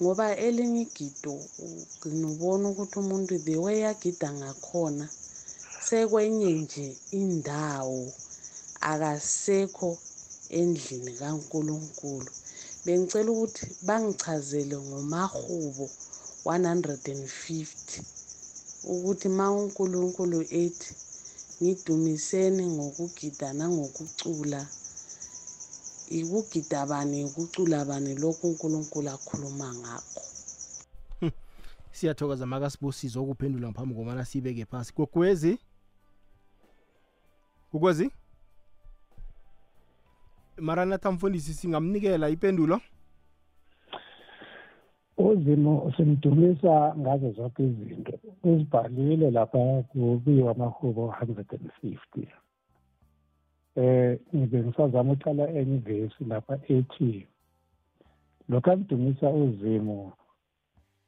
Ngoba 0.00 0.26
elinye 0.46 0.82
igido 0.86 1.34
ugcina 1.64 2.26
ubona 2.32 2.64
ukuthi 2.72 2.96
umuntu 3.02 3.34
the 3.46 3.56
way 3.64 3.80
agida 3.92 4.28
ngakhona 4.38 5.06
sekwenye 5.86 6.50
nje 6.60 6.86
indawo 7.20 8.02
akasekho 8.90 9.90
endlini 10.58 11.12
kaNkuluNkulu. 11.20 12.30
Bengicela 12.84 13.30
ukuthi 13.34 13.64
bangichazele 13.86 14.76
ngomahubo 14.86 15.86
150 16.44 18.02
ukuthi 18.92 19.28
ma 19.38 19.46
uNkulunkulu 19.58 20.38
ethi 20.62 20.92
ngidumiseni 21.60 22.64
ngokugida 22.74 23.48
nangokucula 23.58 24.60
ikugida 26.18 26.86
bani 26.86 27.24
ukucula 27.24 27.84
bani 27.84 28.14
lokhu 28.14 28.48
uNkulunkulu 28.48 29.08
akhuluma 29.10 29.74
ngakho. 29.74 30.22
Siyathokoza 31.96 32.46
makasibusizo 32.46 33.22
ukuphendula 33.22 33.68
ngaphambi 33.68 33.94
komana 33.94 34.24
siyibeke 34.24 34.64
phasi. 34.64 34.92
Gogwezi? 34.96 35.58
Gogwezi? 37.72 38.10
Maranatha 40.56 41.12
mfundisi 41.12 41.54
singamnikela 41.54 42.28
ipendulo? 42.28 42.80
Uzimo 45.16 45.92
simdumisa 45.96 46.94
ngazo 46.98 47.32
zonke 47.32 47.62
izinto. 47.64 48.18
Uzibhalile 48.44 49.30
lapha 49.30 49.82
kubiwa 49.82 50.50
amahubo 50.50 51.14
150 51.22 52.26
eh 53.76 54.18
ngibe 54.36 54.58
ngisazama 54.62 55.12
uqala 55.12 55.48
enye 55.50 55.76
ivesi 55.76 56.24
lapha 56.24 56.58
ethi 56.68 57.26
lokhu 58.48 58.70
amdumisa 58.70 59.30
uzimo 59.30 60.12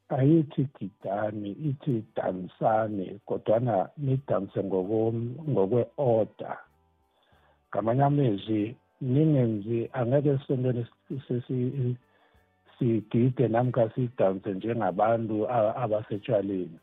ayithi 0.09 0.69
gidani 0.79 1.51
ithi 1.69 2.05
dansani 2.17 3.21
kodwana 3.27 3.89
nidanse 3.99 4.61
ngoko- 4.65 5.13
ngokwe-order 5.51 6.59
ngamanye 7.71 8.03
amezwi 8.05 8.77
ningenzi 9.01 9.89
angeke 9.93 10.39
sisontweni 10.39 10.87
sesi 11.29 11.97
sigide 12.79 13.49
namkha 13.49 13.91
sidanse 13.95 14.53
njengabantu 14.55 15.49
a- 15.51 15.75
abasetshwaleni 15.77 16.79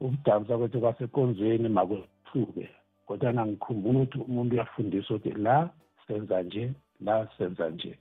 ukudansa 0.00 0.58
kwethu 0.58 0.80
kwasekonzweni 0.80 1.68
makuhluke 1.68 2.68
kodwa 3.12 3.46
ngikhumbula 3.46 3.98
ukuthi 4.00 4.18
umuntu 4.18 4.54
uyafundisa 4.54 5.14
ukuthi 5.14 5.30
la 5.44 5.70
senza 6.06 6.42
nje 6.42 6.72
la 7.00 7.28
senza 7.36 7.70
nje. 7.70 7.98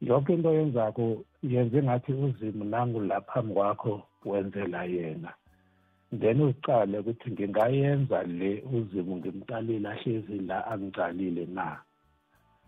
Yonke 0.00 0.34
into 0.34 0.52
yenzako 0.52 1.24
yenze 1.42 1.82
ngathi 1.82 2.12
uzimu 2.12 2.64
nangu 2.64 3.00
la 3.00 3.20
phambi 3.20 3.54
kwakho 3.54 4.02
wenzela 4.24 4.84
yena. 4.84 5.32
Then 6.20 6.40
ucale 6.40 6.98
ukuthi 6.98 7.30
ngingayenza 7.30 8.22
le 8.22 8.62
uzimu 8.72 9.16
ngimcalile 9.16 9.88
ahlezi 9.88 10.38
la 10.38 10.66
angicalile 10.66 11.46
na. 11.46 11.80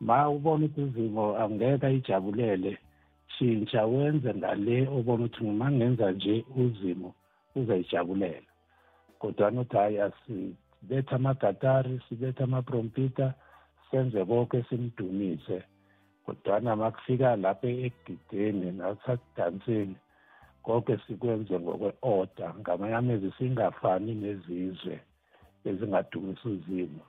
Ma 0.00 0.28
ubona 0.28 0.64
ukuthi 0.66 0.80
uzimo 0.80 1.36
angeke 1.36 1.86
ayijabulele 1.86 2.78
shintsha 3.38 3.86
wenze 3.86 4.34
ngale 4.34 4.88
ubona 4.88 5.24
ukuthi 5.24 5.44
uma 5.44 5.70
ngenza 5.70 6.12
nje 6.12 6.44
uzimo 6.56 7.14
uzayijabulela. 7.54 8.48
Kodwana 9.18 9.60
uthi 9.60 9.76
hhayi 9.76 9.98
asibethe 10.78 11.14
amagatari 11.14 12.00
sibethe 12.08 12.44
amaprompita 12.44 13.34
senze 13.90 14.24
konke 14.24 14.64
simdumise. 14.68 15.62
Kodwana 16.24 16.76
makufika 16.76 17.36
lapha 17.36 17.68
ekugideni 17.68 18.72
nasekudanseni 18.78 19.96
konke 20.62 20.98
sikwenze 21.06 21.58
ngokwe-order. 21.60 22.54
Ngamanye 22.60 22.94
amezwi 22.94 23.32
singafani 23.38 24.14
nezizwe 24.14 25.00
ezingadumisa 25.64 26.48
uzimo. 26.48 27.04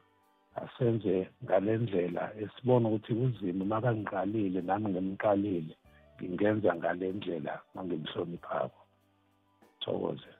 Asenze 0.55 1.29
ngale 1.43 1.77
ndlela 1.77 2.23
esibona 2.41 2.89
ukuthi 2.89 3.13
uzimo 3.13 3.65
makangiqalile 3.65 4.61
nami 4.61 4.89
ngimqalile 4.89 5.75
ngingenza 6.17 6.75
ngale 6.75 7.11
ndlela 7.11 7.61
mangimhloniphako. 7.75 8.81
Thokoze. 9.81 10.38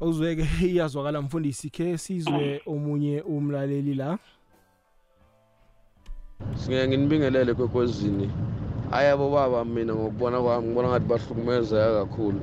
Uzweke 0.00 0.46
iyazwakala 0.66 1.22
mfundisi 1.22 1.70
khe 1.70 1.98
sizwe 1.98 2.62
omunye 2.66 3.22
umlaleli 3.22 3.94
la. 3.94 4.18
Singeke 6.54 6.88
nginibingelele 6.88 7.54
kwekwezini. 7.54 8.30
Ayabo 8.92 9.30
baba 9.30 9.64
mina 9.64 9.94
ngokubona 9.94 10.40
kwami 10.40 10.66
ngibona 10.66 10.88
ngathi 10.88 11.06
bahlukumezeka 11.06 11.98
kakhulu. 11.98 12.40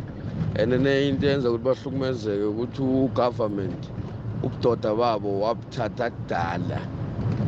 And 0.60 0.72
nenye 0.72 1.08
into 1.10 1.28
eyenza 1.28 1.50
ukuthi 1.50 1.64
bahlukumezeke 1.64 2.44
ukuthi 2.44 2.82
ugovernment 2.82 3.82
ubudoda 4.44 4.96
babo 4.96 5.40
wabuthatha 5.40 6.10
kudala. 6.12 6.80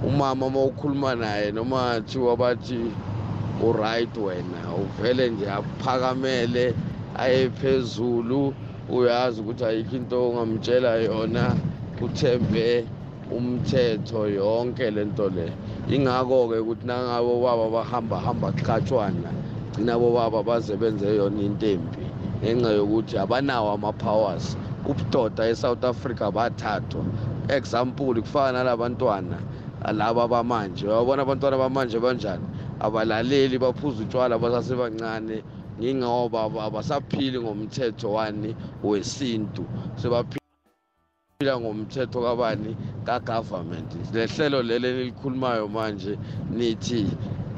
Umama 0.08 0.46
uma 0.46 0.64
ukhuluma 0.64 1.16
naye 1.16 1.52
noma 1.52 2.02
thiwa 2.02 2.38
bathi 2.38 2.92
uright 3.62 4.18
wena 4.18 4.60
uvele 4.76 5.30
nje 5.30 5.52
aphakamele 5.52 6.74
aye 7.18 7.50
phezulu 7.50 8.54
uyazi 8.90 9.42
ukuthi 9.42 9.64
ayikho 9.66 9.96
into 9.96 10.16
ongamtshela 10.16 10.96
yona 11.04 11.56
uthembe 12.02 12.88
umthetho 13.32 14.28
yonke 14.28 14.92
lento 14.92 15.30
le. 15.30 15.52
Ingakho-ke 15.90 16.60
ukuthi 16.64 16.88
nangabo 16.88 17.42
baba 17.44 17.70
bahamba 17.70 18.18
hamba 18.20 18.52
kuhlatshwana 18.52 19.32
gcina 19.74 20.00
bobaba 20.00 20.44
baze 20.44 20.76
benze 20.78 21.08
yona 21.16 21.42
into 21.42 21.66
embi 21.68 22.06
ngenxa 22.42 22.72
yokuthi 22.72 23.18
abanawo 23.18 23.74
ama-powers. 23.76 24.56
Ubudoda 24.88 25.50
e-south 25.50 25.84
africa 25.84 26.32
bathathwa. 26.32 27.04
Example 27.50 28.22
kufana 28.22 28.64
nalabantwana 28.64 29.38
laba 29.94 30.28
bamanje. 30.28 30.88
Wabona 30.88 31.22
abantwana 31.24 31.58
bamanje 31.58 32.00
banjani? 32.00 32.46
Abalaleli 32.80 33.58
baphuza 33.60 34.04
utshwala 34.04 34.40
basasebancane. 34.40 35.44
Ngingoba 35.80 36.44
abasaphili 36.66 37.40
ngomthetho 37.40 38.12
wani 38.14 38.56
wesintu. 38.84 39.66
Sebaphila 39.96 41.60
ngomthetho 41.60 42.22
kabani? 42.22 42.76
Kagovernment. 43.06 43.92
Lehlelo 44.14 44.62
leli 44.64 44.94
nilikhulumayo 44.94 45.68
manje 45.68 46.18
nithi 46.52 47.08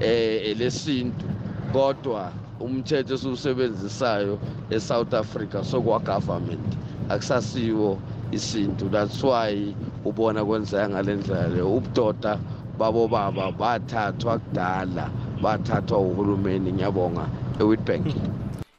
eh 0.01 0.51
elesintu. 0.51 1.25
Kodwa 1.73 2.31
umthetho 2.59 3.13
esiwusebenzisayo 3.13 4.39
eSouth 4.69 5.13
Africa 5.13 5.63
sokwa-government. 5.63 6.77
Akusasiwo 7.09 7.97
isintu. 8.31 8.89
That's 8.89 9.23
why 9.23 9.73
ubona 10.05 10.45
kwenzeka 10.45 10.89
ngale 10.89 11.15
ndlela 11.15 11.47
leyo 11.47 11.75
ubudoda 11.75 12.39
babo 12.77 13.07
baba 13.07 13.51
bathathwa 13.51 14.39
kudala 14.39 15.09
bathathwa 15.41 15.99
uhulumeni. 15.99 16.71
Ngiyabonga. 16.73 17.27
Ewitbank. 17.59 18.05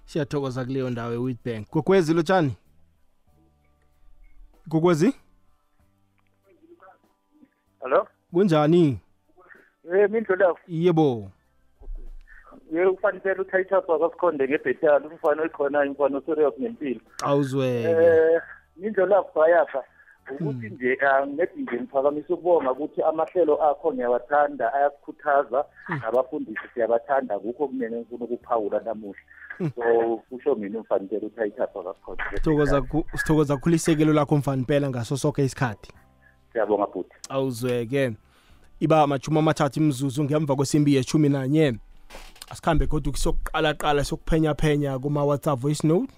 Siyathokoza 0.07 0.65
kuleyo 0.65 0.91
ndawo 0.91 1.13
ewitbank. 1.13 1.71
Gogwezi 1.71 2.15
lotshani? 2.15 2.57
Kokwezi? 4.69 5.15
Hello? 7.81 8.07
kunjani? 8.33 8.99
Eh 9.95 10.11
mindlo 10.11 10.57
yebo. 10.69 11.31
Ye 12.73 12.87
ufanele 12.87 13.41
uTitus 13.41 13.89
wakasikhonde 13.89 14.49
ngebhetali 14.49 15.07
umfana 15.07 15.43
okhona 15.43 15.85
imfana 15.85 16.21
serious 16.27 16.55
ngempilo 16.61 17.01
awuzweke 17.23 17.91
eh 17.91 18.43
mindlo 18.77 19.07
lapha 19.07 19.49
yapha 19.49 19.85
ukuthi 20.35 20.69
nje 20.71 20.99
angedi 21.01 21.63
nje 21.63 21.77
ngiphakamise 21.81 22.33
ukubonga 22.33 22.73
ukuthi 22.73 23.03
amahlelo 23.03 23.63
akho 23.71 23.93
ngiyawathanda 23.93 24.75
ayasikhuthaza 24.75 25.65
nabafundisi 26.03 26.61
siyabathanda 26.75 27.39
kukho 27.39 27.69
kumene 27.69 27.97
ngifuna 28.01 28.25
ukuphawula 28.25 28.81
namuhla. 28.81 29.21
So 29.75 30.17
kusho 30.31 30.55
mina 30.55 30.79
umfanele 30.79 31.17
uTitus 31.27 31.75
wakasikhonde 31.75 32.23
sithokoza 32.35 32.83
ku- 32.83 33.05
sithokoza 33.17 33.57
khulu 33.57 33.75
isekelo 33.75 34.13
lakho 34.13 34.37
mfana 34.37 34.59
impela 34.59 34.91
ngaso 34.91 35.17
sonke 35.17 35.45
isikhathi. 35.45 35.93
Siyabonga 36.53 36.87
bhuti 36.87 37.17
awuzweke. 37.29 38.13
Iba 38.81 39.03
amajumi 39.03 39.39
amathathu 39.39 39.81
imzuzu 39.81 40.25
ngemva 40.25 40.57
kwesimbi 40.57 40.95
yeshumi 40.95 41.29
nanye. 41.29 41.79
Asikhambe 42.51 42.87
kodwa 42.87 43.13
kusokuqalaqala 43.13 44.05
sokuphenyaphenya 44.05 44.99
kuma-whatsapp 44.99 45.59
voice 45.61 45.87
note. 45.87 46.13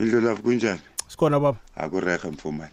Indlolavu 0.00 0.42
kunjani? 0.42 0.80
Sikhona 1.12 1.40
baba? 1.40 1.58
Akurehe 1.76 2.28
mfumane. 2.28 2.72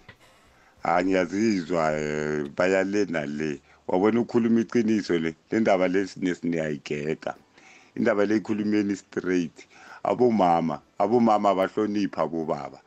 Ha 0.84 1.04
ngiyazizwa 1.04 1.92
um 1.92 2.50
bayale 2.56 3.06
nale. 3.06 3.60
Wabona 3.88 4.20
ukhuluma 4.22 4.62
iqiniso 4.62 5.20
le? 5.20 5.36
Le 5.52 5.60
ndaba 5.60 5.88
lesiniyayigeka 5.88 7.36
indaba 7.96 8.26
le 8.26 8.36
ikhulumeni 8.38 8.96
straight. 8.96 9.68
Abomama 10.04 10.80
abomama 10.98 11.50
abahlonipha 11.50 12.22
abobaba. 12.22 12.80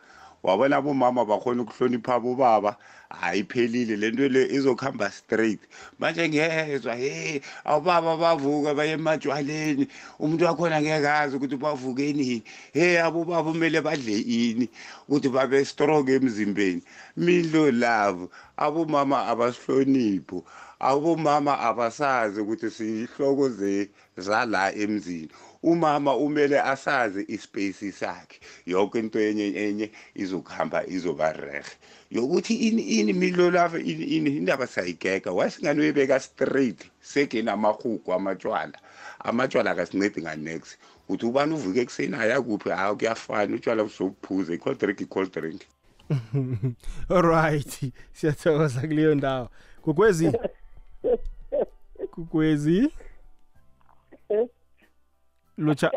Wabona 0.43 0.76
abomama 0.76 1.24
bakhona 1.24 1.62
ukuhlonipha 1.62 2.14
abobaba. 2.14 2.76
Hayi 3.11 3.45
phelile 3.45 3.97
le 3.97 4.11
nto 4.11 4.28
le 4.28 4.49
izokuhamba 4.57 5.11
straight. 5.11 5.61
Manje 5.99 6.28
ngiyezwa 6.28 6.95
he 6.95 7.43
abobaba 7.64 8.16
bavuka 8.16 8.74
baye 8.74 8.93
ematshwaleni. 8.93 9.86
Umuntu 10.18 10.45
wakhona 10.45 10.80
ngeke 10.80 11.09
azi 11.09 11.36
ukuthi 11.36 11.57
bavuke 11.57 12.12
nini. 12.12 12.43
He 12.72 12.99
abobaba 12.99 13.53
kumele 13.53 13.80
badle 13.80 14.18
ini 14.18 14.68
ukuthi 15.09 15.28
babe 15.28 15.64
strong 15.64 16.09
emzimbeni. 16.09 16.82
Mindlo 17.16 17.70
love. 17.70 18.28
Abomama 18.57 19.26
abasihlonipho. 19.28 20.45
Abomama 20.80 21.59
abasazi 21.61 22.40
ukuthi 22.40 22.70
siyihloko 22.70 23.49
ze 23.49 23.90
zala 24.16 24.72
emzini. 24.74 25.28
Umama 25.62 26.16
umele 26.16 26.60
asazi 26.60 27.24
ispace 27.28 27.92
sakhe. 27.92 28.40
Yonke 28.66 28.98
into 28.98 29.18
enye 29.20 29.46
enye 29.54 29.90
izokuhamba 30.14 30.86
izoba 30.86 31.32
rehe 31.32 31.72
yokuthi 32.10 32.54
ini 32.54 32.82
ini 32.82 33.12
milo 33.12 33.50
lava 33.50 33.78
ini 33.78 34.04
ini 34.04 34.36
indaba 34.36 34.66
sayigega. 34.66 35.32
Wasingani 35.32 35.80
uyibeka 35.80 36.20
straight 36.20 36.90
sekenamahugu 37.00 38.12
amatshwala 38.12 38.78
amatshwala 39.20 39.70
akasincedi 39.70 40.22
nganext. 40.22 40.78
Uthi 41.08 41.26
ubani 41.26 41.54
uvuke 41.54 41.80
ekuseni 41.80 42.16
ayakuphi 42.16 42.68
hayi 42.70 42.96
kuyafana 42.96 43.56
utshwala 43.56 43.84
buzokuphuza 43.84 44.54
i-cold 44.54 44.78
drink 44.78 45.00
i-cold 45.00 45.32
drink. 45.32 45.62
Alright 47.16 47.92
siyathokoza 48.12 48.80
kuleyo 48.80 49.14
ndawo. 49.14 49.48
Kukwezi? 49.82 50.32
Kukwezi? 52.14 52.92
Lutsha 55.62 55.90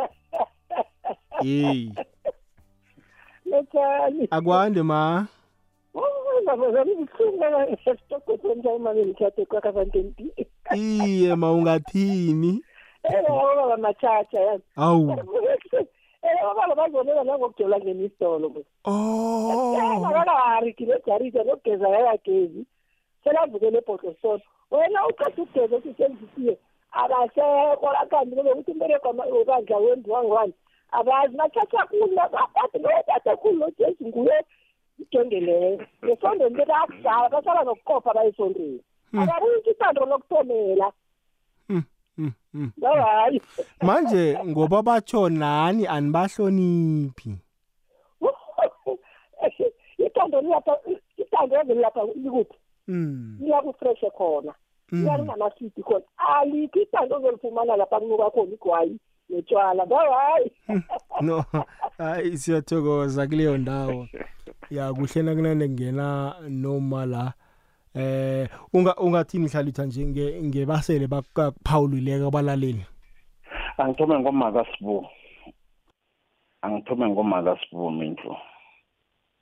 hey 1.41 1.89
Lotshani. 3.45 4.27
akwande 4.31 4.83
ma 4.83 5.27
iye 10.75 11.35
ma 11.35 11.51
ungathini 11.51 12.61
Eh, 13.03 13.21
baba 13.29 13.77
machacha 13.77 14.39
yani. 14.39 14.61
awu 14.75 15.11
Eh, 16.25 16.41
baba 16.57 16.75
bazonela 16.75 17.23
nangokujola 17.23 17.79
oh 18.85 20.07
Akakari 20.07 20.73
kile 20.73 21.01
jarisa 21.07 21.43
nokugeza 21.43 21.89
yakagezi. 21.89 22.65
Selavukele 23.23 23.77
ebhotosolo. 23.77 24.41
Wena 24.71 25.07
uqeda 25.07 25.43
ukugeza 25.43 25.75
usisenzisiwe. 25.77 26.57
Akasekho 26.57 26.74
lakanti 26.93 28.35
kube 28.35 28.51
ukuthi 28.51 28.71
umbereko 28.71 29.07
wobandla 29.09 29.77
wenziwa 29.77 30.23
ngwani. 30.23 30.53
Abazi 30.91 31.37
bathatha 31.37 31.87
kulo 31.87 32.07
bathi 32.07 32.77
lo 32.79 32.89
bathatha 32.89 33.35
kulo 33.37 33.71
Jesu 33.77 34.07
nguye 34.07 34.45
ijongeleyo. 34.99 35.87
Ngesondweni 36.03 36.55
bekakudala 36.55 37.29
basala 37.29 37.63
nokuqopha 37.63 38.13
bayesondweni. 38.13 38.81
Akabuyisi 39.13 39.69
isando 39.69 40.05
lokuthomela. 40.05 40.91
Mm, 42.17 42.31
mm. 42.53 42.71
Hayi. 42.81 43.41
manje 43.81 44.39
ngoba 44.45 44.81
batsho 44.81 45.29
nani 45.29 45.87
anibahloniphi 45.87 47.35
Ithando 49.97 50.41
liyapha 50.41 50.77
ithando 51.17 51.61
elilapha 51.61 52.03
likuphi? 52.03 52.57
Mm. 52.87 53.37
liyakufreshe 53.41 54.09
khona 54.09 54.53
Mm. 54.91 55.03
liyalingamasidi 55.03 55.83
khona. 55.83 56.05
Alikho 56.17 56.79
isando 56.79 57.15
ozolifumana 57.15 57.75
lapha 57.75 57.99
kunuka 57.99 58.29
khona 58.29 58.53
igwayi 58.53 58.99
netshwala 59.29 59.85
bahayi 59.85 60.51
no 61.21 61.43
hayi 61.97 62.37
siyathokoza 62.37 63.27
kuleyo 63.27 63.57
ndawo. 63.57 64.07
Ya 64.71 64.93
kuhle 64.93 65.21
nakunande 65.23 65.67
kungena 65.67 66.35
noma 66.49 67.05
la. 67.05 67.33
Eh 67.95 68.49
unga 68.73 68.95
ungathini 68.95 69.47
hlalutha 69.47 69.85
nje 69.85 70.05
nge- 70.05 70.41
ngebasele 70.43 71.07
bakuphawulileka 71.07 72.27
abalaleli 72.27 72.85
angithome 73.77 74.19
ngomaka 74.19 74.65
sibu. 74.77 75.07
Angithome 76.61 77.09
ngomaka 77.09 77.57
sibu 77.69 77.91
mindlu 77.91 78.35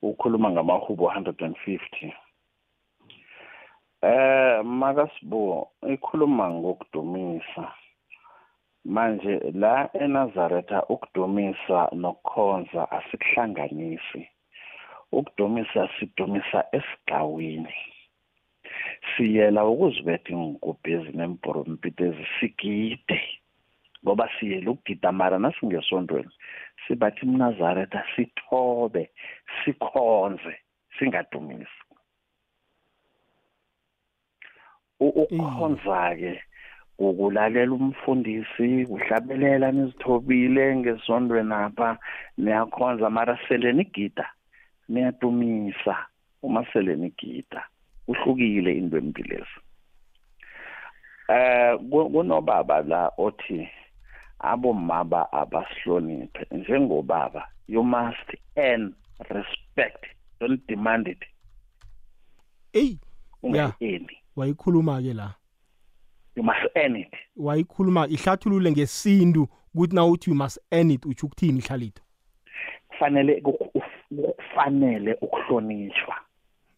ukhuluma 0.01 0.51
ngamahubo 0.51 1.05
150 1.11 2.13
eh 4.04 4.64
maka 4.64 5.08
sibu 5.16 5.68
ikhuluma 5.93 6.49
ngokudumisa. 6.49 7.64
Manje 8.86 9.39
la 9.54 9.89
eNazaretha 9.93 10.84
ukudumisa 10.93 11.89
nokukhonza 12.01 12.91
asikuhlanganisi. 12.91 14.22
Ukudumisa 15.12 15.89
sidumisa 15.95 16.60
esigcawini 16.78 17.76
siyela 19.12 19.66
ukuzibetha 19.66 20.30
ingubhezi 20.34 21.12
nemporompitezi 21.18 22.26
sigide. 22.39 23.22
Ngoba 24.04 24.30
siyela 24.36 24.72
ukugida 24.72 25.12
mara 25.12 25.39
nasingesondweni 25.39 26.34
sibathi 26.88 27.26
mnazaretha 27.26 28.04
sithobe 28.16 29.10
sikhonze 29.64 30.56
singadumisi. 30.99 31.82
U- 35.04 35.16
ukukhonza-ke 35.24 36.34
ukulalela 36.97 37.74
umfundisi 37.74 38.86
uhlabelela 38.86 39.72
nizithobile 39.72 40.76
ngesondweni 40.76 41.54
apha 41.54 41.97
niyakhonza 42.38 43.10
mara 43.10 43.36
sele 43.47 43.74
nigida 43.74 44.30
niyadumisa 44.89 45.95
uma 46.43 46.66
sele 46.74 46.95
nigida. 46.95 47.64
Kuhlukile 48.06 48.78
into 48.78 48.97
empilezi 48.97 49.58
eh 51.30 51.78
ku- 51.89 52.10
kunobaba 52.10 52.82
la 52.82 53.12
othi 53.18 53.70
abomama 54.39 55.32
abasihloniphe 55.32 56.45
njengobaba 56.51 57.47
you 57.68 57.84
must 57.84 58.28
earn 58.56 58.93
respect 59.30 60.04
don't 60.39 60.68
demand 60.68 61.08
it. 61.08 61.24
Eyi 62.74 62.91
ya. 62.91 62.97
Ungayi-earni 63.43 64.18
wayikhuluma 64.36 65.01
ke 65.01 65.13
la? 65.13 65.34
You 66.36 66.43
must 66.43 66.65
earn 66.75 66.95
it. 66.95 67.13
Wayikhuluma 67.36 68.07
ihlathulule 68.07 68.71
ngesintu 68.71 69.47
ukuthi 69.75 69.95
na 69.95 70.05
uthi 70.05 70.29
you 70.29 70.36
must 70.36 70.59
earn 70.71 70.91
it 70.91 71.05
utsho 71.05 71.25
ukuthini 71.27 71.59
ihlalito 71.59 72.01
kufanele 72.88 73.41
ku- 73.41 73.69
uf- 73.75 74.34
kufanele 74.36 75.13
ukuhlonishwa 75.21 76.15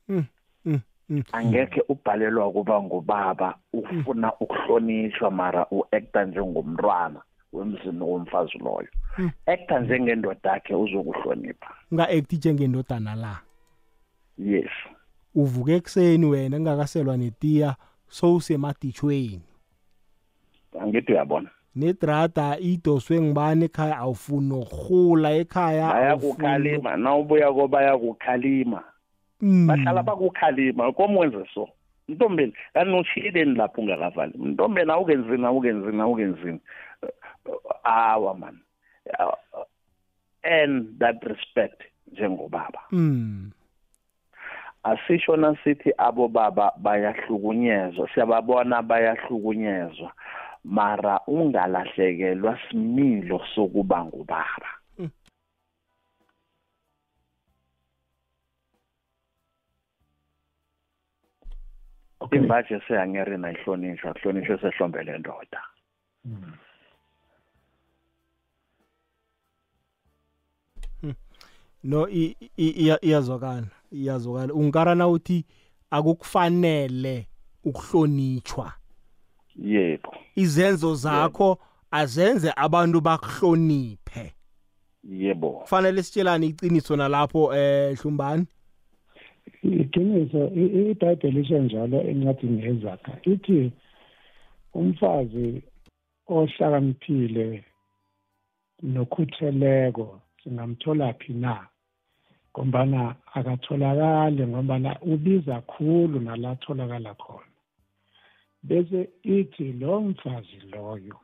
mm, 0.07 0.25
mm, 0.65 0.79
mm. 1.09 1.23
angekhe 1.31 1.81
ubhalelwa 1.89 2.51
kuba 2.51 2.81
ngubaba 2.83 3.57
ufuna 3.73 4.33
ukuhlonishwa 4.39 5.31
mara 5.31 5.65
u-acta 5.71 6.25
njengomntwana 6.25 7.21
wemzini 7.53 7.99
womfazi 8.01 8.57
loyo. 8.57 8.87
Mm. 9.17 9.31
acta 9.45 9.79
njengendoda 9.79 10.49
yakhe 10.51 10.75
uzokuhlonipha. 10.75 11.73
Unga-acti 11.91 12.35
njengendodana 12.37 13.15
la? 13.15 13.41
Yes. 14.37 14.69
Uvuke 15.35 15.75
ekuseni 15.75 16.25
wena 16.25 16.57
kungakaselwa 16.57 17.17
netiya 17.17 17.75
sowusemaditshweni 18.07 19.41
angithi 20.81 21.11
uyabona. 21.11 21.49
Nedrada 21.75 22.57
idoswe 22.59 23.21
ngibani 23.21 23.65
ekhaya? 23.65 23.97
Awufuni 23.97 24.47
nokurhula 24.49 25.31
ekhaya 25.31 25.87
bayakukhalima. 25.93 26.97
nawubuya 26.97 27.51
ko 27.51 27.67
bayakukhalima. 27.67 28.83
Mm. 29.41 29.67
bahlala 29.67 30.03
bakukhalima. 30.03 30.91
Komwenze 30.93 31.45
so. 31.53 31.67
Mntombeni 32.07 32.53
kanti 32.73 32.91
noshiyeleni 32.91 33.55
lapho 33.55 33.81
ungakavali. 33.81 34.33
Mntombeni 34.37 34.91
awukenzini 34.91 35.45
awukenzini 35.45 36.01
awukenzini 36.01 36.59
awa 37.83 38.33
man. 38.33 38.59
And 40.43 40.99
that 40.99 41.23
respect 41.23 41.81
njengobaba. 42.11 42.79
Mm. 42.91 43.51
Asisho 44.91 45.33
nasithi 45.37 45.89
abo 45.97 46.27
baba 46.27 46.71
bayahlukunyezwa 46.77 48.09
siyababona 48.13 48.81
bayahlukunyezwa. 48.81 50.11
Mara 50.63 51.21
ungalahlekelwa 51.27 52.59
similo 52.69 53.41
sokuba 53.55 54.05
ngubaba. 54.05 54.69
Imbaje 62.31 62.79
seyangerina 62.87 63.51
ihlonishwa 63.51 64.13
kuhlonishwe 64.13 64.57
sehlombele 64.61 65.17
ndoda. 65.17 65.61
No 71.83 72.07
i- 72.09 72.35
i- 72.57 72.75
iya- 72.83 73.01
iyazwakala. 73.05 73.69
Iyazwakala 73.91 74.53
ungikarana 74.53 75.07
uthi 75.07 75.45
akukufanele 75.89 77.27
ukuhlonitshwa 77.63 78.73
yebo. 79.55 80.13
Izenzo 80.35 80.95
zakho 80.95 81.57
azenze 81.91 82.51
abantu 82.55 83.01
bakuhloniphe. 83.01 84.33
Yebo. 85.03 85.49
Kufanele 85.51 86.03
sitshelane 86.03 86.47
iqiniso 86.47 86.95
nalapho 86.95 87.55
eh 87.55 87.97
hlumbani? 87.97 88.45
Iqiniso 89.63 90.47
i- 90.55 90.65
i- 90.77 90.91
ibhayibheli 90.91 91.41
isho 91.41 91.59
njalo 91.59 92.01
encwadini 92.01 92.63
yezakha 92.63 93.17
ithi 93.23 93.71
umfazi 94.73 95.63
ohlakaniphile 96.27 97.63
nokhutheleko 98.83 100.21
singamthola 100.43 101.13
phi 101.13 101.33
na? 101.33 101.67
Ngombana 102.55 103.15
akatholakali 103.33 104.47
ngombana 104.47 104.91
ubiza 105.01 105.61
khulu 105.61 106.19
nala 106.19 106.51
atholakala 106.51 107.13
khona. 107.13 107.51
Bese 108.63 109.09
ithi 109.23 109.73
lo 109.73 110.01
mfazi 110.01 110.59
loyo 110.71 111.19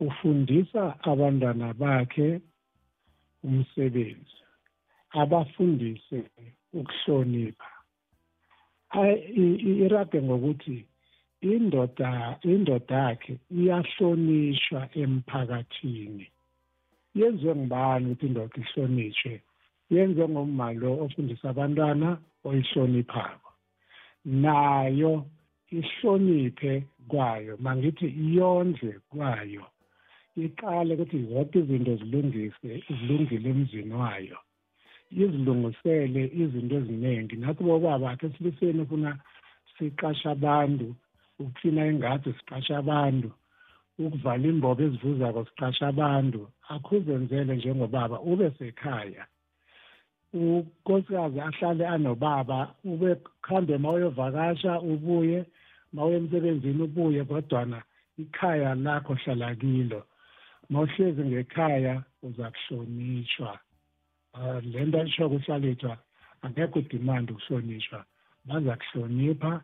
ufundisa 0.00 0.82
abantwana 1.10 1.74
bakhe 1.74 2.40
umsebenzi 3.44 4.40
abafundise 5.10 6.18
ukuhlonipha. 6.72 7.70
Irage 9.84 10.22
ngokuthi 10.22 10.86
indoda 11.40 12.38
indoda 12.42 12.96
yakhe 12.96 13.38
iyahlonishwa 13.50 14.80
emphakathini. 15.02 16.26
Yenziwe 17.14 17.54
ngubani 17.56 18.06
ukuthi 18.10 18.26
indoda 18.26 18.56
ihlonishwe 18.62 19.42
yenziwe 19.90 20.28
ngumma 20.28 20.66
lo 20.80 20.90
ofundisa 21.04 21.46
abantwana 21.50 22.08
oyihloniphako. 22.48 23.50
Nayo 24.42 25.12
ihloniphe 25.78 26.72
kwayo 27.08 27.54
mangithi 27.64 28.06
iyondle 28.24 28.92
kwayo 29.10 29.64
iqale 30.44 30.94
ukuthi 30.94 31.18
zonke 31.28 31.58
izinto 31.58 31.92
zilungise 32.00 32.70
zilungile 32.98 33.48
emzini 33.50 33.94
wayo 34.02 34.38
izilungisele 35.22 36.22
izinto 36.42 36.74
eziningi. 36.80 37.34
Nathi 37.36 37.62
bobaba 37.64 38.10
akhe 38.10 38.26
sibiseni 38.34 38.80
ufuna 38.82 39.10
siqashe 39.78 40.28
abantu 40.36 40.86
ukuklina 41.38 41.86
ingadi 41.90 42.32
siqashe 42.38 42.74
abantu 42.82 43.30
ukuvala 43.98 44.44
imbobo 44.52 44.82
ezivuzako 44.86 45.40
siqashe 45.48 45.84
abantu 45.92 46.40
akhuzenzele 46.74 47.52
njengobaba 47.56 48.16
ube 48.30 48.50
sekhaya. 48.58 49.24
Unkosikazi 50.36 51.40
ahlale 51.40 51.86
anobaba 51.86 52.74
ube 52.84 53.14
kuhambe 53.14 53.78
ma 53.78 53.90
uyovakasha 53.90 54.80
ubuye 54.80 55.44
ma 55.92 56.04
uye 56.04 56.16
emsebenzini 56.16 56.82
ubuye 56.82 57.24
kodwana 57.24 57.82
ikhaya 58.18 58.74
lakho 58.74 59.14
hlala 59.14 59.54
kilo. 59.54 60.00
Ma 60.70 60.80
uhlezi 60.80 61.22
ngekhaya 61.24 62.02
uza 62.22 62.50
kuhlonishwa 62.50 63.58
um 64.34 64.60
le 64.72 64.84
nto 64.84 64.98
ayisho 65.00 65.28
kuhlalethwa 65.28 65.96
angekho 66.42 66.78
udimandi 66.78 67.32
ukuhlonishwa 67.32 68.04
baza 68.44 68.76
kuhlonipha 68.76 69.60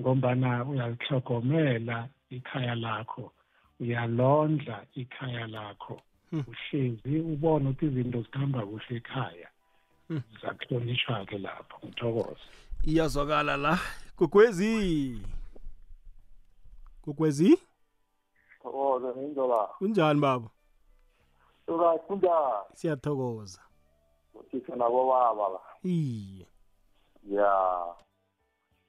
ngombana 0.00 0.64
uyalihlogomela 0.64 2.08
ikhaya 2.30 2.74
lakho 2.74 3.32
uyalondla 3.80 4.76
ikhaya 4.94 5.46
lakho. 5.46 6.00
Uhlezi 6.32 7.18
ubone 7.32 7.68
ukuthi 7.68 7.86
izinto 7.86 8.22
zihamba 8.22 8.66
kuhle 8.66 8.96
ekhaya. 8.96 9.48
Zakuhlonishwa-ke 10.42 11.38
lapho 11.38 11.86
ngithokoza 11.86 12.40
iyazwakala 12.84 13.56
la 13.56 13.78
gogwezi 14.18 15.18
gogwezi 17.04 17.58
thokoza 18.62 19.08
nginzola 19.16 19.68
kunjani 19.78 20.20
baba? 20.20 20.48
Right 21.66 22.02
kunjani? 22.06 22.64
Siyathokoza. 22.74 23.60
Uthisha 24.34 24.76
nabo 24.76 25.08
baba 25.10 25.48
la. 25.48 25.60
Iye. 25.82 26.46
Ya. 27.30 27.84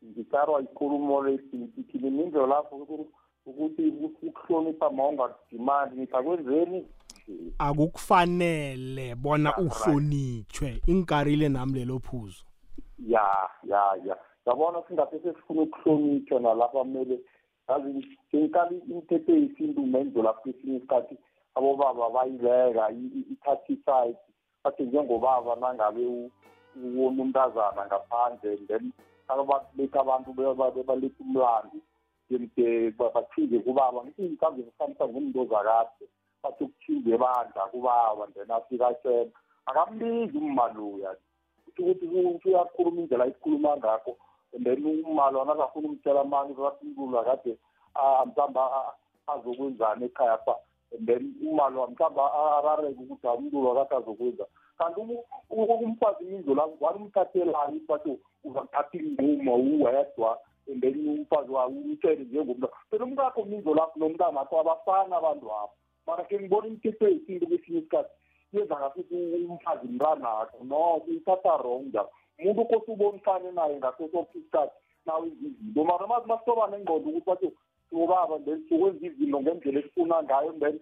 Ngikarwa 0.06 0.62
ikulumo 0.62 1.24
lesi 1.24 1.58
ngithi 1.58 1.98
ninzo 1.98 2.48
lapho 2.48 2.76
ukuthi- 2.76 3.12
ukuthi 3.46 3.94
ukuhlonipha 4.22 4.90
ma 4.90 5.08
ungadimandi 5.08 5.96
ngithi 5.96 6.16
akwenzeni 6.16 6.88
akukufanele 7.58 9.16
bona 9.16 9.54
uhlonitshwe 9.58 10.82
inkarile 10.88 11.50
nami 11.50 11.80
lelo 11.80 12.00
phuzu. 12.00 12.44
Ya 13.08 13.50
ya 13.64 13.96
ya. 14.06 14.18
Yabona 14.46 14.84
singathi 14.88 15.20
sesifuna 15.20 15.62
ukuhlonitshwa 15.62 16.40
nalapha 16.40 16.80
kumele 16.80 17.20
yazi 17.70 18.06
ngikali 18.36 18.78
imithetho 18.78 19.32
yesintu 19.32 19.82
menzo 19.86 20.24
lapho 20.24 20.42
kwesinye 20.42 20.78
isikhathi 20.78 21.18
abobaba 21.56 22.10
bayibeka 22.10 22.92
i- 22.92 23.12
i- 23.20 23.26
ithatha 23.34 23.64
iside 23.74 24.18
bathi 24.64 24.84
njengobaba 24.84 25.56
nangabe 25.56 26.06
u- 26.06 26.32
ubona 26.76 27.22
umntazana 27.24 27.86
ngaphandle 27.86 28.58
then 28.68 28.92
abaletha 29.28 30.00
abantu 30.02 30.34
bebaletha 30.34 31.24
umlando 31.24 31.80
ngemde 32.32 32.92
bathize 32.92 33.60
kubaba 33.60 34.04
ngithi 34.04 34.22
mhlawumbe 34.22 34.64
ngihamisa 34.64 35.08
ngomntu 35.08 35.46
zakade 35.46 36.06
bathi 36.46 36.64
ukuthize 36.64 37.18
bandla 37.18 37.62
kubaba 37.72 38.28
then 38.34 38.52
afika 38.52 38.88
atshela 38.88 39.32
akambizi 39.66 40.38
ummaluya 40.38 41.16
ukuthi 41.68 42.06
ukuthi 42.06 42.50
uyakhuluma 42.50 43.02
indlela 43.02 43.24
ayikhuluma 43.24 43.78
ngakho 43.78 44.18
and 44.56 44.64
then 44.66 44.86
umalo 44.86 45.42
anakafuna 45.42 45.88
umtshela 45.90 46.22
amanye 46.22 46.54
bathi 46.54 46.86
umlulu 46.86 47.20
akade 47.20 47.58
ah, 47.96 48.26
mhlawumbe 48.26 48.60
ah, 48.60 48.94
azokwenzani 49.28 50.06
ekhaya 50.06 50.38
pha 50.46 50.56
and 50.98 51.08
then 51.08 51.34
umalo 51.42 51.88
mhlawumbe 51.88 52.22
arareke 52.22 53.02
ukuthi 53.04 53.28
umlulu 53.28 53.80
akade 53.80 53.96
azokwenza 53.96 54.46
kanti 54.78 55.00
umu- 55.00 55.26
u- 55.50 55.64
umfazi 55.86 56.24
indlu 56.26 56.56
la 56.56 56.68
wanimthathelani 56.80 57.80
bathi 57.88 58.20
uzathatha 58.44 58.98
inqumo 58.98 59.56
uwedwa 59.56 60.40
and 60.72 60.82
then 60.82 61.08
umfazi 61.10 61.52
wayo 61.52 61.70
umtshele 61.70 62.24
njengomntu 62.24 62.68
phela 62.90 63.06
umkakho 63.06 63.44
mindlu 63.46 63.74
lapho 63.76 64.00
nomntanakho 64.00 64.60
abafana 64.60 65.18
abantu 65.18 65.52
apho 65.52 65.76
mara 66.08 66.24
ke 66.24 66.40
ngibona 66.40 66.68
imithetho 66.68 67.08
yesintu 67.08 67.48
kwesinye 67.48 67.80
isikhathi 67.80 68.14
yenza 68.54 68.76
ngasuthi 68.80 69.16
umfazi 69.50 69.88
mntanakho 69.88 70.64
no 70.64 71.02
uyithatha 71.08 71.58
wrong 71.58 71.86
njalo 71.88 72.10
umuntu 72.40 72.62
ukose 72.62 72.92
ubonisane 72.92 73.52
naye 73.52 73.78
ngaso 73.78 74.10
soke 74.12 74.38
isikhathi 74.40 74.76
nawe 75.06 75.28
izinto. 75.28 75.84
Mara 75.84 76.08
mazi 76.08 76.28
masitobana 76.28 76.78
engqondo 76.78 77.10
ukuthi 77.10 77.26
bathi 77.26 77.48
sobaba 77.90 78.40
then 78.46 78.60
sokwenza 78.70 79.06
izinto 79.08 79.42
ngendlela 79.42 79.80
esifuna 79.80 80.24
ngayo 80.24 80.52
then 80.60 80.80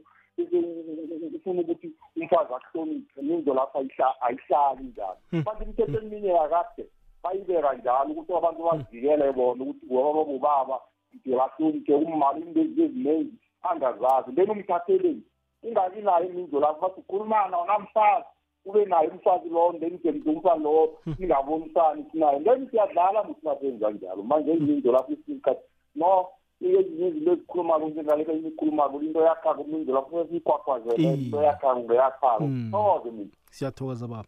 ufuna 1.36 1.61
ukuthi 1.61 1.88
umfazi 2.17 2.53
akuhloniphe 2.53 3.21
ninzo 3.21 3.53
lapho 3.53 3.80
ayihla- 3.80 4.17
ayihlali 4.21 4.84
njalo. 4.84 5.17
Manje 5.32 5.63
imithetho 5.63 5.97
eminye 5.99 6.30
yakade 6.30 6.84
bayibeka 7.24 7.74
njalo 7.74 8.09
ukuthi 8.11 8.34
abantu 8.34 8.63
bazivikele 8.63 9.32
bona 9.32 9.63
ukuthi 9.63 9.86
ngoba 9.86 10.24
bobaba 10.24 10.78
nje 11.13 11.36
bahloniphe 11.36 11.93
ummali 11.95 12.41
into 12.41 12.59
eziningi. 12.61 13.38
Angazazi. 13.64 14.32
Then 14.36 14.49
umthatheleni 14.49 15.22
ungabi 15.64 16.01
nayo 16.01 16.30
iminzo 16.30 16.59
lapho 16.59 16.82
bathi 16.82 16.99
ukhuluma 16.99 17.47
nawo 17.47 17.66
namfazi 17.66 18.26
ube 18.66 18.86
naye 18.86 19.07
umfazi 19.07 19.49
lowo 19.49 19.74
then 19.80 19.99
gemde 20.03 20.30
umfazi 20.30 20.64
lowo 20.64 20.97
ningabonisani 21.20 22.05
sinayo 22.11 22.39
then 22.43 22.70
siyadlala 22.70 23.24
musinasenza 23.24 23.91
njalo 23.91 24.24
manje 24.24 24.53
iminzo 24.53 24.91
lapho 24.91 25.11
isikhathi 25.14 25.61
no 25.95 26.28
ezinye 26.61 27.07
izinto 27.07 27.32
ezikhulumako 27.32 27.89
njengaleka 27.89 28.34
imikhulumako 28.34 29.01
into 29.01 29.22
yakhako 29.22 29.61
iminzo 29.61 29.93
lapho 29.93 30.26
siyikwakwazele 30.28 31.14
into 31.14 31.41
yakhako 31.43 31.80
ngeyakhako 31.80 32.43
Mm. 32.43 32.72
thokoze 32.72 33.11
mina. 33.11 33.30
Siyathokoza 33.51 34.07
baba. 34.07 34.28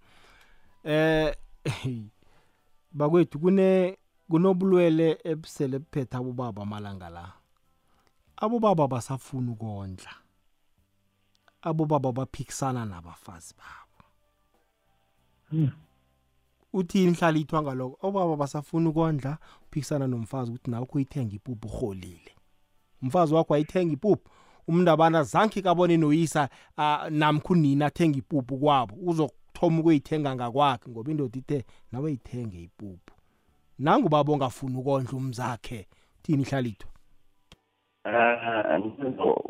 Eh 0.84 1.36
bakwethu 2.92 3.40
kune 3.40 3.98
kunobulwele 4.30 5.18
ebusele 5.24 5.80
buphethe 5.80 6.18
abobaba 6.18 6.62
amalanga 6.62 7.10
la. 7.10 7.32
Abobaba 8.38 8.88
basafuna 8.88 9.52
ukondla. 9.52 10.12
Abobaba 11.62 12.12
baphikisana 12.12 12.86
nabafazi 12.86 13.54
babo. 13.58 13.86
Uthini 16.74 17.14
hlalithwa 17.14 17.62
ngaloko 17.64 18.08
obaba 18.08 18.36
basafuna 18.36 18.90
ukondla 18.90 19.38
uphikisana 19.68 20.08
nomfazi 20.08 20.52
ukuthi 20.52 20.72
nawe 20.72 20.84
ukho 20.84 20.98
uyithenga 20.98 21.36
ipuphu 21.36 21.68
urholile. 21.68 22.32
Umfazi 23.02 23.34
wakho 23.34 23.54
ayithenga 23.54 23.94
ipuphu 23.94 24.30
umndabana 24.68 25.24
zange 25.24 25.62
kabone 25.62 25.98
noyisa 25.98 26.50
uh, 26.78 27.08
namkho 27.10 27.54
unina 27.54 27.86
athenga 27.86 28.18
ipuphu 28.18 28.58
kwabo 28.58 28.96
uzokuthoma 28.96 29.80
ukuyithenga 29.80 30.36
ngakwakhe 30.36 30.92
ngoba 30.92 31.12
indoda 31.12 31.40
ithe 31.40 31.66
nawe 31.92 32.12
yithenge 32.12 32.64
ipuphu. 32.64 33.16
Nangubaba 33.80 34.34
ongafuni 34.34 34.78
ukondla 34.78 35.14
umzakhe 35.18 35.88
thini 36.22 36.44
ihlalithwa 36.44 36.95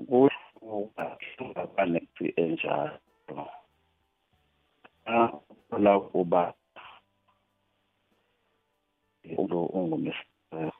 Kuhlukane 0.09 1.99
enjalo 2.39 3.43
la 5.83 5.93
kuba 5.99 6.53
ulo 9.37 9.59
ungumesifazane 9.75 10.71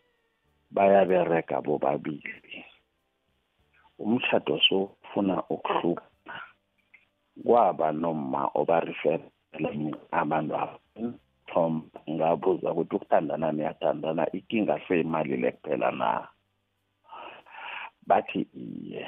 bayabereka 0.72 1.56
bobabili. 1.62 2.64
Umshado 4.00 4.56
sofuna 4.68 5.44
ukuhlukana 5.50 6.40
kwaba 7.46 7.92
noma 7.92 8.42
obarifela 8.56 9.28
abantu 10.12 10.56
Tom 11.52 11.74
ngabuza 12.10 12.72
ukuthi 12.72 12.96
ukuthandana 12.96 13.52
niyathandana 13.52 14.24
ikinga 14.38 14.76
seyimali 14.88 15.36
le 15.38 15.52
kuphela 15.52 15.92
na? 15.92 16.35
Bathi 18.08 18.48
iye 18.54 19.08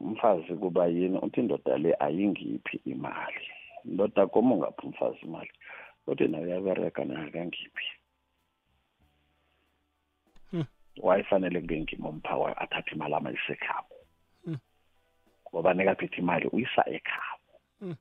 umfazi 0.00 0.54
kuba 0.54 0.86
yini? 0.86 1.18
Uthi 1.18 1.40
indoda 1.40 1.78
le 1.78 1.94
ayingiphi 2.00 2.80
imali? 2.84 3.46
Indoda 3.84 4.26
koma 4.26 4.54
ungaphi 4.54 4.86
umfazi 4.86 5.18
imali. 5.22 5.50
Uthi 6.06 6.28
nawe 6.28 6.44
uyabereka 6.44 7.04
naye 7.04 7.26
akangiphi. 7.28 7.86
Wayefanele 11.02 11.60
kube 11.60 11.80
ngimomphawa 11.80 12.56
athathe 12.56 12.94
imali 12.94 13.14
amayise 13.14 13.52
ekhabo 13.52 13.96
Hmm. 14.44 14.58
ngoba 15.50 15.74
nekaphethe 15.74 16.16
imali 16.16 16.48
uyisa 16.48 16.82
ekhabo. 16.88 17.52
Hmm. 17.80 17.96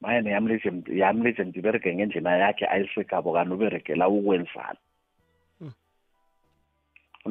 maye 0.00 0.20
neyamleje 0.22 0.72
yamleje 0.86 1.44
ndibereke 1.44 1.94
ngendlela 1.94 2.36
yakhe 2.38 2.66
ayise 2.66 3.00
ekhabo 3.00 3.32
kanti 3.32 3.52
uberekela 3.54 4.08
ukwenzani? 4.08 4.78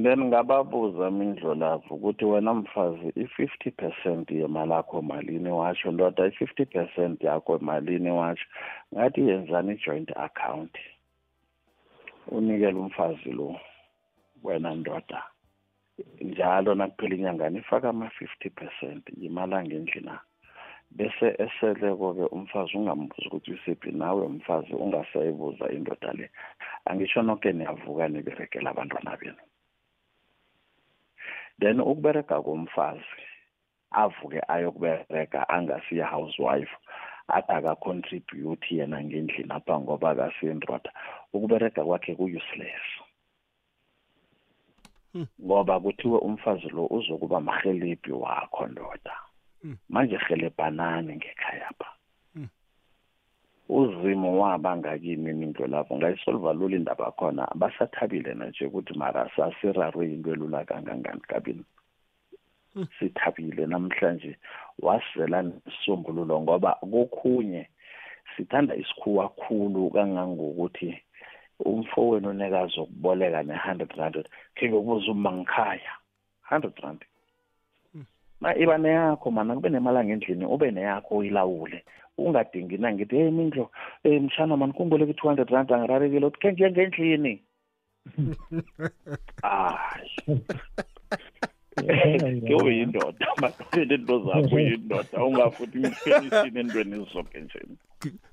Then 0.03 0.23
ngababuza 0.23 1.11
mindlolavu 1.11 1.95
ukuthi 1.95 2.25
wena 2.25 2.53
mfazi 2.53 3.07
i-fifty 3.15 3.71
percent 3.71 4.31
yemali 4.31 4.71
yakho 4.71 5.01
malini 5.01 5.49
watsho 5.49 5.91
ndoda 5.91 6.25
i-fifty 6.25 6.65
percent 6.65 7.23
yakho 7.23 7.59
malini 7.59 8.11
watsho 8.11 8.45
ngathi 8.93 9.21
yenzani 9.29 9.71
i-joint 9.73 10.11
account? 10.17 10.77
Unikele 12.27 12.79
umfazi 12.79 13.31
lo 13.31 13.55
wena 14.43 14.75
ndoda. 14.75 15.23
Njalo 16.21 16.75
nakuphela 16.75 17.15
inyangani 17.15 17.57
ifaka 17.57 17.89
ama-fifty 17.89 18.49
percent 18.49 19.03
yimali 19.17 19.55
angendlina 19.55 20.19
bese 20.91 21.35
eseleko-ke 21.43 22.25
umfazi 22.35 22.77
ungambuza 22.77 23.27
ukuthi 23.27 23.51
usiphi 23.51 23.91
nawe 23.91 24.21
umfazi 24.25 24.73
ungasayibuza 24.73 25.71
indoda 25.71 26.11
le. 26.13 26.29
Angisho 26.85 27.21
noke 27.21 27.51
niyavuka 27.53 28.07
niberekela 28.07 28.69
abantwana 28.69 29.17
benu. 29.17 29.41
Then 31.59 31.79
ukubereka 31.79 32.41
komfazi 32.41 33.21
avuke 33.91 34.39
ayokubereka 34.47 35.49
angasiye 35.49 36.03
housewife 36.03 36.75
athi 37.27 37.51
akacontribute 37.51 38.67
yena 38.75 39.03
ngendlini 39.03 39.51
apha 39.51 39.79
ngoba 39.79 40.09
akasindoda 40.11 40.91
ukubereka 41.33 41.83
kwakhe 41.83 42.15
ku-useless. 42.15 42.85
Ngoba 45.45 45.79
kuthiwe 45.79 46.17
umfazi 46.19 46.69
lo 46.69 46.85
uzokuba 46.85 47.39
mrhelebhi 47.41 48.11
wakho 48.11 48.67
ndoda. 48.67 49.15
Manje 49.89 50.17
rhelebhanani 50.17 51.15
ngekhaya 51.15 51.71
pha 51.79 51.96
uzimo 53.69 54.39
waba 54.39 54.77
ngakini 54.77 55.29
into 55.43 55.67
lapho 55.67 55.97
ngayisolva 55.97 56.53
lula 56.53 56.75
indaba 56.75 57.11
khona. 57.11 57.47
Basathabile 57.55 58.33
nanje 58.33 58.65
ukuthi 58.65 58.93
mara 58.97 59.29
sasirarwe 59.35 60.05
into 60.05 60.31
elula 60.31 60.65
kangangani 60.65 61.21
kabini 61.27 61.63
sithabile 62.99 63.65
namhlanje. 63.65 64.37
Wasela 64.79 65.41
nesisombululo 65.41 66.41
ngoba 66.41 66.77
kokhunye 66.91 67.69
sithanda 68.35 68.75
isikhuwa 68.75 69.29
khulu 69.29 69.89
kangangokuthi 69.89 71.01
umfowenu 71.65 72.29
unekazi 72.29 72.79
okuboleka 72.79 73.43
ne-hundred 73.43 73.91
rand 73.97 74.17
khe 74.55 74.69
ngokubuza 74.69 75.11
uma 75.11 75.31
ngikhaya. 75.31 75.93
Hundred 76.49 76.77
rand. 76.83 77.01
Ma 78.41 78.55
iba 78.55 78.77
neyakho 78.77 79.31
mana 79.31 79.55
kube 79.55 79.69
nemali 79.69 79.97
angendlini 79.97 80.45
ube 80.45 80.71
neyakho 80.71 81.17
uyilawule. 81.17 81.83
Ungadingi 82.17 82.77
na 82.77 82.93
ngithi 82.93 83.15
hey 83.15 83.31
mindlo 83.31 83.71
um 84.05 84.25
mshana 84.25 84.57
mani 84.57 84.73
kungiboleka 84.73 85.11
i-two 85.11 85.27
hundred 85.27 85.49
rand 85.49 85.71
angirarekile 85.71 86.25
uthi 86.25 86.39
khe 86.39 86.51
ngiye 86.51 86.71
ngendlini? 86.71 87.41
Hayi. 89.41 90.41
Ke 92.47 92.55
uyindoda 92.55 93.27
makuphele 93.41 93.95
into 93.95 94.19
zakho 94.25 94.55
uyindoda 94.55 95.25
ungafuthi 95.25 95.77
ngiphelisini 95.77 96.59
entweni 96.59 97.07
zonke 97.13 97.39
nje. 97.39 97.59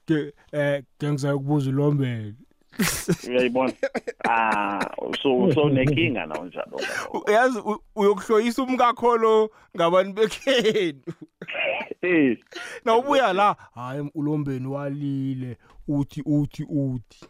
Ke 0.06 0.32
eh 0.52 0.82
ke 0.98 1.12
ngizakubuza 1.12 1.70
ulombele. 1.70 2.34
uyayibona? 3.28 3.72
Ah 4.28 4.80
so 5.22 5.52
so 5.52 5.68
nenkinga 5.68 6.26
nawo 6.26 6.44
njalo 6.46 6.80
uyazi 7.26 7.62
uyokuhloyisa 7.96 8.62
umkakho 8.62 9.16
lo 9.16 9.50
ngabantu 9.76 10.12
bekhenu? 10.12 11.00
Eh 12.02 12.38
na 12.84 12.96
ubuya 12.96 13.32
la 13.32 13.56
hayi 13.74 14.10
ulombeni 14.14 14.66
walile. 14.66 15.56
Uthi 15.88 16.22
uthi 16.26 16.66
uthi. 16.68 17.26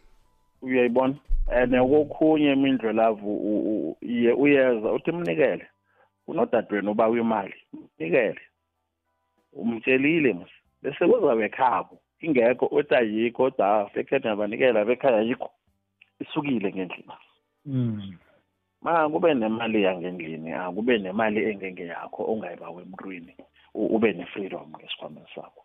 Uyayibona? 0.61 1.15
And 1.47 1.71
kokhunye 1.71 2.53
imindlo 2.53 2.91
lavu 2.93 3.97
iye 4.01 4.33
uyeza 4.33 4.91
uthi 4.91 5.11
mnikele. 5.11 5.67
Unodadewenu 6.27 6.91
ubawa 6.91 7.17
imali 7.17 7.55
mnikele. 7.99 8.41
Umtshelile 9.53 10.33
mos. 10.33 10.49
Bese 10.81 11.07
kuzabe 11.07 11.49
khabo 11.49 11.99
ingekho 12.25 12.65
uthi 12.65 12.95
ayikho 12.95 13.51
kodwa 13.51 13.89
sekhethwa 13.93 14.29
yabanikela 14.29 14.85
bekhaya 14.85 15.17
ayikho. 15.17 15.49
Isukile 16.19 16.73
ngendlini 16.73 17.13
ma 18.81 19.09
kube 19.09 19.33
nemali 19.33 19.83
yangendlini 19.83 20.53
akube 20.53 20.97
nemali 20.97 21.43
engengeyakho 21.49 22.31
ongayibawa 22.31 22.81
emntwini 22.81 23.33
ube 23.73 24.13
ne-freedom 24.13 24.69
ngesikhwameni 24.77 25.27
sakho. 25.35 25.61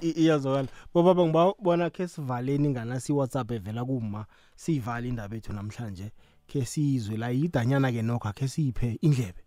Iyazwakala. 0.00 0.68
Bobaba 0.94 1.24
ngibabona 1.24 1.90
khe 1.90 2.08
sivaleni 2.08 2.68
nganasi 2.68 3.12
iwhatsapp 3.12 3.50
evela 3.50 3.84
kuma 3.84 4.26
siyivale 4.56 5.08
indaba 5.08 5.36
ethu 5.36 5.52
namhlanje. 5.52 6.12
Khe 6.46 6.64
sizwe 6.64 7.16
la 7.16 7.30
yidanyana-ke 7.30 8.02
nokho 8.02 8.32
khe 8.32 8.48
siyiphe 8.48 8.98
indlebe. 9.00 9.41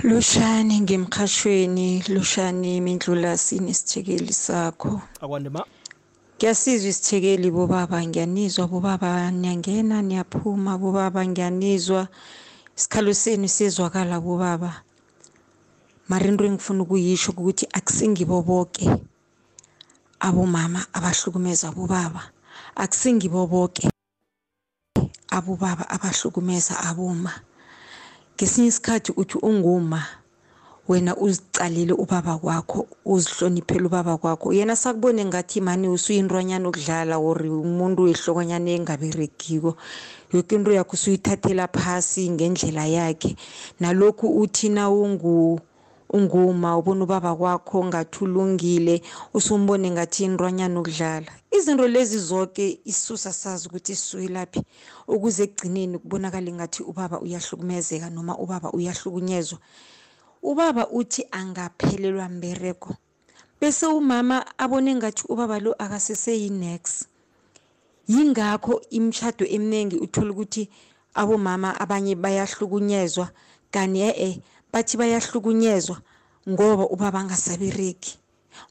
Lushani 0.00 0.80
ngemkhashweni 0.80 2.04
lushani 2.08 2.80
mindlulasini 2.80 3.70
isithekeli 3.70 4.32
sakho. 4.32 5.00
Akwande 5.20 5.50
ma? 5.50 5.64
Ngiyasizwa 6.36 6.88
isithekeli 6.90 7.50
bobaba 7.50 8.06
ngiyanizwa 8.06 8.66
bobaba 8.68 9.30
niyangena 9.30 10.02
niyaphuma 10.02 10.78
bobaba 10.78 11.26
ngiyanizwa. 11.26 12.08
Isikhalo 12.76 13.14
senu 13.14 13.48
siyezwakala 13.48 14.20
bobaba. 14.20 14.82
Mara 16.08 16.26
into 16.26 16.44
engifuna 16.44 16.82
ukuyisho 16.82 17.32
ukuthi 17.32 17.68
akusingibo 17.72 18.42
boke 18.42 18.90
abomama 20.20 20.86
abahlukumeza 20.92 21.68
abobaba 21.68 22.22
akusingibo 22.76 23.46
boke 23.46 23.88
abobaba 25.30 25.84
abahlukumeza 25.90 26.80
aboma. 26.80 27.32
Ngesinye 28.36 28.68
isikhathi 28.68 29.12
uthi 29.16 29.38
unguma 29.42 30.02
wena 30.88 31.16
uzicalile 31.16 31.92
ubaba 31.92 32.38
kwakho 32.38 32.86
uzihloniphele 33.04 33.86
ubaba 33.86 34.16
kwakho. 34.16 34.52
Yena 34.52 34.76
sakubone 34.76 35.24
ngathi 35.24 35.60
mani 35.60 35.88
usuyintwanyana 35.88 36.68
okudlala 36.68 37.18
or 37.18 37.38
umuntu 37.42 38.02
wehlokonyana 38.02 38.70
engaberegiko. 38.70 39.76
Yoke 40.32 40.54
into 40.54 40.72
yakho 40.72 40.94
usuyithathela 40.96 41.68
phasi 41.68 42.30
ngendlela 42.30 42.86
yakhe. 42.86 43.36
Nalokhu 43.80 44.26
uthi 44.42 44.68
nawungu 44.68 45.60
unguma 46.12 46.76
ubona 46.78 47.04
ubaba 47.04 47.36
kwakho 47.36 47.84
ngathi 47.84 48.24
ulungile 48.24 49.02
usumbone 49.34 49.90
ngathi 49.90 50.24
intwanyana 50.24 50.80
ukudlala. 50.80 51.32
Izinto 51.50 51.88
lezi 51.88 52.18
zonke 52.18 52.80
isisusa 52.84 53.32
sazi 53.32 53.68
ukuthi 53.68 53.96
sisuke 53.96 54.28
laphi 54.28 54.60
ukuze 55.08 55.42
ekugcineni 55.44 55.98
kubonakale 55.98 56.52
ngathi 56.52 56.82
ubaba 56.82 57.20
uyahlukumezeka 57.20 58.10
noma 58.10 58.36
ubaba 58.38 58.72
uyahlukunyezwa. 58.72 59.58
Ubaba 60.42 60.88
uthi 60.90 61.26
angaphelelwa 61.30 62.28
mbereko 62.28 62.94
bese 63.60 63.86
umama 63.86 64.44
abone 64.58 64.94
ngathi 64.94 65.24
ubaba 65.28 65.60
lo 65.60 65.72
akaseseyi-nex 65.78 67.06
yingakho 68.08 68.82
imishado 68.90 69.46
eminingi 69.46 69.96
uthola 69.96 70.30
ukuthi 70.30 70.68
abomama 71.14 71.80
abanye 71.80 72.14
bayahlukunyezwa 72.14 73.30
kani 73.70 74.00
e-e 74.00 74.40
bathi 74.72 74.96
bayahlukunyezwa 74.96 75.96
ngoba 76.48 76.84
ubaba 76.94 77.18
angasabereki 77.20 78.18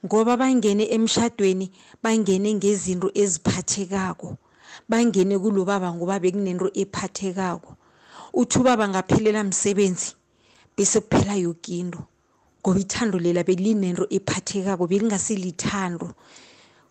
ngoba 0.06 0.38
bangene 0.38 0.86
emshadweni 0.96 1.72
bangene 2.04 2.50
ngezinto 2.54 3.10
eziphathekako 3.22 4.38
bangene 4.90 5.40
kulo 5.40 5.66
baba 5.66 5.94
ngoba 5.94 6.20
bekunento 6.20 6.68
ephathekako. 6.74 7.76
Uthi 8.34 8.60
ubaba 8.60 8.88
ngaphelela 8.90 9.44
msebenzi 9.44 10.16
bese 10.76 11.00
kuphela 11.00 11.36
yoke 11.36 11.80
into 11.80 12.02
ngoba 12.62 12.80
ithando 12.80 13.20
lela 13.20 13.44
belinento 13.44 14.08
ephathekako 14.10 14.88
belingasilithando 14.88 16.14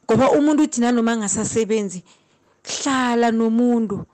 ngoba 0.05 0.31
umuntu 0.32 0.62
uthi 0.62 0.81
nanoma 0.81 1.12
angasasebenzi 1.12 2.03
hlala 2.65 3.31
nomuntu 3.31 4.05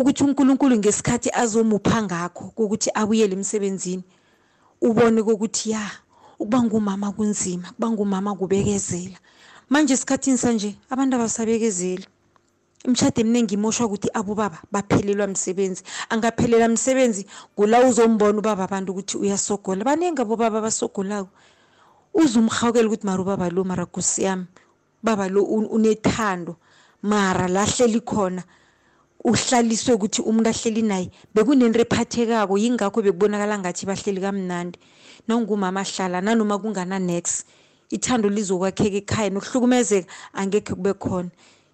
ukuthi 0.00 0.24
uNkulunkulu 0.24 0.76
ngesikhathi 0.76 1.30
azomupha 1.32 2.02
ngakho 2.02 2.52
ukuthi 2.56 2.90
abuyele 2.94 3.34
emsebenzini 3.34 4.04
ubone 4.80 5.20
ukuthi 5.20 5.70
ya 5.70 5.90
ukuba 6.38 6.62
ngumama 6.62 7.12
kunzima 7.12 7.68
kuba 7.74 7.90
ngumama 7.90 8.34
kubekezela. 8.34 9.18
Manje 9.70 9.94
esikhathini 9.94 10.38
sanje 10.38 10.76
abantu 10.90 11.16
abasabekezeli. 11.16 12.06
Imishado 12.86 13.20
eminingi 13.20 13.54
imoshwa 13.54 13.86
ukuthi 13.86 14.08
abobaba 14.14 14.58
baphelelwa 14.72 15.26
msebenzi. 15.26 15.82
Angaphelela 16.08 16.68
msebenzi 16.68 17.26
kula 17.56 17.82
uzombona 17.88 18.38
ubaba 18.38 18.64
abantu 18.64 18.92
ukuthi 18.92 19.18
uyasogola. 19.18 19.84
Baningi 19.84 20.22
abobaba 20.22 20.58
abasogolako. 20.58 21.30
Uze 22.14 22.38
umhawukela 22.38 22.86
ukuthi 22.86 23.06
mara 23.06 23.22
ubaba 23.22 23.50
lo 23.50 23.64
mara 23.64 23.84
gusi 23.84 24.22
yami. 24.22 24.46
Baba 25.02 25.28
lo 25.28 25.42
unethando. 25.42 26.56
Mara 27.02 27.48
lahleli 27.48 28.00
khona. 28.00 28.44
Uhlaliswe 29.24 29.94
ukuthi 29.94 30.22
umuntu 30.22 30.48
ahleli 30.50 30.82
naye 30.82 31.10
bekunento 31.34 31.80
ephathekako 31.80 32.58
yingakho 32.58 33.02
bekubonakala 33.02 33.58
ngathi 33.58 33.86
bahleli 33.86 34.20
kamnandi. 34.20 34.78
Nongumama 35.28 35.80
ahlala 35.80 36.20
nanoma 36.20 36.58
kungana-nex 36.58 37.44
ithando 37.90 38.28
lizokwakheka 38.28 38.96
ekhaya 39.02 39.30
nokuhlukumezeka 39.30 40.08
angekhe 40.34 40.74
kube 40.74 40.92
khona. 40.94 41.30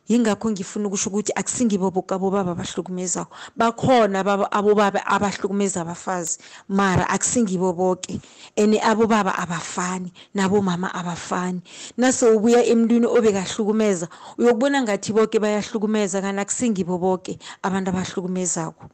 Yingakho 0.09 0.51
ngifuna 0.51 0.87
ukusho 0.89 1.11
ukuthi 1.11 1.33
akusingibo 1.35 1.91
boke 1.91 2.15
abobaba 2.15 2.53
abahlukumezako. 2.53 3.33
Bakhona 3.57 4.21
abobaba 4.51 5.01
abahlukumeza 5.07 5.81
abafazi 5.81 6.39
mara 6.69 7.05
akusingibo 7.09 7.73
boke 7.73 8.21
and 8.57 8.75
abobaba 8.83 9.33
abafani 9.39 10.13
nabomama 10.35 10.95
abafani. 10.95 11.61
Nase 11.97 12.27
ubuya 12.27 12.65
emntwini 12.65 13.07
obekahlukumeza 13.07 14.09
uyokubona 14.39 14.83
ngathi 14.83 15.13
boke 15.13 15.39
bayahlukumeza 15.39 16.21
kanti 16.21 16.41
akusingibo 16.41 16.99
boke 16.99 17.39
abantu 17.63 17.91
abahlukumezako. 17.91 18.85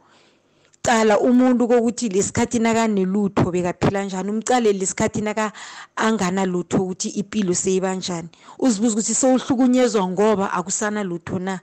Cala 0.82 1.20
umuntu 1.20 1.68
kokuthi 1.68 2.08
lesikhathi 2.08 2.58
nakanelutho 2.58 3.50
bekaphila 3.52 4.04
njani 4.04 4.30
umcale 4.30 4.72
lesikhathi 4.72 5.20
naka 5.20 5.52
anganalutho 5.96 6.82
ukuthi 6.82 7.08
impilo 7.20 7.54
seyibanjani 7.54 8.28
uzibuza 8.58 8.92
ukuthi 8.94 9.14
sewuhlukunyezwa 9.14 10.08
ngoba 10.08 10.52
akusana 10.52 11.02
lutho 11.04 11.38
na? 11.38 11.60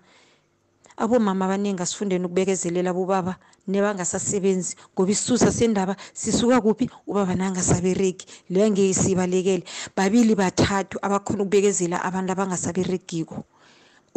Abomama 0.97 1.45
abaningi 1.45 1.81
asifundeni 1.81 2.25
ukubekezelela 2.25 2.93
bobaba 2.93 3.35
nebangasasebenzi 3.67 4.75
ngoba 4.93 5.11
isisusa 5.11 5.51
sendaba 5.51 5.95
sisuka 6.13 6.61
kuphi? 6.61 6.89
Ubaba 7.07 7.35
nangasabereki 7.35 8.25
leyo 8.49 8.69
ngeke 8.71 8.93
siyibalekele 8.93 9.63
babili 9.95 10.35
bathathu 10.35 10.97
abakhona 11.01 11.43
ukubekezela 11.43 12.01
abantu 12.03 12.31
abangasaberegiko. 12.31 13.45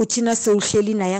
Uthina 0.01 0.37
sewuhleli 0.37 0.95
naye 0.95 1.17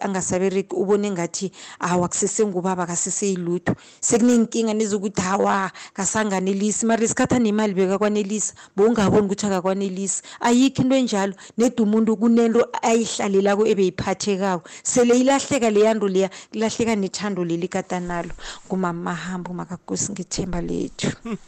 angasabereki 0.00 0.76
ubone 0.76 1.10
ngathi 1.10 1.52
hawa 1.78 2.08
kusesengubaba 2.08 2.86
kaseseyilutho 2.86 3.74
sekunenkinga 4.00 4.74
nezokuthi 4.74 5.22
hawa 5.22 5.70
kasanganelisi 5.94 6.86
mara 6.86 7.04
isikhathi 7.04 7.34
anemali 7.34 7.74
bekakwanelisa 7.74 8.54
bowungaboni 8.76 9.26
ukuthi 9.26 9.46
akakwanelisi 9.46 10.22
ayikho 10.40 10.82
into 10.82 10.96
enjalo 10.96 11.34
nedi 11.56 11.82
umuntu 11.82 12.16
kunento 12.16 12.60
ayihlalelako 12.82 13.66
ebeyiphathekako. 13.66 14.68
Sele 14.82 15.16
ilahleka 15.20 15.70
leyanto 15.70 16.08
leya 16.08 16.30
kulahleka 16.52 16.96
nethando 16.96 17.44
leli 17.44 17.68
katanalo. 17.68 18.32
Ngumamahambo 18.66 19.54
makakosi 19.54 20.12
ngethemba 20.12 20.60
lethu. 20.60 21.08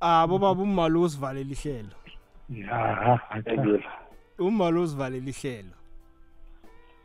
Abo 0.00 0.38
baba 0.38 0.62
umalo 0.62 1.02
usivalela 1.02 1.50
ihlelo? 1.50 1.94
Ya 2.48 3.18
umalo 4.38 4.82
usivalela 4.82 5.30
ihlelo? 5.30 5.83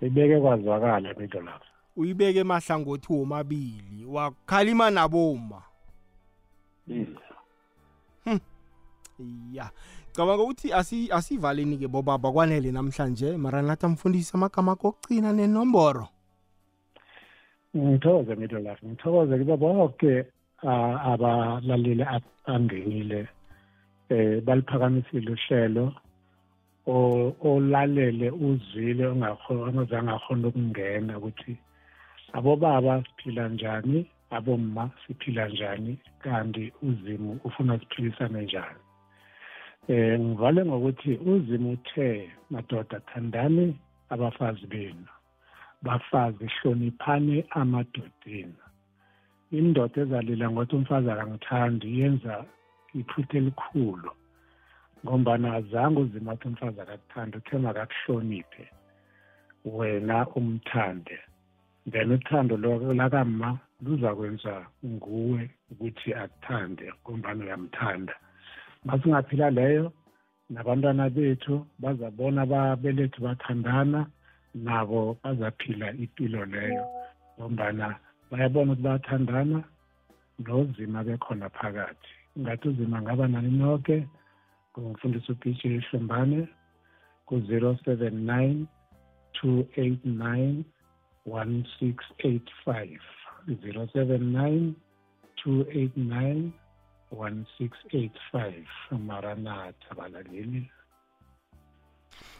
Ibeke 0.02 0.40
kwazwakala 0.40 1.16
into 1.20 1.42
lapho. 1.42 1.66
Uyibeke 1.96 2.40
emahlangothi 2.40 3.14
womabili 3.14 4.06
wakhalima 4.06 4.90
naboma. 4.90 5.62
Hmm. 6.86 7.16
ya 9.54 9.70
cabanga 10.14 10.44
ukuthi 10.44 10.74
asi 10.74 11.12
asivaleni 11.12 11.78
ke 11.78 11.88
bobaba 11.88 12.32
kwanele 12.32 12.72
namhlanje. 12.72 13.38
Mara 13.38 13.62
nathi 13.62 13.86
amfundisi 13.86 14.32
amagama 14.34 14.76
kokugcina 14.76 15.34
nenomboro. 15.34 16.08
Ngithokoze 17.78 18.36
middle 18.36 18.60
life 18.60 18.86
ngithokoze 18.88 19.38
kibo 19.38 19.58
bonke 19.58 20.26
abalaleli 20.64 22.06
angenile 22.46 23.28
eh 24.10 24.42
baliphakamisile 24.42 25.32
uhlelo 25.32 25.94
olalele 26.88 28.32
uzwile 28.32 29.06
ongazange 29.08 30.12
akhona 30.12 30.48
ukungena 30.48 31.18
ukuthi 31.18 31.58
abobaba 32.34 33.04
siphila 33.04 33.50
njani? 33.50 34.10
Abomma 34.30 34.90
siphila 35.08 35.48
njani? 35.48 35.98
Kanti 36.20 36.74
uzimu 36.82 37.40
ufuna 37.44 37.80
siphilisane 37.80 38.42
njani? 38.42 38.80
Eh 39.88 40.20
ngivale 40.20 40.66
ngokuthi 40.66 41.12
uzimu 41.14 41.72
uthe 41.72 42.32
madoda 42.50 43.00
thandani 43.00 43.80
abafazi 44.10 44.68
benu. 44.68 45.08
Bafazi 45.82 46.46
hloniphani 46.46 47.46
amadodeni. 47.50 48.56
Indoda 49.52 50.02
ezalila 50.02 50.52
ngokuthi 50.52 50.76
umfazi 50.76 51.12
akangithandi 51.12 52.00
yenza 52.00 52.46
iphutha 52.94 53.38
elikhulu. 53.38 54.12
Ngombana 55.04 55.54
azange 55.56 56.00
uzimathi 56.00 56.48
umfazi 56.48 56.80
akakuthanda 56.82 57.38
uthe 57.38 57.58
makakuhloniphe 57.58 58.66
wena 59.66 60.28
umthande. 60.38 61.18
Then 61.92 62.12
uthando 62.12 62.58
lakama 62.94 63.60
luzakwenza 63.84 64.66
nguwe 64.86 65.50
ukuthi 65.72 66.14
akuthande 66.14 66.92
ngombana 67.02 67.44
uyamthanda. 67.44 68.16
Masingaphila 68.86 69.50
leyo 69.50 69.94
nabantwana 70.50 71.10
bethu 71.10 71.66
bazabona 71.80 72.42
ababelethu 72.42 73.22
bathandana 73.22 74.06
nabo 74.54 75.18
bazaphila 75.24 75.92
impilo 75.94 76.46
leyo 76.46 76.86
ngombana 77.38 77.96
bayabona 78.32 78.72
ukuthi 78.72 78.84
bayathandana 78.84 79.64
nozima 80.40 81.04
bekhona 81.04 81.50
phakathi. 81.50 82.14
Ngathi 82.40 82.68
uzima 82.70 83.02
ngaba 83.02 83.28
nani 83.28 83.52
noke 83.58 84.08
ngumfundisi 84.80 85.32
uBJ 85.32 85.62
Hlumbane 85.90 86.48
ku-079 87.26 88.66
289 89.42 90.64
1685 91.26 93.00
079 93.48 94.74
289 95.46 96.52
1685 97.12 98.98
maranatha 99.08 99.96
balaleli 99.96 100.72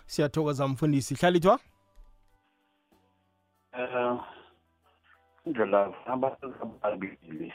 siyathokoza 0.06 0.68
mfundisi 0.68 1.16
hlalithwa 1.16 1.60
um 3.74 4.20
indlela 5.46 5.94
abantu 6.06 6.48
ababili 6.82 7.54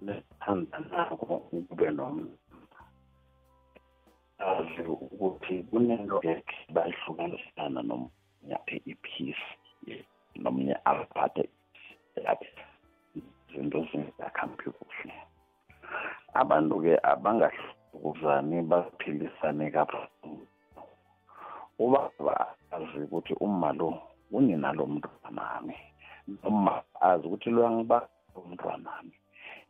nethandanako 0.00 1.38
kube 1.68 1.90
nomntu 1.90 2.47
azi 4.38 4.82
ukuthi 4.94 5.54
kunento 5.68 6.16
yakhe 6.28 6.58
bayihlukanisana 6.74 7.80
nomunye 7.88 8.56
iphisi 8.92 9.52
nomunye 10.42 10.74
aphathe 10.90 11.44
yakhe 12.24 12.48
izinto 13.18 13.78
zingakhambi 13.88 14.68
kuhle 14.76 15.14
abantu-ke 16.40 16.92
abangahlukuzani 17.12 18.56
baphilisane 18.70 19.66
kabuhlungu. 19.74 20.46
Ubaba 21.84 22.34
azi 22.74 22.98
ukuthi 23.04 23.34
uma 23.46 23.72
lo 23.78 23.88
unina 24.36 24.72
lo 24.72 24.86
mntwanami 24.86 25.76
noma 26.42 26.82
azi 27.00 27.24
ukuthi 27.26 27.50
lo 27.50 27.62
yangiba 27.66 27.98
umntwanami 28.36 29.14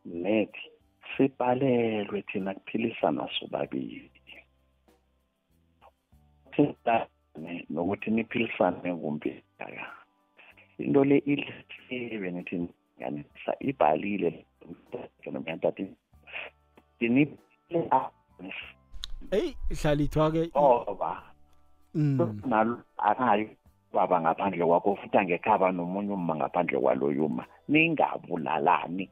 nethi 0.04 0.64
sibhalelwe 1.12 2.22
thina 2.28 2.54
kuphilisana 2.54 3.28
sobabili. 3.36 4.17
Thintane 6.58 7.66
nokuthi 7.70 8.10
niphilisane 8.10 8.90
kumpi 8.98 9.30
aka 9.58 9.86
into 10.78 11.04
le 11.04 11.18
ilisiwe 11.18 12.30
nithi 12.30 12.68
nganisa 12.98 13.54
ibhalile. 13.60 14.44
Nomyantati 15.26 15.86
eyi 19.30 19.56
hlalithwa-ke 19.70 20.50
ngoba 20.50 21.22
Mm. 21.94 22.40
nalo 22.46 22.78
akayo 22.98 23.48
baba 23.92 24.20
ngaphandle 24.20 24.64
kwakho 24.64 24.96
futhi 24.96 25.18
angekhaba 25.18 25.72
nomunye 25.72 26.12
uma 26.12 26.36
ngaphandle 26.36 26.78
kwaloyo 26.80 27.26
uma 27.26 27.44
ningabulalani. 27.68 29.08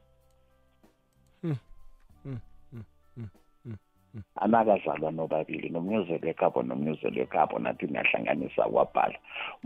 Anakazalwa 4.43 5.11
nobabili 5.11 5.69
nomnyuzelo 5.69 6.27
ekhabo 6.33 6.59
nomnyuzelo 6.63 7.19
ekhabo 7.25 7.55
nathi 7.59 7.85
niyahlanganisa 7.87 8.63
kwabhala 8.73 9.17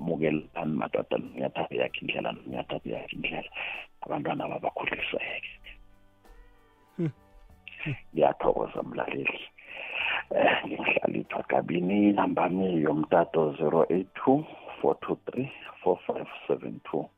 mukelani 0.05 0.73
madoda 0.81 1.15
nomnyathabe 1.17 1.75
yakhe 1.81 1.99
indlela 2.01 2.29
nomnyathabe 2.31 2.89
yakhe 2.95 3.13
indlela. 3.15 3.49
Abantwana 4.03 4.51
babakhuliseke. 4.51 5.51
Ngiyathokoza 8.13 8.79
mlaleli. 8.83 9.41
Eh 10.35 10.55
ngihlalithwa 10.67 11.43
kabini 11.43 12.13
seven 12.15 12.35
two. 12.35 12.79
yomtato 12.85 13.41
082 13.59 14.43
423 14.81 15.49
4572 15.83 17.09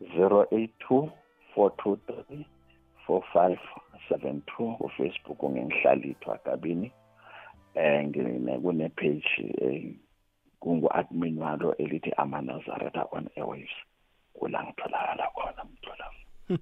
082 0.00 1.10
423 1.56 2.61
4572 3.08 4.76
kufacebook 4.76 5.44
ngengihlalithwa 5.44 6.38
kabini 6.38 6.92
eh 7.74 8.06
ngine 8.06 8.58
kune 8.58 8.88
page 8.88 9.54
eh 9.60 9.94
kungu-admin 10.60 11.38
walo 11.38 11.74
elithi 11.76 12.12
amanazareta 12.16 13.06
on 13.12 13.28
airwaves. 13.36 13.76
Kula 14.32 14.64
ngitholakala 14.64 15.30
khona 15.34 15.64
mthola 15.64 16.04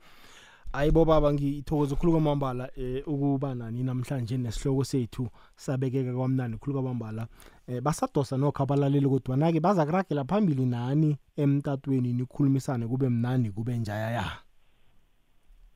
hayi 0.72 0.90
bo 0.90 1.04
baba 1.04 1.32
ngithokoza 1.32 1.94
ukukhulu 1.94 2.12
kwamambala 2.12 2.70
eh 2.76 3.08
ukuba 3.08 3.54
nani 3.54 3.82
namhlanje 3.82 4.36
nesihloko 4.38 4.84
sethu 4.84 5.28
sabekeka 5.56 6.12
kwamnandi 6.14 6.58
khulu 6.58 6.72
kwamambala. 6.72 7.26
Eh 7.66 7.80
basadosa 7.80 8.36
nokho 8.36 8.62
abalaleli 8.62 9.08
kodwa 9.08 9.36
nake 9.36 9.60
baza 9.60 9.86
kuragela 9.86 10.24
phambili 10.24 10.66
nani 10.66 11.16
emtatweni 11.36 12.12
nikhulumisane 12.12 12.86
kube 12.86 13.08
mnandi 13.08 13.50
kube 13.50 13.78
njayaya? 13.78 14.24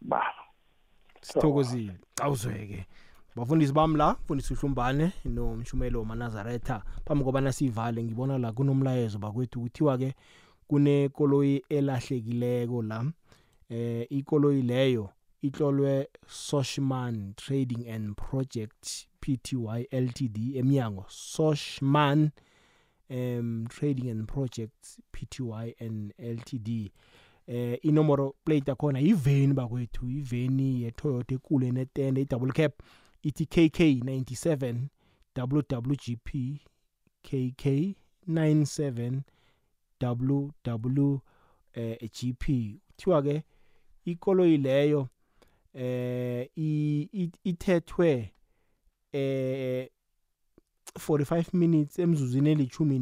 Ba. 0.00 0.43
Sithokozile 1.24 1.92
awuzweke. 2.22 2.86
Bafundisi 3.36 3.72
bami 3.72 3.96
la 3.96 4.12
mfundisi 4.12 4.52
uhlumbane 4.52 5.12
nomshumelo 5.24 6.04
manazaretha 6.04 6.82
phambi 7.04 7.24
kobana 7.24 7.52
sivale 7.52 8.04
ngibona 8.04 8.38
la 8.38 8.52
kunomlayezo 8.52 9.18
bakwethu 9.18 9.60
kuthiwa-ke 9.60 10.14
kunekoloyi 10.68 11.64
elahlekileko 11.68 12.82
la. 12.82 13.12
Eh 13.68 14.06
ikoloyi 14.10 14.62
leyo 14.62 15.10
itlolwe 15.42 16.08
Soshman 16.26 17.34
Trading 17.34 17.88
and 17.88 18.16
Project 18.16 19.06
Pty 19.20 19.56
Ltd 19.92 20.56
emnyango 20.56 21.04
Soshman 21.08 22.30
um 23.10 23.66
Trading 23.68 24.10
and 24.10 24.26
Projects 24.26 25.00
Pty 25.12 25.74
and 25.80 26.14
Ltd 26.18 26.90
eh 27.46 27.78
inomoro 27.82 28.34
plate 28.44 28.70
yakhona 28.70 28.98
yiveni 28.98 29.54
bakwethu 29.54 30.10
iveni 30.10 30.82
yeToyota 30.82 31.34
ekule 31.34 31.70
netende 31.72 32.20
i-double 32.20 32.52
cab 32.52 32.72
ithi 33.22 33.46
KK 33.46 33.80
97 33.80 34.74
WWGP 35.36 36.30
KK 37.22 37.66
97 38.28 39.20
WW 40.02 41.18
eh 41.72 42.10
GP 42.10 42.44
kuthiwa 42.86 43.22
ke 43.22 43.42
ikoloyi 44.04 44.56
leyo 44.56 45.08
eh 45.74 46.48
ithethwe 47.44 48.32
eh 49.12 49.88
45 50.98 51.44
minutes 51.54 51.98
emzuzwini 51.98 52.50
elithumi 52.50 52.96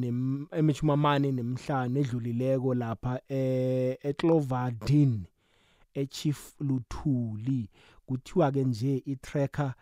emithumi 0.53 0.93
amane 0.93 1.33
nemhlanu 1.33 1.99
edlulileko 2.01 2.75
lapha 2.75 3.21
eh 3.29 3.97
eCloverdin 4.03 5.25
eChief 5.95 6.55
Luthuli. 6.61 7.69
Kuthiwa 8.07 8.53
ke 8.53 8.65
nje 8.65 9.03
itracker 9.07 9.75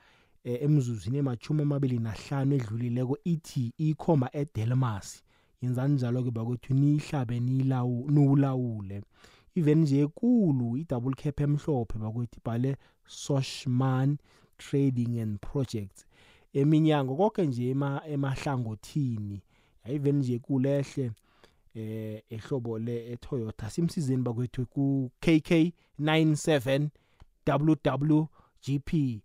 eh, 0.44 0.62
emzuzwini 0.62 1.18
emachumi 1.18 1.62
amabili 1.62 1.98
nahlanu 1.98 2.54
edlulileko 2.54 3.18
ithi 3.24 3.72
ikhoma 3.78 4.28
eDelmas. 4.32 5.22
Yenzani 5.62 5.94
njalo 5.94 6.22
ke 6.22 6.30
bakwethu? 6.30 6.74
Niyihlabe 6.74 7.40
niwulawule. 7.40 9.02
Even 9.54 9.78
nje 9.78 10.00
ekulu 10.00 10.76
i-double 10.76 11.14
cap 11.14 11.40
emhlophe 11.40 11.98
bakwethu 11.98 12.38
ibhale 12.40 12.76
soshman 13.06 14.18
trading 14.58 15.20
and 15.20 15.40
projects. 15.40 16.06
Eminyango 16.52 17.16
konke 17.16 17.46
nje 17.46 17.70
ema- 17.70 18.02
emahlangothini 18.06 19.42
even 19.84 20.16
nje 20.16 20.38
kulehle 20.38 21.10
eh 21.74 22.22
ehlobo 22.30 22.78
le 22.78 23.12
eToyota. 23.12 23.70
Simsizeni 23.70 24.22
bakwethu 24.22 24.66
ku 24.66 25.10
KK 25.20 25.72
97 26.00 26.88
WWGP 27.46 29.22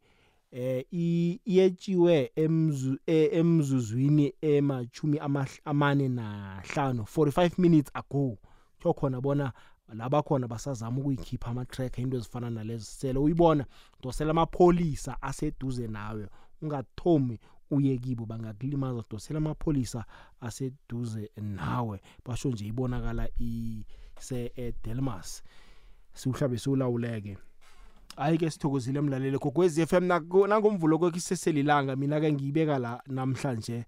eh 0.51 0.85
i- 0.93 1.39
iyetshiwe 1.45 2.31
emzu 2.35 2.97
eh, 3.05 3.29
emzuzwini 3.33 4.33
emachumi 4.41 5.17
amahl- 5.17 5.59
amane 5.65 6.09
nahlanu 6.09 7.03
45 7.03 7.51
minutes 7.61 7.91
ago. 7.93 8.37
Kuthiwa 8.75 8.93
khona 8.93 9.21
bona 9.21 9.53
laba 9.93 10.21
khona 10.23 10.47
basazama 10.47 10.97
ukuyikhipha 10.99 11.51
ama-tracker 11.51 12.01
into 12.03 12.17
ezifana 12.17 12.49
nalezo. 12.49 12.85
Sele 12.85 13.19
uyibona 13.19 13.65
dosela 14.01 14.31
amapholisa 14.31 15.21
aseduze 15.21 15.87
nawe. 15.87 16.27
Ungathomi 16.65 17.39
uye 17.71 17.97
kibo 17.97 18.25
bangakulimaza 18.25 19.03
dosela 19.09 19.37
amapholisa 19.37 20.05
aseduze 20.41 21.31
nawe. 21.37 22.01
Basho 22.25 22.49
nje 22.49 22.65
ibonakala 22.65 23.29
ise-delmas 23.37 25.43
siwuhlabe 26.13 26.57
siwulawuleke. 26.57 27.37
Hayi 28.15 28.37
ke 28.37 28.51
sithokozile 28.51 29.01
mlaleli 29.01 29.37
gogwezi 29.37 29.81
f 29.81 29.93
m 29.93 30.07
nangomvulo 30.47 30.99
kwekho 30.99 31.17
iseselilanga 31.17 31.95
mina-ke 31.95 32.33
ngiyibeka 32.33 32.79
la 32.79 33.03
namhlanje 33.07 33.85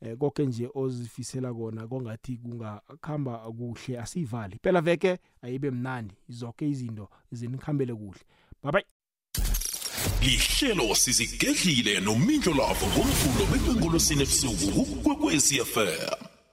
eh 0.00 0.16
konke 0.18 0.46
nje 0.46 0.70
ozifisela 0.74 1.54
kona 1.54 1.88
kongathi 1.88 2.36
kungakhamba 2.36 3.38
kuhle 3.38 3.98
asiyivali. 3.98 4.58
Phela 4.62 4.80
veke 4.80 5.18
ayibe 5.42 5.70
mnandi 5.70 6.14
zonke 6.28 6.68
izinto 6.68 7.08
zinikhambele 7.32 7.94
kuhle. 7.94 8.20
Bye 8.62 8.72
bye 8.72 8.97
lihlelo 10.22 10.94
sizigedlile 10.94 12.00
nomindlo 12.00 12.54
lavo 12.54 12.86
ngomvulo 12.86 13.46
bekwengolosini 13.52 14.22
ebusuku 14.22 14.84
kukwekwezi 14.84 15.54
fm 15.64 16.37